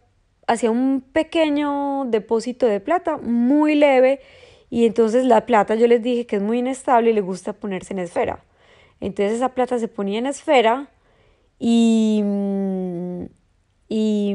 hacía 0.47 0.71
un 0.71 1.03
pequeño 1.03 2.07
depósito 2.07 2.65
de 2.65 2.81
plata 2.81 3.19
muy 3.19 3.75
leve 3.75 4.21
y 4.71 4.87
entonces 4.87 5.27
la 5.27 5.45
plata 5.45 5.75
yo 5.75 5.87
les 5.87 6.03
dije 6.03 6.25
que 6.25 6.37
es 6.37 6.43
muy 6.43 6.61
inestable 6.61 7.11
y 7.11 7.13
le 7.13 7.21
gusta 7.21 7.53
ponerse 7.53 7.93
en 7.93 7.99
esfera. 7.99 8.43
Entonces 8.99 9.35
esa 9.35 9.51
plata 9.51 9.79
se 9.79 9.89
ponía 9.89 10.21
en 10.21 10.25
esfera 10.25 10.89
y, 11.59 12.25
y, 13.91 14.35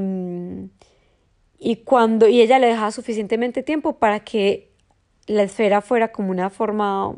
y, 1.58 1.76
cuando, 1.78 2.28
y 2.28 2.42
ella 2.42 2.60
le 2.60 2.68
dejaba 2.68 2.92
suficientemente 2.92 3.64
tiempo 3.64 3.98
para 3.98 4.20
que 4.20 4.67
la 5.28 5.44
esfera 5.44 5.82
fuera 5.82 6.12
como 6.12 6.32
una 6.32 6.50
forma 6.50 7.14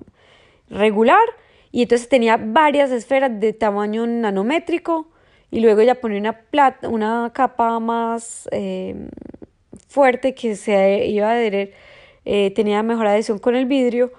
regular 0.69 1.25
y 1.71 1.83
entonces 1.83 2.09
tenía 2.09 2.37
varias 2.37 2.91
esferas 2.91 3.39
de 3.39 3.53
tamaño 3.53 4.05
nanométrico 4.07 5.07
y 5.51 5.61
luego 5.61 5.81
ella 5.81 5.95
ponía 5.95 6.19
una, 6.19 6.33
plata, 6.33 6.89
una 6.89 7.31
capa 7.33 7.79
más 7.79 8.47
eh, 8.51 9.07
fuerte 9.87 10.35
que 10.35 10.55
se 10.55 11.05
iba 11.07 11.29
a 11.29 11.31
adherir, 11.31 11.73
eh, 12.25 12.51
tenía 12.51 12.83
mejor 12.83 13.07
adhesión 13.07 13.39
con 13.39 13.55
el 13.55 13.65
vidrio 13.65 14.11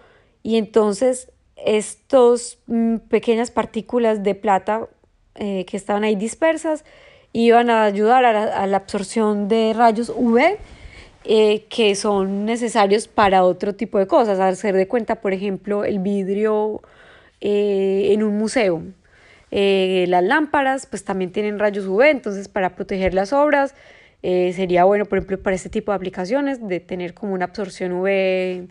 y 0.43 0.57
entonces 0.57 1.31
estas 1.57 2.59
mm, 2.67 2.97
pequeñas 3.09 3.51
partículas 3.51 4.23
de 4.23 4.35
plata 4.35 4.89
eh, 5.35 5.65
que 5.67 5.77
estaban 5.77 6.05
ahí 6.05 6.17
dispersas 6.17 6.85
iban 7.33 7.71
a 7.71 7.85
ayudar 7.85 8.25
a 8.25 8.67
la, 8.67 8.77
absorción 8.77 9.47
de 9.47 9.73
rayos 9.77 10.09
UV 10.09 10.59
eh, 11.25 11.67
que 11.69 11.95
son 11.95 12.45
necesarios 12.45 13.09
para 13.09 13.45
otro 13.45 13.75
tipo 13.75 13.99
de 13.99 14.07
cosas. 14.07 14.41
Hacer 14.41 14.75
de 14.75 14.89
cuenta, 14.89 15.21
por 15.21 15.33
ejemplo, 15.33 15.85
el 15.85 15.99
vidrio 15.99 16.83
eh, 17.41 18.11
en 18.13 18.23
un 18.23 18.37
museo. 18.39 18.83
las 19.51 20.25
lámparas 20.25 20.87
pues 20.87 21.05
también 21.05 21.33
tienen 21.33 21.59
rayos 21.59 21.87
UV, 21.87 22.03
entonces 22.11 22.49
para 22.49 22.77
proteger 22.77 23.15
las 23.15 23.33
obras 23.33 23.75
sería 24.23 24.85
bueno, 24.85 25.07
por 25.07 25.19
ejemplo, 25.19 25.43
para 25.43 25.57
este 25.57 25.71
tipo 25.71 25.93
de 25.93 25.97
aplicaciones, 25.97 26.67
de 26.67 26.81
tener 26.81 27.15
como 27.15 27.35
una 27.35 27.47
absorción 27.47 27.93
UV 27.93 28.69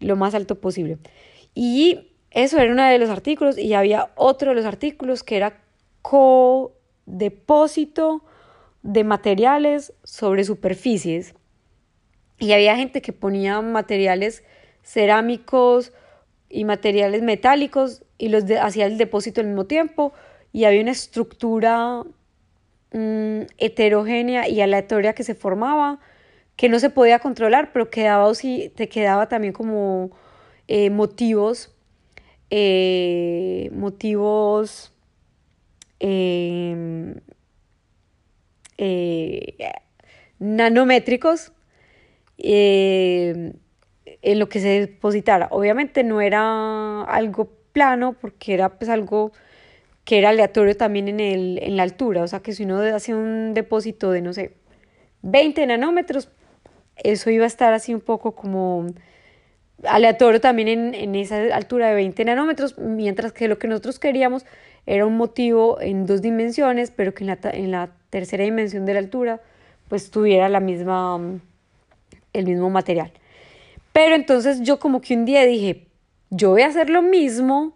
lo 0.00 0.16
más 0.16 0.34
alto 0.34 0.56
posible. 0.60 0.98
Y 1.54 2.08
eso 2.30 2.58
era 2.58 2.72
uno 2.72 2.84
de 2.84 2.98
los 2.98 3.10
artículos 3.10 3.58
y 3.58 3.74
había 3.74 4.10
otro 4.16 4.50
de 4.50 4.56
los 4.56 4.64
artículos 4.64 5.22
que 5.22 5.36
era 5.36 5.58
co-depósito 6.02 8.22
de 8.82 9.04
materiales 9.04 9.94
sobre 10.02 10.44
superficies. 10.44 11.34
Y 12.42 12.52
había 12.54 12.74
gente 12.74 13.02
que 13.02 13.12
ponía 13.12 13.60
materiales 13.60 14.42
cerámicos 14.82 15.92
y 16.48 16.64
materiales 16.64 17.22
metálicos 17.22 18.02
y 18.18 18.30
los 18.30 18.42
hacía 18.60 18.86
el 18.86 18.98
depósito 18.98 19.40
al 19.40 19.46
mismo 19.46 19.66
tiempo 19.66 20.12
y 20.52 20.64
había 20.64 20.82
una 20.82 20.90
estructura 20.90 22.02
mm, 22.92 23.42
heterogénea 23.58 24.48
y 24.48 24.60
aleatoria 24.60 25.12
que 25.12 25.22
se 25.22 25.36
formaba 25.36 26.00
que 26.56 26.68
no 26.68 26.80
se 26.80 26.90
podía 26.90 27.20
controlar, 27.20 27.70
pero 27.72 27.90
quedaba, 27.90 28.32
te 28.32 28.88
quedaba 28.88 29.28
también 29.28 29.52
como 29.52 30.10
eh, 30.66 30.90
motivos 30.90 31.72
eh, 32.50 33.70
motivos 33.72 34.92
em, 36.00 37.14
eh, 38.78 39.54
nanométricos 40.40 41.52
em, 42.38 43.52
en 44.22 44.38
lo 44.38 44.48
que 44.48 44.60
se 44.60 44.80
depositara. 44.80 45.48
Obviamente 45.50 46.04
no 46.04 46.20
era 46.20 47.02
algo 47.04 47.50
plano 47.72 48.14
porque 48.20 48.54
era 48.54 48.70
pues 48.78 48.90
algo 48.90 49.32
que 50.04 50.18
era 50.18 50.30
aleatorio 50.30 50.76
también 50.76 51.08
en, 51.08 51.20
el, 51.20 51.58
en 51.62 51.76
la 51.76 51.84
altura, 51.84 52.22
o 52.22 52.28
sea 52.28 52.40
que 52.40 52.52
si 52.52 52.64
uno 52.64 52.80
hacía 52.94 53.16
un 53.16 53.54
depósito 53.54 54.10
de, 54.10 54.20
no 54.20 54.32
sé, 54.32 54.56
20 55.22 55.66
nanómetros, 55.66 56.28
eso 56.96 57.30
iba 57.30 57.44
a 57.44 57.46
estar 57.46 57.72
así 57.72 57.94
un 57.94 58.00
poco 58.00 58.34
como 58.34 58.86
aleatorio 59.84 60.40
también 60.40 60.68
en, 60.68 60.94
en, 60.94 61.14
esa 61.14 61.54
altura 61.54 61.88
de 61.88 61.94
20 61.94 62.24
nanómetros, 62.24 62.78
mientras 62.78 63.32
que 63.32 63.48
lo 63.48 63.58
que 63.58 63.68
nosotros 63.68 63.98
queríamos 63.98 64.44
era 64.86 65.06
un 65.06 65.16
motivo 65.16 65.80
en 65.80 66.06
dos 66.06 66.22
dimensiones, 66.22 66.90
pero 66.90 67.14
que 67.14 67.24
en 67.24 67.28
la, 67.28 67.38
en 67.52 67.70
la 67.70 67.90
tercera 68.10 68.44
dimensión 68.44 68.84
de 68.84 68.94
la 68.94 68.98
altura 68.98 69.40
pues 69.88 70.10
tuviera 70.10 70.48
la 70.48 70.60
misma, 70.60 71.20
el 72.32 72.46
mismo 72.46 72.70
material. 72.70 73.12
Pero 73.92 74.14
entonces 74.14 74.62
yo 74.62 74.78
como 74.78 75.00
que 75.00 75.14
un 75.14 75.24
día 75.24 75.44
dije, 75.44 75.86
yo 76.30 76.50
voy 76.50 76.62
a 76.62 76.68
hacer 76.68 76.88
lo 76.88 77.02
mismo, 77.02 77.74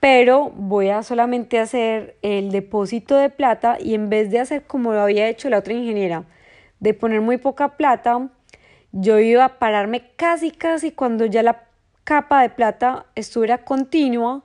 pero 0.00 0.50
voy 0.50 0.88
a 0.90 1.02
solamente 1.02 1.58
hacer 1.58 2.16
el 2.22 2.50
depósito 2.50 3.16
de 3.16 3.30
plata 3.30 3.78
y 3.80 3.94
en 3.94 4.08
vez 4.08 4.30
de 4.30 4.40
hacer 4.40 4.64
como 4.64 4.92
lo 4.92 5.00
había 5.00 5.28
hecho 5.28 5.50
la 5.50 5.58
otra 5.58 5.74
ingeniera, 5.74 6.24
de 6.80 6.94
poner 6.94 7.20
muy 7.20 7.36
poca 7.36 7.76
plata, 7.76 8.28
yo 8.92 9.18
iba 9.18 9.44
a 9.44 9.58
pararme 9.58 10.10
casi, 10.16 10.50
casi 10.50 10.92
cuando 10.92 11.26
ya 11.26 11.42
la 11.42 11.64
capa 12.04 12.42
de 12.42 12.50
plata 12.50 13.06
estuviera 13.14 13.64
continua 13.64 14.44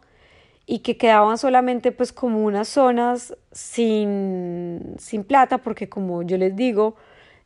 y 0.66 0.80
que 0.80 0.98
quedaban 0.98 1.38
solamente 1.38 1.92
pues 1.92 2.14
como 2.14 2.44
unas 2.44 2.68
zonas 2.68 3.36
sin, 3.52 4.96
sin 4.98 5.24
plata, 5.24 5.58
porque 5.60 5.90
como 5.90 6.24
yo 6.24 6.38
les 6.38 6.56
digo, 6.56 6.96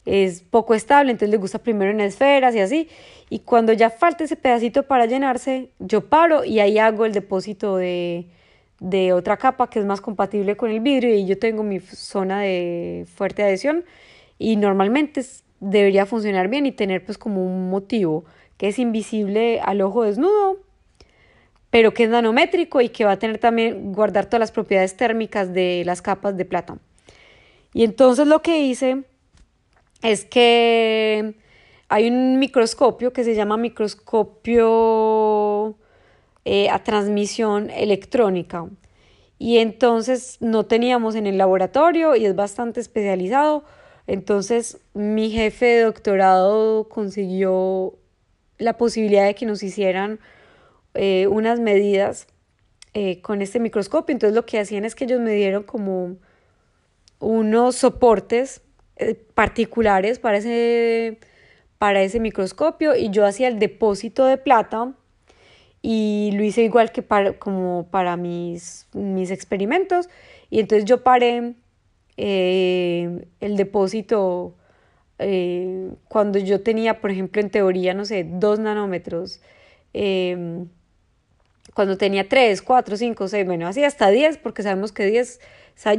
es 0.06 0.42
poco 0.42 0.74
estable, 0.74 1.12
entonces 1.12 1.30
le 1.30 1.38
gusta 1.38 1.60
primero 1.60 1.92
en 1.92 2.02
esferas 2.02 2.56
y 2.56 2.60
así. 2.60 2.90
Y 3.30 3.40
cuando 3.40 3.74
ya 3.74 3.90
falta 3.90 4.24
ese 4.24 4.36
pedacito 4.36 4.84
para 4.84 5.06
llenarse, 5.06 5.70
yo 5.80 6.10
paro 6.10 6.44
y 6.44 6.60
ahí 6.60 6.78
hago 6.78 7.06
el 7.06 7.14
depósito 7.14 7.78
de, 7.78 8.28
de 8.80 9.14
otra 9.14 9.38
capa 9.38 9.70
que 9.70 9.80
es 9.80 9.86
más 9.86 10.02
compatible 10.02 10.58
con 10.58 10.70
el 10.70 10.82
vidrio 10.82 11.16
y 11.16 11.26
yo 11.26 11.40
tengo 11.40 11.64
mi 11.64 11.80
zona 11.80 12.42
de 12.42 13.06
fuerte 13.16 13.44
adhesión 13.44 13.86
y 14.38 14.58
normalmente 14.58 15.22
debería 15.62 16.06
funcionar 16.06 16.50
bien 16.50 16.66
y 16.66 16.74
tener 16.74 17.06
pues 17.06 17.18
como 17.18 17.46
un 17.46 17.70
motivo 17.70 18.26
que 18.58 18.68
es 18.68 18.80
invisible 18.80 19.62
al 19.62 19.82
ojo 19.82 20.04
desnudo, 20.04 20.58
pero 21.70 21.94
que 21.94 22.04
es 22.04 22.10
nanométrico 22.10 22.82
y 22.82 22.90
que 22.90 23.06
va 23.06 23.14
a 23.14 23.20
tener 23.20 23.38
también 23.38 23.94
guardar 23.94 24.26
todas 24.26 24.42
las 24.42 24.52
propiedades 24.52 24.98
térmicas 24.98 25.54
de 25.54 25.84
las 25.86 26.02
capas 26.02 26.36
de 26.36 26.46
plata. 26.46 26.78
Y 27.74 27.84
entonces 27.84 28.28
lo 28.28 28.42
que 28.42 28.60
hice 28.60 29.04
es 30.04 30.26
que 30.26 31.36
hay 31.88 32.08
un 32.10 32.38
microscopio 32.40 33.14
que 33.14 33.24
se 33.24 33.36
llama 33.36 33.56
microscopio 33.58 34.64
eh, 36.46 36.70
a 36.70 36.84
transmisión 36.84 37.70
electrónica. 37.70 38.68
Y 39.40 39.60
entonces 39.60 40.38
no 40.42 40.66
teníamos 40.66 41.16
en 41.16 41.26
el 41.28 41.38
laboratorio 41.38 42.16
y 42.16 42.26
es 42.26 42.36
bastante 42.36 42.80
especializado. 42.82 43.64
Entonces 44.08 44.80
mi 44.94 45.32
jefe 45.32 45.66
de 45.68 45.84
doctorado 45.84 46.90
consiguió 46.90 47.94
la 48.58 48.78
posibilidad 48.78 49.26
de 49.26 49.36
que 49.36 49.46
nos 49.46 49.64
hicieran 49.64 50.20
eh, 50.96 51.28
unas 51.28 51.60
medidas 51.60 52.28
eh, 52.94 53.22
con 53.22 53.42
este 53.42 53.60
microscopio. 53.60 54.14
Entonces 54.14 54.36
lo 54.36 54.46
que 54.46 54.60
hacían 54.60 54.84
es 54.84 54.96
que 54.96 55.06
ellos 55.06 55.22
me 55.22 55.34
dieron 55.34 55.64
como 55.64 56.18
unos 57.20 57.78
soportes 57.78 58.63
particulares 59.34 60.20
para 60.20 60.38
ese, 60.38 61.20
para 61.78 62.02
ese 62.02 62.20
microscopio 62.20 62.96
y 62.96 63.10
yo 63.10 63.26
hacía 63.26 63.48
el 63.48 63.60
depósito 63.60 64.26
de 64.26 64.38
plata 64.38 64.94
y 65.82 66.32
lo 66.34 66.44
hice 66.44 66.64
igual 66.64 66.92
que 66.92 67.02
para, 67.02 67.34
como 67.34 67.88
para 67.92 68.16
mis, 68.16 68.88
mis 68.94 69.32
experimentos. 69.32 70.10
Y 70.50 70.60
entonces 70.60 70.86
yo 70.86 71.04
paré 71.04 71.56
eh, 72.16 73.28
el 73.42 73.58
depósito 73.58 74.56
eh, 75.20 75.92
cuando 76.08 76.40
yo 76.40 76.62
tenía, 76.62 77.02
por 77.02 77.12
ejemplo, 77.12 77.42
en 77.42 77.50
teoría, 77.50 77.94
no 77.94 78.06
sé, 78.06 78.26
dos 78.28 78.60
nanómetros. 78.60 79.42
Em, 79.94 80.68
cuando 81.74 81.98
tenía 81.98 82.28
3, 82.30 82.62
4, 82.62 82.98
5, 82.98 83.28
6, 83.28 83.46
bueno, 83.46 83.68
así 83.68 83.84
hasta 83.84 84.10
10, 84.10 84.38
porque 84.38 84.64
sabemos 84.64 84.92
que 84.92 85.06
10, 85.06 85.40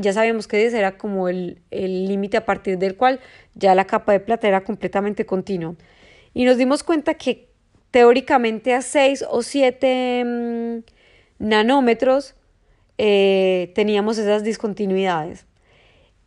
ya 0.00 0.12
sabíamos 0.12 0.48
que 0.48 0.56
10 0.58 0.74
era 0.74 0.96
como 0.96 1.28
el 1.28 1.58
límite 1.70 2.36
a 2.36 2.44
partir 2.44 2.78
del 2.78 2.96
cual 2.96 3.20
ya 3.54 3.74
la 3.74 3.86
capa 3.86 4.12
de 4.12 4.20
plata 4.20 4.48
era 4.48 4.64
completamente 4.64 5.26
continua. 5.26 5.74
Y 6.34 6.44
nos 6.44 6.58
dimos 6.58 6.82
cuenta 6.82 7.14
que 7.14 7.48
teóricamente 7.90 8.74
a 8.74 8.82
6 8.82 9.24
o 9.30 9.42
7 9.42 10.24
mm, 10.24 10.78
nanómetros 11.38 12.34
eh, 12.98 13.72
teníamos 13.76 14.18
esas 14.18 14.42
discontinuidades. 14.42 15.46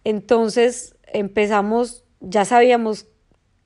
Entonces 0.06 0.96
empezamos, 1.12 2.06
ya 2.22 2.46
sabíamos 2.46 3.08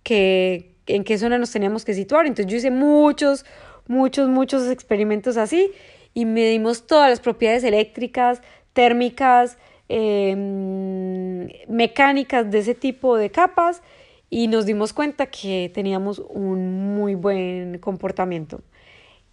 que, 0.02 0.76
en 0.88 1.04
qué 1.04 1.20
zona 1.20 1.38
nos 1.38 1.52
teníamos 1.52 1.86
que 1.86 1.94
situar. 1.94 2.26
Entonces 2.26 2.52
yo 2.52 2.58
hice 2.58 2.72
muchos, 2.72 3.46
muchos, 3.88 4.28
muchos 4.28 4.68
experimentos 4.72 5.38
así 5.38 5.72
y 6.16 6.26
medimos 6.26 6.88
todas 6.88 7.12
las 7.12 7.20
propiedades 7.20 7.64
eléctricas, 7.64 8.42
térmicas, 8.74 9.60
em, 9.94 11.50
mecánicas 11.68 12.50
de 12.50 12.60
ese 12.60 12.76
tipo 12.76 13.18
de 13.18 13.30
capas 13.30 13.82
y 14.30 14.48
nos 14.48 14.66
dimos 14.66 14.94
cuenta 14.94 15.26
que 15.26 15.70
teníamos 15.74 16.20
un 16.20 16.96
muy 16.96 17.16
buen 17.16 17.78
comportamiento. 17.80 18.62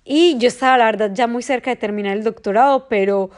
Y 0.04 0.36
yo 0.38 0.48
estaba, 0.48 0.76
la 0.78 0.86
verdad, 0.86 1.12
ya 1.14 1.26
muy 1.28 1.42
cerca 1.42 1.70
de 1.70 1.76
terminar 1.76 2.16
el 2.16 2.24
doctorado, 2.24 2.88
pero 2.88 3.30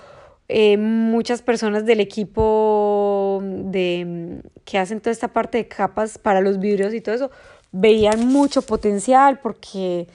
eh, 0.49 0.79
muchas 0.79 1.43
personas 1.43 1.85
del 1.85 2.01
equipo 2.01 3.41
de, 3.43 4.41
que 4.65 4.79
hacen 4.79 5.01
toda 5.01 5.13
esta 5.13 5.29
parte 5.29 5.59
de 5.59 5.69
capas 5.69 6.17
para 6.17 6.41
los 6.41 6.59
vidrios 6.59 6.95
y 6.95 7.01
todo 7.01 7.15
eso 7.15 7.31
veían 7.73 8.29
mucho 8.29 8.63
potencial 8.63 9.41
porque 9.41 10.09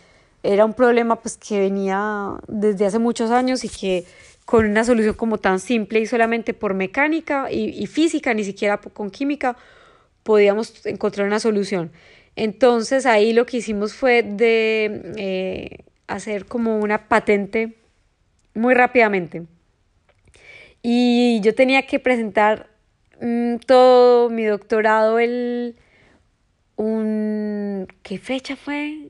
era 0.44 0.66
un 0.66 0.74
problema 0.74 1.18
pues 1.18 1.38
que 1.38 1.60
venía 1.60 2.34
desde 2.48 2.86
hace 2.86 3.00
muchos 3.00 3.32
años 3.32 3.64
y 3.64 3.70
que 3.70 4.06
con 4.46 4.66
una 4.66 4.84
solución 4.84 5.16
como 5.16 5.40
tan 5.40 5.60
simple 5.60 6.00
y 6.00 6.06
solamente 6.06 6.54
por 6.54 6.74
mecánica 6.76 7.52
y, 7.52 7.70
y 7.70 7.88
física, 7.88 8.34
ni 8.34 8.44
siquiera 8.44 8.78
con 8.78 9.10
química, 9.10 9.58
podíamos 10.24 10.86
encontrar 10.86 11.28
una 11.28 11.40
solución. 11.40 11.92
Entonces 12.36 13.06
ahí 13.06 13.34
lo 13.34 13.46
que 13.46 13.58
hicimos 13.58 13.94
fue 13.94 14.24
de 14.24 15.14
eh, 15.18 15.86
hacer 16.08 16.46
como 16.46 16.80
una 16.80 17.08
patente 17.08 17.76
muy 18.54 18.74
rápidamente. 18.74 19.44
Y 20.82 21.42
yo 21.42 21.56
tenía 21.56 21.88
que 21.88 22.00
presentar 22.00 22.70
mm, 23.22 23.58
todo 23.66 24.30
mi 24.30 24.46
doctorado 24.46 25.20
el 25.20 25.76
un 26.76 27.88
¿qué 28.04 28.20
fecha 28.20 28.56
fue? 28.56 29.10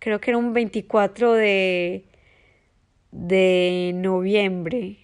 Creo 0.00 0.20
que 0.20 0.32
era 0.32 0.38
un 0.38 0.52
24 0.52 1.32
de 1.34 2.04
de 3.14 3.92
noviembre. 3.94 4.98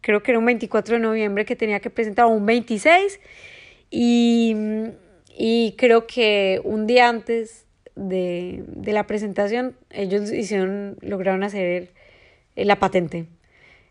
Creo 0.00 0.22
que 0.22 0.32
era 0.32 0.38
un 0.38 0.46
24 0.46 0.96
de 0.96 1.00
noviembre 1.00 1.44
que 1.44 1.54
tenía 1.54 1.80
que 1.80 1.90
presentar 1.90 2.26
un 2.26 2.46
26 2.46 3.20
y, 3.90 4.56
y 5.36 5.74
creo 5.76 6.06
que 6.06 6.60
un 6.64 6.86
día 6.86 7.08
antes 7.08 7.66
de, 7.94 8.64
de, 8.66 8.92
la 8.92 9.06
presentación, 9.06 9.76
ellos 9.90 10.32
hicieron, 10.32 10.96
lograron 11.02 11.42
hacer 11.42 11.92
la 12.56 12.76
patente, 12.78 13.26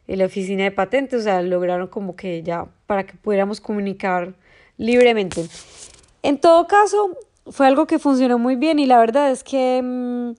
en 0.08 0.18
la 0.18 0.26
oficina 0.26 0.64
de 0.64 0.72
patentes, 0.72 1.20
o 1.20 1.24
sea, 1.24 1.44
lograron 1.44 1.88
como 1.88 2.16
que 2.16 2.42
ya 2.42 2.66
para 2.88 3.06
que 3.06 3.14
pudiéramos 3.14 3.62
comunicar 3.62 4.34
libremente. 4.78 5.46
En 6.24 6.40
todo 6.40 6.66
caso, 6.66 7.16
fue 7.46 7.68
algo 7.68 7.86
que 7.86 8.00
funcionó 8.00 8.40
muy 8.40 8.56
bien 8.56 8.80
y 8.80 8.88
la 8.88 8.98
verdad 8.98 9.30
es 9.30 9.44
que 9.44 9.82
mm, 9.84 10.32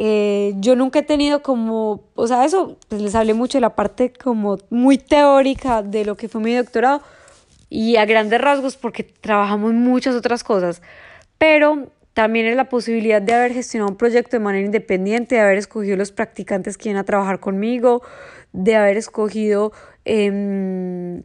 eh, 0.00 0.54
yo 0.58 0.76
nunca 0.76 1.00
he 1.00 1.02
tenido 1.02 1.42
como, 1.42 2.04
o 2.14 2.28
sea, 2.28 2.44
eso, 2.44 2.78
pues 2.88 3.02
les 3.02 3.16
hablé 3.16 3.34
mucho 3.34 3.58
de 3.58 3.62
la 3.62 3.74
parte 3.74 4.12
como 4.12 4.56
muy 4.70 4.96
teórica 4.96 5.82
de 5.82 6.04
lo 6.04 6.16
que 6.16 6.28
fue 6.28 6.40
mi 6.40 6.54
doctorado, 6.54 7.02
y 7.68 7.96
a 7.96 8.04
grandes 8.04 8.40
rasgos 8.40 8.76
porque 8.76 9.02
trabajamos 9.02 9.72
muchas 9.74 10.14
otras 10.14 10.44
cosas, 10.44 10.82
pero 11.36 11.90
también 12.14 12.46
es 12.46 12.54
la 12.54 12.68
posibilidad 12.68 13.20
de 13.20 13.32
haber 13.32 13.52
gestionado 13.52 13.90
un 13.90 13.96
proyecto 13.96 14.36
de 14.36 14.44
manera 14.44 14.64
independiente, 14.64 15.34
de 15.34 15.40
haber 15.40 15.58
escogido 15.58 15.96
los 15.96 16.12
practicantes 16.12 16.78
que 16.78 16.90
iban 16.90 17.00
a 17.00 17.04
trabajar 17.04 17.40
conmigo, 17.40 18.00
de 18.52 18.76
haber 18.76 18.98
escogido 18.98 19.72
eh, 20.04 21.24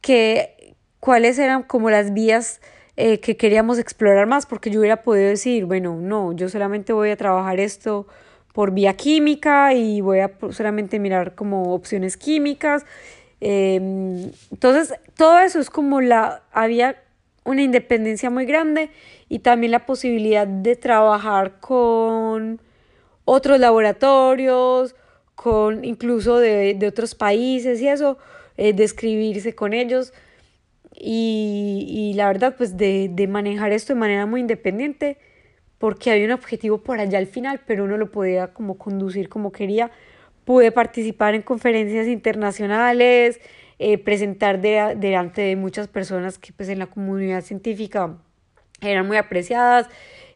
que, 0.00 0.74
cuáles 0.98 1.38
eran 1.38 1.62
como 1.62 1.88
las 1.88 2.12
vías 2.12 2.60
eh, 2.98 3.20
que 3.20 3.36
queríamos 3.36 3.78
explorar 3.78 4.26
más, 4.26 4.44
porque 4.46 4.70
yo 4.70 4.80
hubiera 4.80 5.02
podido 5.02 5.28
decir, 5.28 5.64
bueno, 5.64 5.96
no, 5.96 6.32
yo 6.32 6.48
solamente 6.48 6.92
voy 6.92 7.10
a 7.10 7.16
trabajar 7.16 7.60
esto 7.60 8.06
por 8.52 8.72
vía 8.72 8.94
química 8.94 9.72
y 9.72 10.00
voy 10.00 10.20
a 10.20 10.32
solamente 10.50 10.98
mirar 10.98 11.34
como 11.34 11.74
opciones 11.74 12.16
químicas 12.16 12.84
Em, 13.40 14.32
entonces, 14.50 14.94
todo 15.16 15.38
eso 15.38 15.60
es 15.60 15.70
como 15.70 16.00
la, 16.00 16.42
había 16.52 17.02
una 17.44 17.62
independencia 17.62 18.30
muy 18.30 18.46
grande 18.46 18.90
y 19.28 19.40
también 19.40 19.72
la 19.72 19.86
posibilidad 19.86 20.46
de 20.46 20.76
trabajar 20.76 21.60
con 21.60 22.60
otros 23.24 23.60
laboratorios, 23.60 24.96
con 25.34 25.84
incluso 25.84 26.38
de, 26.38 26.74
de 26.74 26.86
otros 26.88 27.14
países 27.14 27.80
y 27.80 27.88
eso, 27.88 28.18
eh, 28.56 28.72
de 28.72 29.54
con 29.54 29.72
ellos 29.72 30.12
y, 30.94 31.86
y 31.88 32.14
la 32.14 32.26
verdad 32.28 32.54
pues 32.56 32.76
de, 32.76 33.08
de, 33.10 33.26
manejar 33.26 33.72
esto 33.72 33.94
de 33.94 34.00
manera 34.00 34.26
muy 34.26 34.40
independiente 34.40 35.18
porque 35.78 36.10
había 36.10 36.24
un 36.26 36.32
objetivo 36.32 36.78
por 36.78 37.00
allá 37.00 37.18
al 37.18 37.26
final, 37.26 37.60
pero 37.66 37.84
uno 37.84 37.96
lo 37.96 38.10
podía 38.10 38.52
como 38.52 38.78
conducir 38.78 39.28
como 39.28 39.52
quería. 39.52 39.90
Pude 40.44 40.72
participar 40.72 41.34
en 41.34 41.42
conferencias 41.42 42.08
internacionales, 42.08 43.40
eh, 43.78 43.98
presentar 43.98 44.60
de, 44.60 44.96
delante 44.96 45.42
de 45.42 45.54
muchas 45.54 45.86
personas 45.86 46.38
que 46.38 46.52
pues 46.52 46.68
en 46.68 46.80
la 46.80 46.86
comunidad 46.86 47.42
científica 47.42 48.18
eran 48.80 49.06
muy 49.06 49.16
apreciadas, 49.16 49.88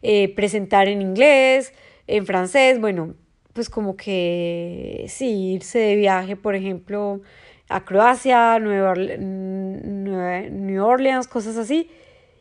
eh, 0.02 0.32
presentar 0.34 0.88
en 0.88 1.02
inglés, 1.02 1.72
en 2.06 2.26
francés, 2.26 2.80
bueno, 2.80 3.14
pues 3.52 3.68
como 3.68 3.96
que 3.96 5.06
sí, 5.08 5.54
irse 5.54 5.78
de 5.78 5.96
viaje, 5.96 6.36
por 6.36 6.54
ejemplo, 6.54 7.20
a 7.68 7.84
Croacia, 7.84 8.58
Nueva, 8.58 8.94
New 10.12 10.84
Orleans, 10.84 11.26
cosas 11.26 11.56
así, 11.56 11.90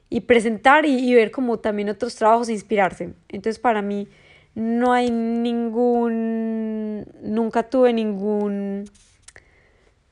y 0.10 0.22
presentar 0.22 0.86
y, 0.86 1.14
ver 1.16 1.32
como 1.32 1.60
también 1.60 1.90
otros 1.90 2.16
trabajos 2.16 2.50
e 2.50 2.54
inspirarse. 2.54 3.14
Entonces 3.30 3.60
para 3.60 3.82
mí 3.82 4.10
no 4.56 4.92
hay 4.92 5.10
ningún, 5.10 7.06
nunca 7.22 7.64
tuve 7.64 7.94
ningún, 7.94 8.90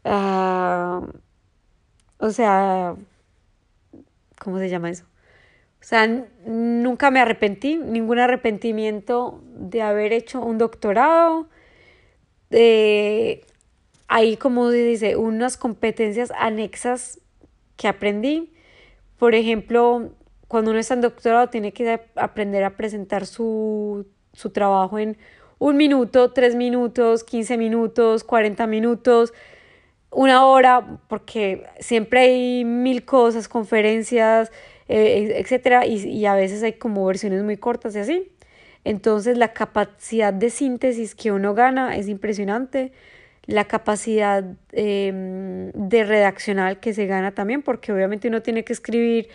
uh, 0.06 1.06
o 2.18 2.30
sea, 2.30 2.96
¿cómo 4.40 4.58
se 4.60 4.70
llama 4.70 4.90
eso? 4.90 5.04
O 5.82 5.84
sea, 5.84 6.08
nunca 6.46 7.12
me 7.12 7.20
arrepentí, 7.20 7.78
ningún 7.78 8.20
arrepentimiento 8.20 9.42
de 9.54 9.82
haber 9.82 10.14
hecho 10.14 10.42
un 10.42 10.58
doctorado. 10.58 11.50
hay, 14.08 14.38
como 14.38 14.72
se 14.72 14.84
dice, 14.84 15.16
unas 15.16 15.58
competencias 15.58 16.32
anexas 16.32 17.20
que 17.80 17.88
aprendí. 17.88 18.52
Por 19.18 19.34
ejemplo, 19.36 20.12
cuando 20.50 20.72
uno 20.72 20.80
está 20.82 20.96
en 20.96 21.02
doctorado 21.02 21.48
tiene 21.48 21.72
que 21.72 22.02
aprender 22.16 22.66
a 22.66 22.76
presentar 22.76 23.26
su, 23.26 24.06
su 24.34 24.50
trabajo 24.50 25.00
en 25.00 25.18
un 25.60 25.78
minuto, 25.78 26.34
tres 26.34 26.56
minutos, 26.56 27.24
quince 27.24 27.58
minutos, 27.58 28.26
cuarenta 28.26 28.68
minutos, 28.68 29.34
una 30.12 30.46
hora, 30.46 31.00
porque 31.08 31.64
siempre 31.80 32.20
hay 32.20 32.66
mil 32.66 33.06
cosas, 33.06 33.48
conferencias, 33.48 34.52
eh, 34.90 35.36
etcétera, 35.38 35.86
y, 35.86 36.26
a 36.26 36.36
veces 36.36 36.62
hay 36.64 36.74
como 36.74 37.06
versiones 37.06 37.44
muy 37.44 37.56
cortas 37.56 37.96
y 37.96 38.00
así. 38.00 38.32
Entonces 38.84 39.38
la 39.38 39.54
capacidad 39.54 40.34
de 40.34 40.50
síntesis 40.50 41.16
que 41.16 41.32
uno 41.32 41.54
gana 41.54 41.96
es 41.96 42.10
impresionante, 42.10 42.92
la 43.50 43.66
capacidad 43.66 44.44
em, 44.74 45.72
de 45.74 46.04
redaccional 46.04 46.80
que 46.80 46.94
se 46.94 47.08
gana 47.08 47.32
también, 47.34 47.64
porque 47.64 47.92
obviamente 47.92 48.28
uno 48.28 48.44
tiene 48.44 48.64
que 48.64 48.74
escribir 48.74 49.28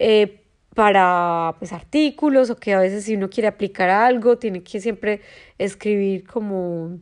eh, 0.00 0.40
para 0.74 1.54
pues, 1.60 1.72
artículos 1.72 2.50
o 2.50 2.56
que 2.56 2.74
a 2.74 2.80
veces 2.80 3.04
si 3.04 3.14
uno 3.14 3.30
quiere 3.30 3.46
aplicar 3.46 3.88
algo, 3.88 4.36
tiene 4.36 4.64
que 4.64 4.80
siempre 4.80 5.20
escribir 5.58 6.26
como 6.26 6.98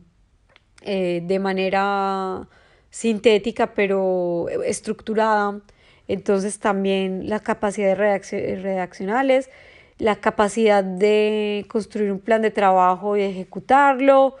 eh, 0.83 1.21
de 1.23 1.39
manera 1.39 2.47
sintética 2.91 3.73
pero 3.73 4.47
estructurada. 4.63 5.61
Entonces 6.07 6.59
también 6.59 7.27
la 7.27 7.39
capacidad 7.39 7.97
de 7.97 8.55
redaccionales, 8.61 9.49
la 9.97 10.17
capacidad 10.17 10.83
de 10.83 11.65
construir 11.69 12.11
un 12.11 12.19
plan 12.19 12.43
de 12.43 12.51
trabajo 12.51 13.17
y 13.17 13.23
ejecutarlo. 13.23 14.35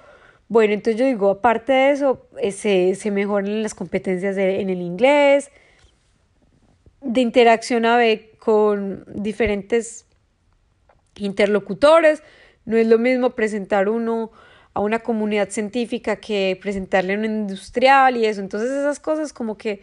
Bueno, 0.51 0.73
entonces 0.73 0.99
yo 0.99 1.05
digo, 1.05 1.29
aparte 1.29 1.71
de 1.71 1.91
eso, 1.91 2.27
eh, 2.37 2.51
se, 2.51 2.95
se 2.95 3.09
mejoran 3.09 3.63
las 3.63 3.73
competencias 3.73 4.35
en 4.35 4.69
el 4.69 4.81
inglés, 4.81 5.49
de 6.99 7.21
interacción 7.21 7.85
a 7.85 7.97
con 8.37 9.05
diferentes 9.07 10.05
interlocutores. 11.15 12.21
No 12.65 12.75
es 12.75 12.85
lo 12.85 12.97
mismo 12.97 13.29
presentar 13.29 13.87
uno 13.87 14.33
a 14.73 14.81
una 14.81 14.99
comunidad 14.99 15.47
científica 15.51 16.17
que 16.17 16.59
presentarle 16.61 17.13
a 17.13 17.19
un 17.19 17.23
industrial 17.23 18.17
y 18.17 18.25
eso. 18.25 18.41
Entonces 18.41 18.71
esas 18.71 18.99
cosas 18.99 19.31
como 19.31 19.57
que 19.57 19.81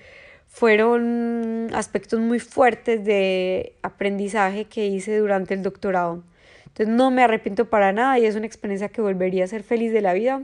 fueron 0.48 1.70
aspectos 1.72 2.20
muy 2.20 2.40
fuertes 2.40 3.06
de 3.06 3.72
aprendizaje 3.80 4.66
que 4.66 4.84
hice 4.86 5.16
durante 5.16 5.54
el 5.54 5.62
doctorado. 5.62 6.24
Entonces 6.66 6.88
no 6.88 7.10
me 7.10 7.22
arrepiento 7.22 7.70
para 7.70 7.90
nada 7.94 8.18
y 8.18 8.26
es 8.26 8.36
una 8.36 8.44
experiencia 8.44 8.90
que 8.90 9.00
volvería 9.00 9.44
a 9.44 9.46
ser 9.46 9.62
feliz 9.62 9.94
de 9.94 10.02
la 10.02 10.12
vida 10.12 10.42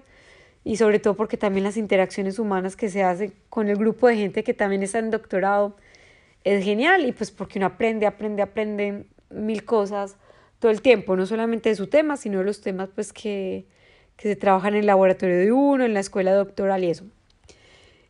y 0.64 0.76
sobre 0.76 0.98
todo 0.98 1.14
porque 1.14 1.36
también 1.36 1.64
las 1.64 1.76
interacciones 1.76 2.38
humanas 2.38 2.74
que 2.74 2.88
se 2.88 3.02
hacen 3.04 3.34
con 3.50 3.68
el 3.68 3.76
grupo 3.76 4.08
de 4.08 4.16
gente 4.16 4.42
que 4.42 4.54
también 4.54 4.82
está 4.82 4.98
en 4.98 5.10
doctorado 5.10 5.76
es 6.42 6.64
genial 6.64 7.06
y 7.06 7.12
pues 7.12 7.30
porque 7.30 7.58
uno 7.58 7.66
aprende, 7.66 8.06
aprende, 8.06 8.42
aprende 8.42 9.06
mil 9.30 9.64
cosas 9.64 10.16
todo 10.58 10.70
el 10.70 10.80
tiempo, 10.80 11.16
no 11.16 11.26
solamente 11.26 11.68
de 11.68 11.74
su 11.74 11.88
tema, 11.88 12.16
sino 12.16 12.38
de 12.38 12.44
los 12.44 12.62
temas 12.62 12.88
pues 12.94 13.12
que, 13.12 13.66
que 14.16 14.28
se 14.28 14.36
trabajan 14.36 14.74
en 14.74 14.80
el 14.80 14.86
laboratorio 14.86 15.36
de 15.36 15.52
uno, 15.52 15.84
en 15.84 15.92
la 15.92 16.00
escuela 16.00 16.32
doctoral 16.32 16.84
y 16.84 16.90
eso. 16.90 17.04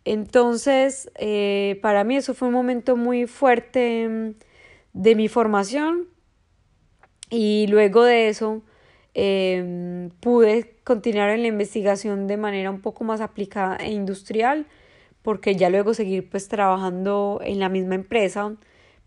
Entonces, 0.05 1.11
eh, 1.17 1.79
para 1.83 2.05
mí 2.05 2.17
eso 2.17 2.35
fue 2.35 2.49
un 2.49 2.55
momento 2.55 2.97
muy 2.97 3.27
fuerte 3.27 4.09
mm, 4.09 4.35
de 4.93 5.15
mi 5.15 5.29
formación 5.29 6.09
y 7.31 7.67
luego 7.69 8.05
de 8.05 8.29
eso 8.29 8.63
em, 9.15 10.11
pude 10.21 10.77
continuar 10.85 11.31
en 11.31 11.43
la 11.43 11.49
investigación 11.49 12.27
de 12.27 12.37
manera 12.37 12.71
un 12.71 12.81
poco 12.81 13.05
más 13.05 13.21
aplicada 13.21 13.77
e 13.77 13.93
industrial 13.93 14.67
porque 15.23 15.57
ya 15.57 15.71
luego 15.71 15.95
seguir 15.95 16.29
pues 16.29 16.49
trabajando 16.49 17.41
en 17.43 17.59
la 17.59 17.71
misma 17.71 17.95
empresa, 17.95 18.55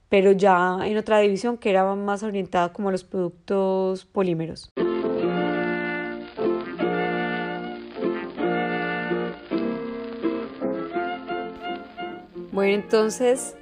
pero 0.10 0.32
ya 0.32 0.80
en 0.84 0.98
otra 0.98 1.20
división 1.20 1.58
que 1.58 1.70
era 1.70 1.94
más 1.94 2.24
orientada 2.24 2.74
como 2.74 2.90
a 2.90 2.92
los 2.92 3.04
productos 3.04 4.06
polímeros. 4.06 4.72
Bueno, 12.58 12.74
entonces, 12.74 13.56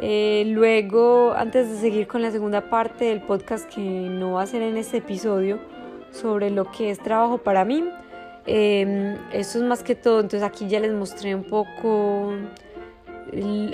eh, 0.00 0.44
luego, 0.46 1.32
antes 1.32 1.68
de 1.68 1.78
seguir 1.78 2.06
con 2.06 2.22
la 2.22 2.30
segunda 2.30 2.70
parte 2.70 3.06
del 3.06 3.20
podcast 3.20 3.68
que 3.68 3.80
no 3.80 4.34
va 4.34 4.42
a 4.42 4.46
ser 4.46 4.62
en 4.62 4.76
este 4.76 4.98
episodio, 4.98 5.58
sobre 6.16 6.50
lo 6.50 6.70
que 6.70 6.90
es 6.90 6.98
trabajo 6.98 7.38
para 7.38 7.64
mí, 7.64 7.84
eh, 8.46 9.16
eso 9.32 9.58
es 9.58 9.64
más 9.64 9.82
que 9.82 9.94
todo, 9.94 10.20
entonces 10.20 10.42
aquí 10.42 10.68
ya 10.68 10.78
les 10.80 10.92
mostré 10.92 11.34
un 11.34 11.44
poco 11.44 12.32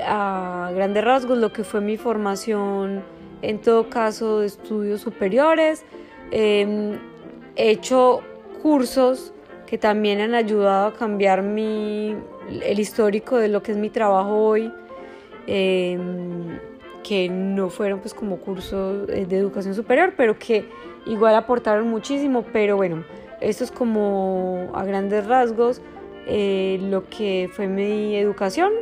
a 0.02 0.70
grandes 0.74 1.04
rasgos 1.04 1.36
lo 1.38 1.52
que 1.52 1.62
fue 1.62 1.80
mi 1.80 1.96
formación, 1.96 3.02
en 3.42 3.60
todo 3.60 3.90
caso 3.90 4.40
de 4.40 4.46
estudios 4.46 5.00
superiores. 5.00 5.84
Em, 6.30 6.98
he 7.56 7.70
hecho 7.70 8.20
cursos 8.62 9.34
que 9.66 9.76
también 9.76 10.20
han 10.20 10.34
ayudado 10.34 10.88
a 10.88 10.94
cambiar 10.94 11.42
mi, 11.42 12.16
el 12.48 12.80
histórico 12.80 13.36
de 13.36 13.48
lo 13.48 13.62
que 13.62 13.72
es 13.72 13.78
mi 13.78 13.90
trabajo 13.90 14.36
hoy, 14.36 14.72
em, 15.46 16.58
que 17.02 17.28
no 17.28 17.68
fueron 17.68 18.00
pues 18.00 18.14
como 18.14 18.38
cursos 18.38 19.06
de 19.06 19.36
educación 19.36 19.74
superior, 19.74 20.14
pero 20.16 20.38
que 20.38 20.64
igual 21.06 21.34
aportaron 21.34 21.88
muchísimo, 21.88 22.44
pero 22.52 22.76
bueno, 22.76 23.04
esto 23.40 23.64
es 23.64 23.70
como 23.70 24.70
a 24.74 24.84
grandes 24.84 25.26
rasgos 25.26 25.80
eh, 26.26 26.78
lo 26.82 27.08
que 27.08 27.50
fue 27.52 27.66
mi 27.66 28.16
educación. 28.16 28.72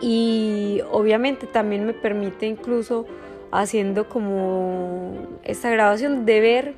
Y 0.00 0.82
obviamente 0.90 1.46
también 1.46 1.86
me 1.86 1.94
permite 1.94 2.46
incluso 2.46 3.06
haciendo 3.52 4.08
como 4.08 5.14
esta 5.44 5.70
grabación 5.70 6.26
de 6.26 6.40
ver 6.40 6.74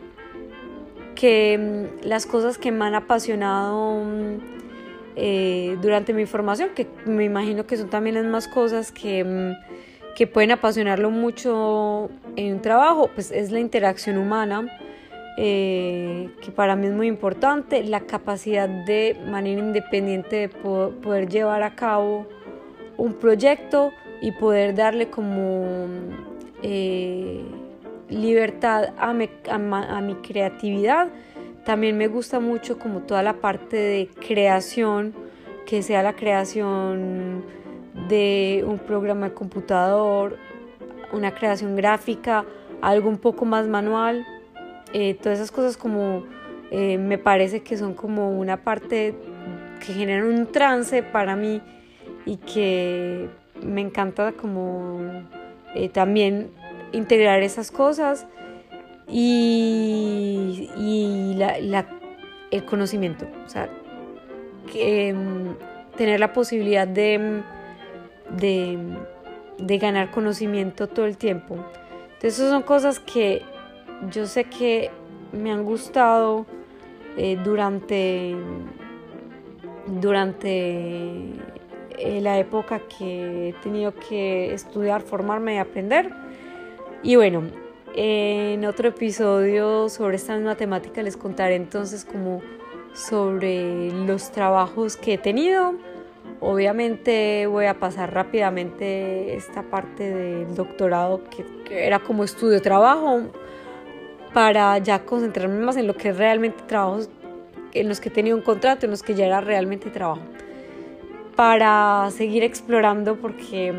que 1.16 1.58
mm, 1.58 2.06
las 2.06 2.26
cosas 2.26 2.58
que 2.58 2.70
me 2.70 2.84
han 2.84 2.94
apasionado 2.94 4.04
mm, 4.04 4.36
eh, 5.16 5.78
durante 5.80 6.12
mi 6.12 6.26
formación, 6.26 6.70
que 6.74 6.86
me 7.06 7.24
imagino 7.24 7.66
que 7.66 7.76
son 7.76 7.88
también 7.88 8.14
las 8.14 8.26
más 8.26 8.46
cosas 8.46 8.92
que, 8.92 9.24
mm, 9.24 9.65
que 10.16 10.26
pueden 10.26 10.50
apasionarlo 10.50 11.10
mucho 11.10 12.08
en 12.36 12.54
un 12.54 12.62
trabajo, 12.62 13.10
pues 13.14 13.30
es 13.30 13.52
la 13.52 13.60
interacción 13.60 14.16
humana 14.16 14.66
eh, 15.36 16.30
que 16.40 16.50
para 16.50 16.74
mí 16.74 16.86
es 16.86 16.94
muy 16.94 17.06
importante, 17.06 17.84
la 17.84 18.00
capacidad 18.00 18.66
de 18.66 19.14
manera 19.28 19.60
independiente 19.60 20.36
de 20.36 20.48
poder 20.48 21.28
llevar 21.28 21.62
a 21.62 21.74
cabo 21.74 22.26
un 22.96 23.12
proyecto 23.12 23.92
y 24.22 24.32
poder 24.32 24.74
darle 24.74 25.10
como 25.10 25.86
eh, 26.62 27.44
libertad 28.08 28.94
a 28.96 29.12
mi, 29.12 29.28
a 29.46 30.00
mi 30.00 30.14
creatividad. 30.14 31.08
También 31.66 31.98
me 31.98 32.08
gusta 32.08 32.40
mucho 32.40 32.78
como 32.78 33.00
toda 33.00 33.22
la 33.22 33.34
parte 33.34 33.76
de 33.76 34.08
creación, 34.26 35.12
que 35.66 35.82
sea 35.82 36.02
la 36.02 36.14
creación 36.14 37.44
de 38.08 38.64
un 38.66 38.78
programa 38.78 39.28
de 39.28 39.34
computador, 39.34 40.36
una 41.12 41.34
creación 41.34 41.76
gráfica, 41.76 42.44
algo 42.82 43.08
un 43.08 43.18
poco 43.18 43.44
más 43.44 43.66
manual 43.66 44.26
eh, 44.92 45.14
todas 45.14 45.38
esas 45.38 45.50
cosas 45.50 45.76
como 45.76 46.24
eh, 46.70 46.96
me 46.96 47.18
parece 47.18 47.62
que 47.62 47.76
son 47.76 47.94
como 47.94 48.30
una 48.30 48.58
parte 48.58 49.14
que 49.84 49.92
generan 49.92 50.26
un 50.26 50.46
trance 50.46 51.02
para 51.02 51.36
mí 51.36 51.60
y 52.24 52.36
que 52.38 53.28
me 53.62 53.80
encanta 53.80 54.32
como 54.32 55.00
eh, 55.74 55.88
también 55.88 56.50
integrar 56.92 57.42
esas 57.42 57.70
cosas 57.70 58.26
y, 59.08 60.70
el 62.50 62.64
conocimiento, 62.64 63.26
o 63.44 63.48
sea, 63.48 63.68
em, 64.74 65.56
tener 65.96 66.20
la 66.20 66.32
posibilidad 66.32 66.86
de, 66.88 67.42
de 68.30 69.78
ganar 69.78 70.10
conocimiento 70.10 70.88
todo 70.88 71.06
el 71.06 71.16
tiempo. 71.16 71.56
Entonces, 72.14 72.38
esas 72.38 72.50
son 72.50 72.62
cosas 72.62 72.98
que 72.98 73.42
yo 74.10 74.26
sé 74.26 74.44
que 74.44 74.90
me 75.32 75.52
han 75.52 75.64
gustado 75.64 76.46
eh, 77.16 77.38
durante, 77.42 78.36
durante 79.86 81.32
eh, 81.98 82.20
la 82.20 82.38
época 82.38 82.80
que 82.80 83.48
he 83.48 83.52
tenido 83.62 83.94
que 83.94 84.52
estudiar, 84.52 85.02
formarme 85.02 85.54
y 85.54 85.58
aprender. 85.58 86.10
Y 87.02 87.16
bueno, 87.16 87.42
en 87.94 88.64
otro 88.66 88.88
episodio 88.88 89.88
sobre 89.88 90.16
esta 90.16 90.36
misma 90.36 90.56
les 91.02 91.16
contaré 91.16 91.56
entonces 91.56 92.04
como 92.04 92.42
sobre 92.92 93.90
los 93.92 94.30
trabajos 94.32 94.96
que 94.96 95.14
he 95.14 95.18
tenido 95.18 95.74
Obviamente 96.40 97.46
voy 97.46 97.64
a 97.66 97.78
pasar 97.78 98.12
rápidamente 98.12 99.34
esta 99.34 99.62
parte 99.62 100.14
del 100.14 100.54
doctorado 100.54 101.22
que, 101.24 101.44
era 101.70 101.98
como 102.00 102.24
estudio 102.24 102.60
trabajo 102.60 103.22
para 104.34 104.76
ya 104.78 105.04
concentrarme 105.04 105.64
más 105.64 105.76
en 105.76 105.86
lo 105.86 105.96
que 105.96 106.12
realmente 106.12 106.62
trabajo, 106.66 107.00
en 107.72 107.88
los 107.88 108.00
que 108.00 108.10
tenido 108.10 108.36
un 108.36 108.42
contrato, 108.42 108.84
en 108.84 108.90
los 108.90 109.02
que 109.02 109.14
ya 109.14 109.26
era 109.26 109.40
realmente 109.40 109.90
trabajo. 109.90 110.22
Para 111.36 112.10
seguir 112.10 112.42
explorando 112.42 113.16
porque, 113.16 113.74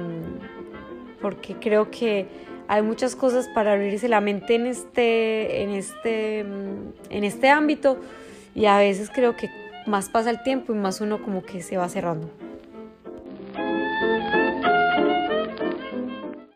porque 1.22 1.56
creo 1.56 1.92
que 1.92 2.28
hay 2.68 2.82
muchas 2.82 3.16
cosas 3.16 3.48
para 3.50 3.74
abrirse 3.74 4.10
la 4.10 4.20
mente 4.20 4.56
en 4.56 4.66
este, 4.66 5.62
en 5.62 5.70
este, 5.70 6.40
en 6.40 7.24
este 7.24 7.50
ámbito 7.50 7.98
y 8.56 8.66
a 8.66 8.78
veces 8.80 9.12
creo 9.14 9.36
que 9.36 9.50
más 9.86 10.10
pasa 10.10 10.32
el 10.32 10.42
tiempo 10.44 10.74
y 10.74 10.76
más 10.76 11.02
uno 11.02 11.22
como 11.22 11.44
que 11.44 11.62
se 11.62 11.78
va 11.78 11.88
cerrando. 11.88 12.30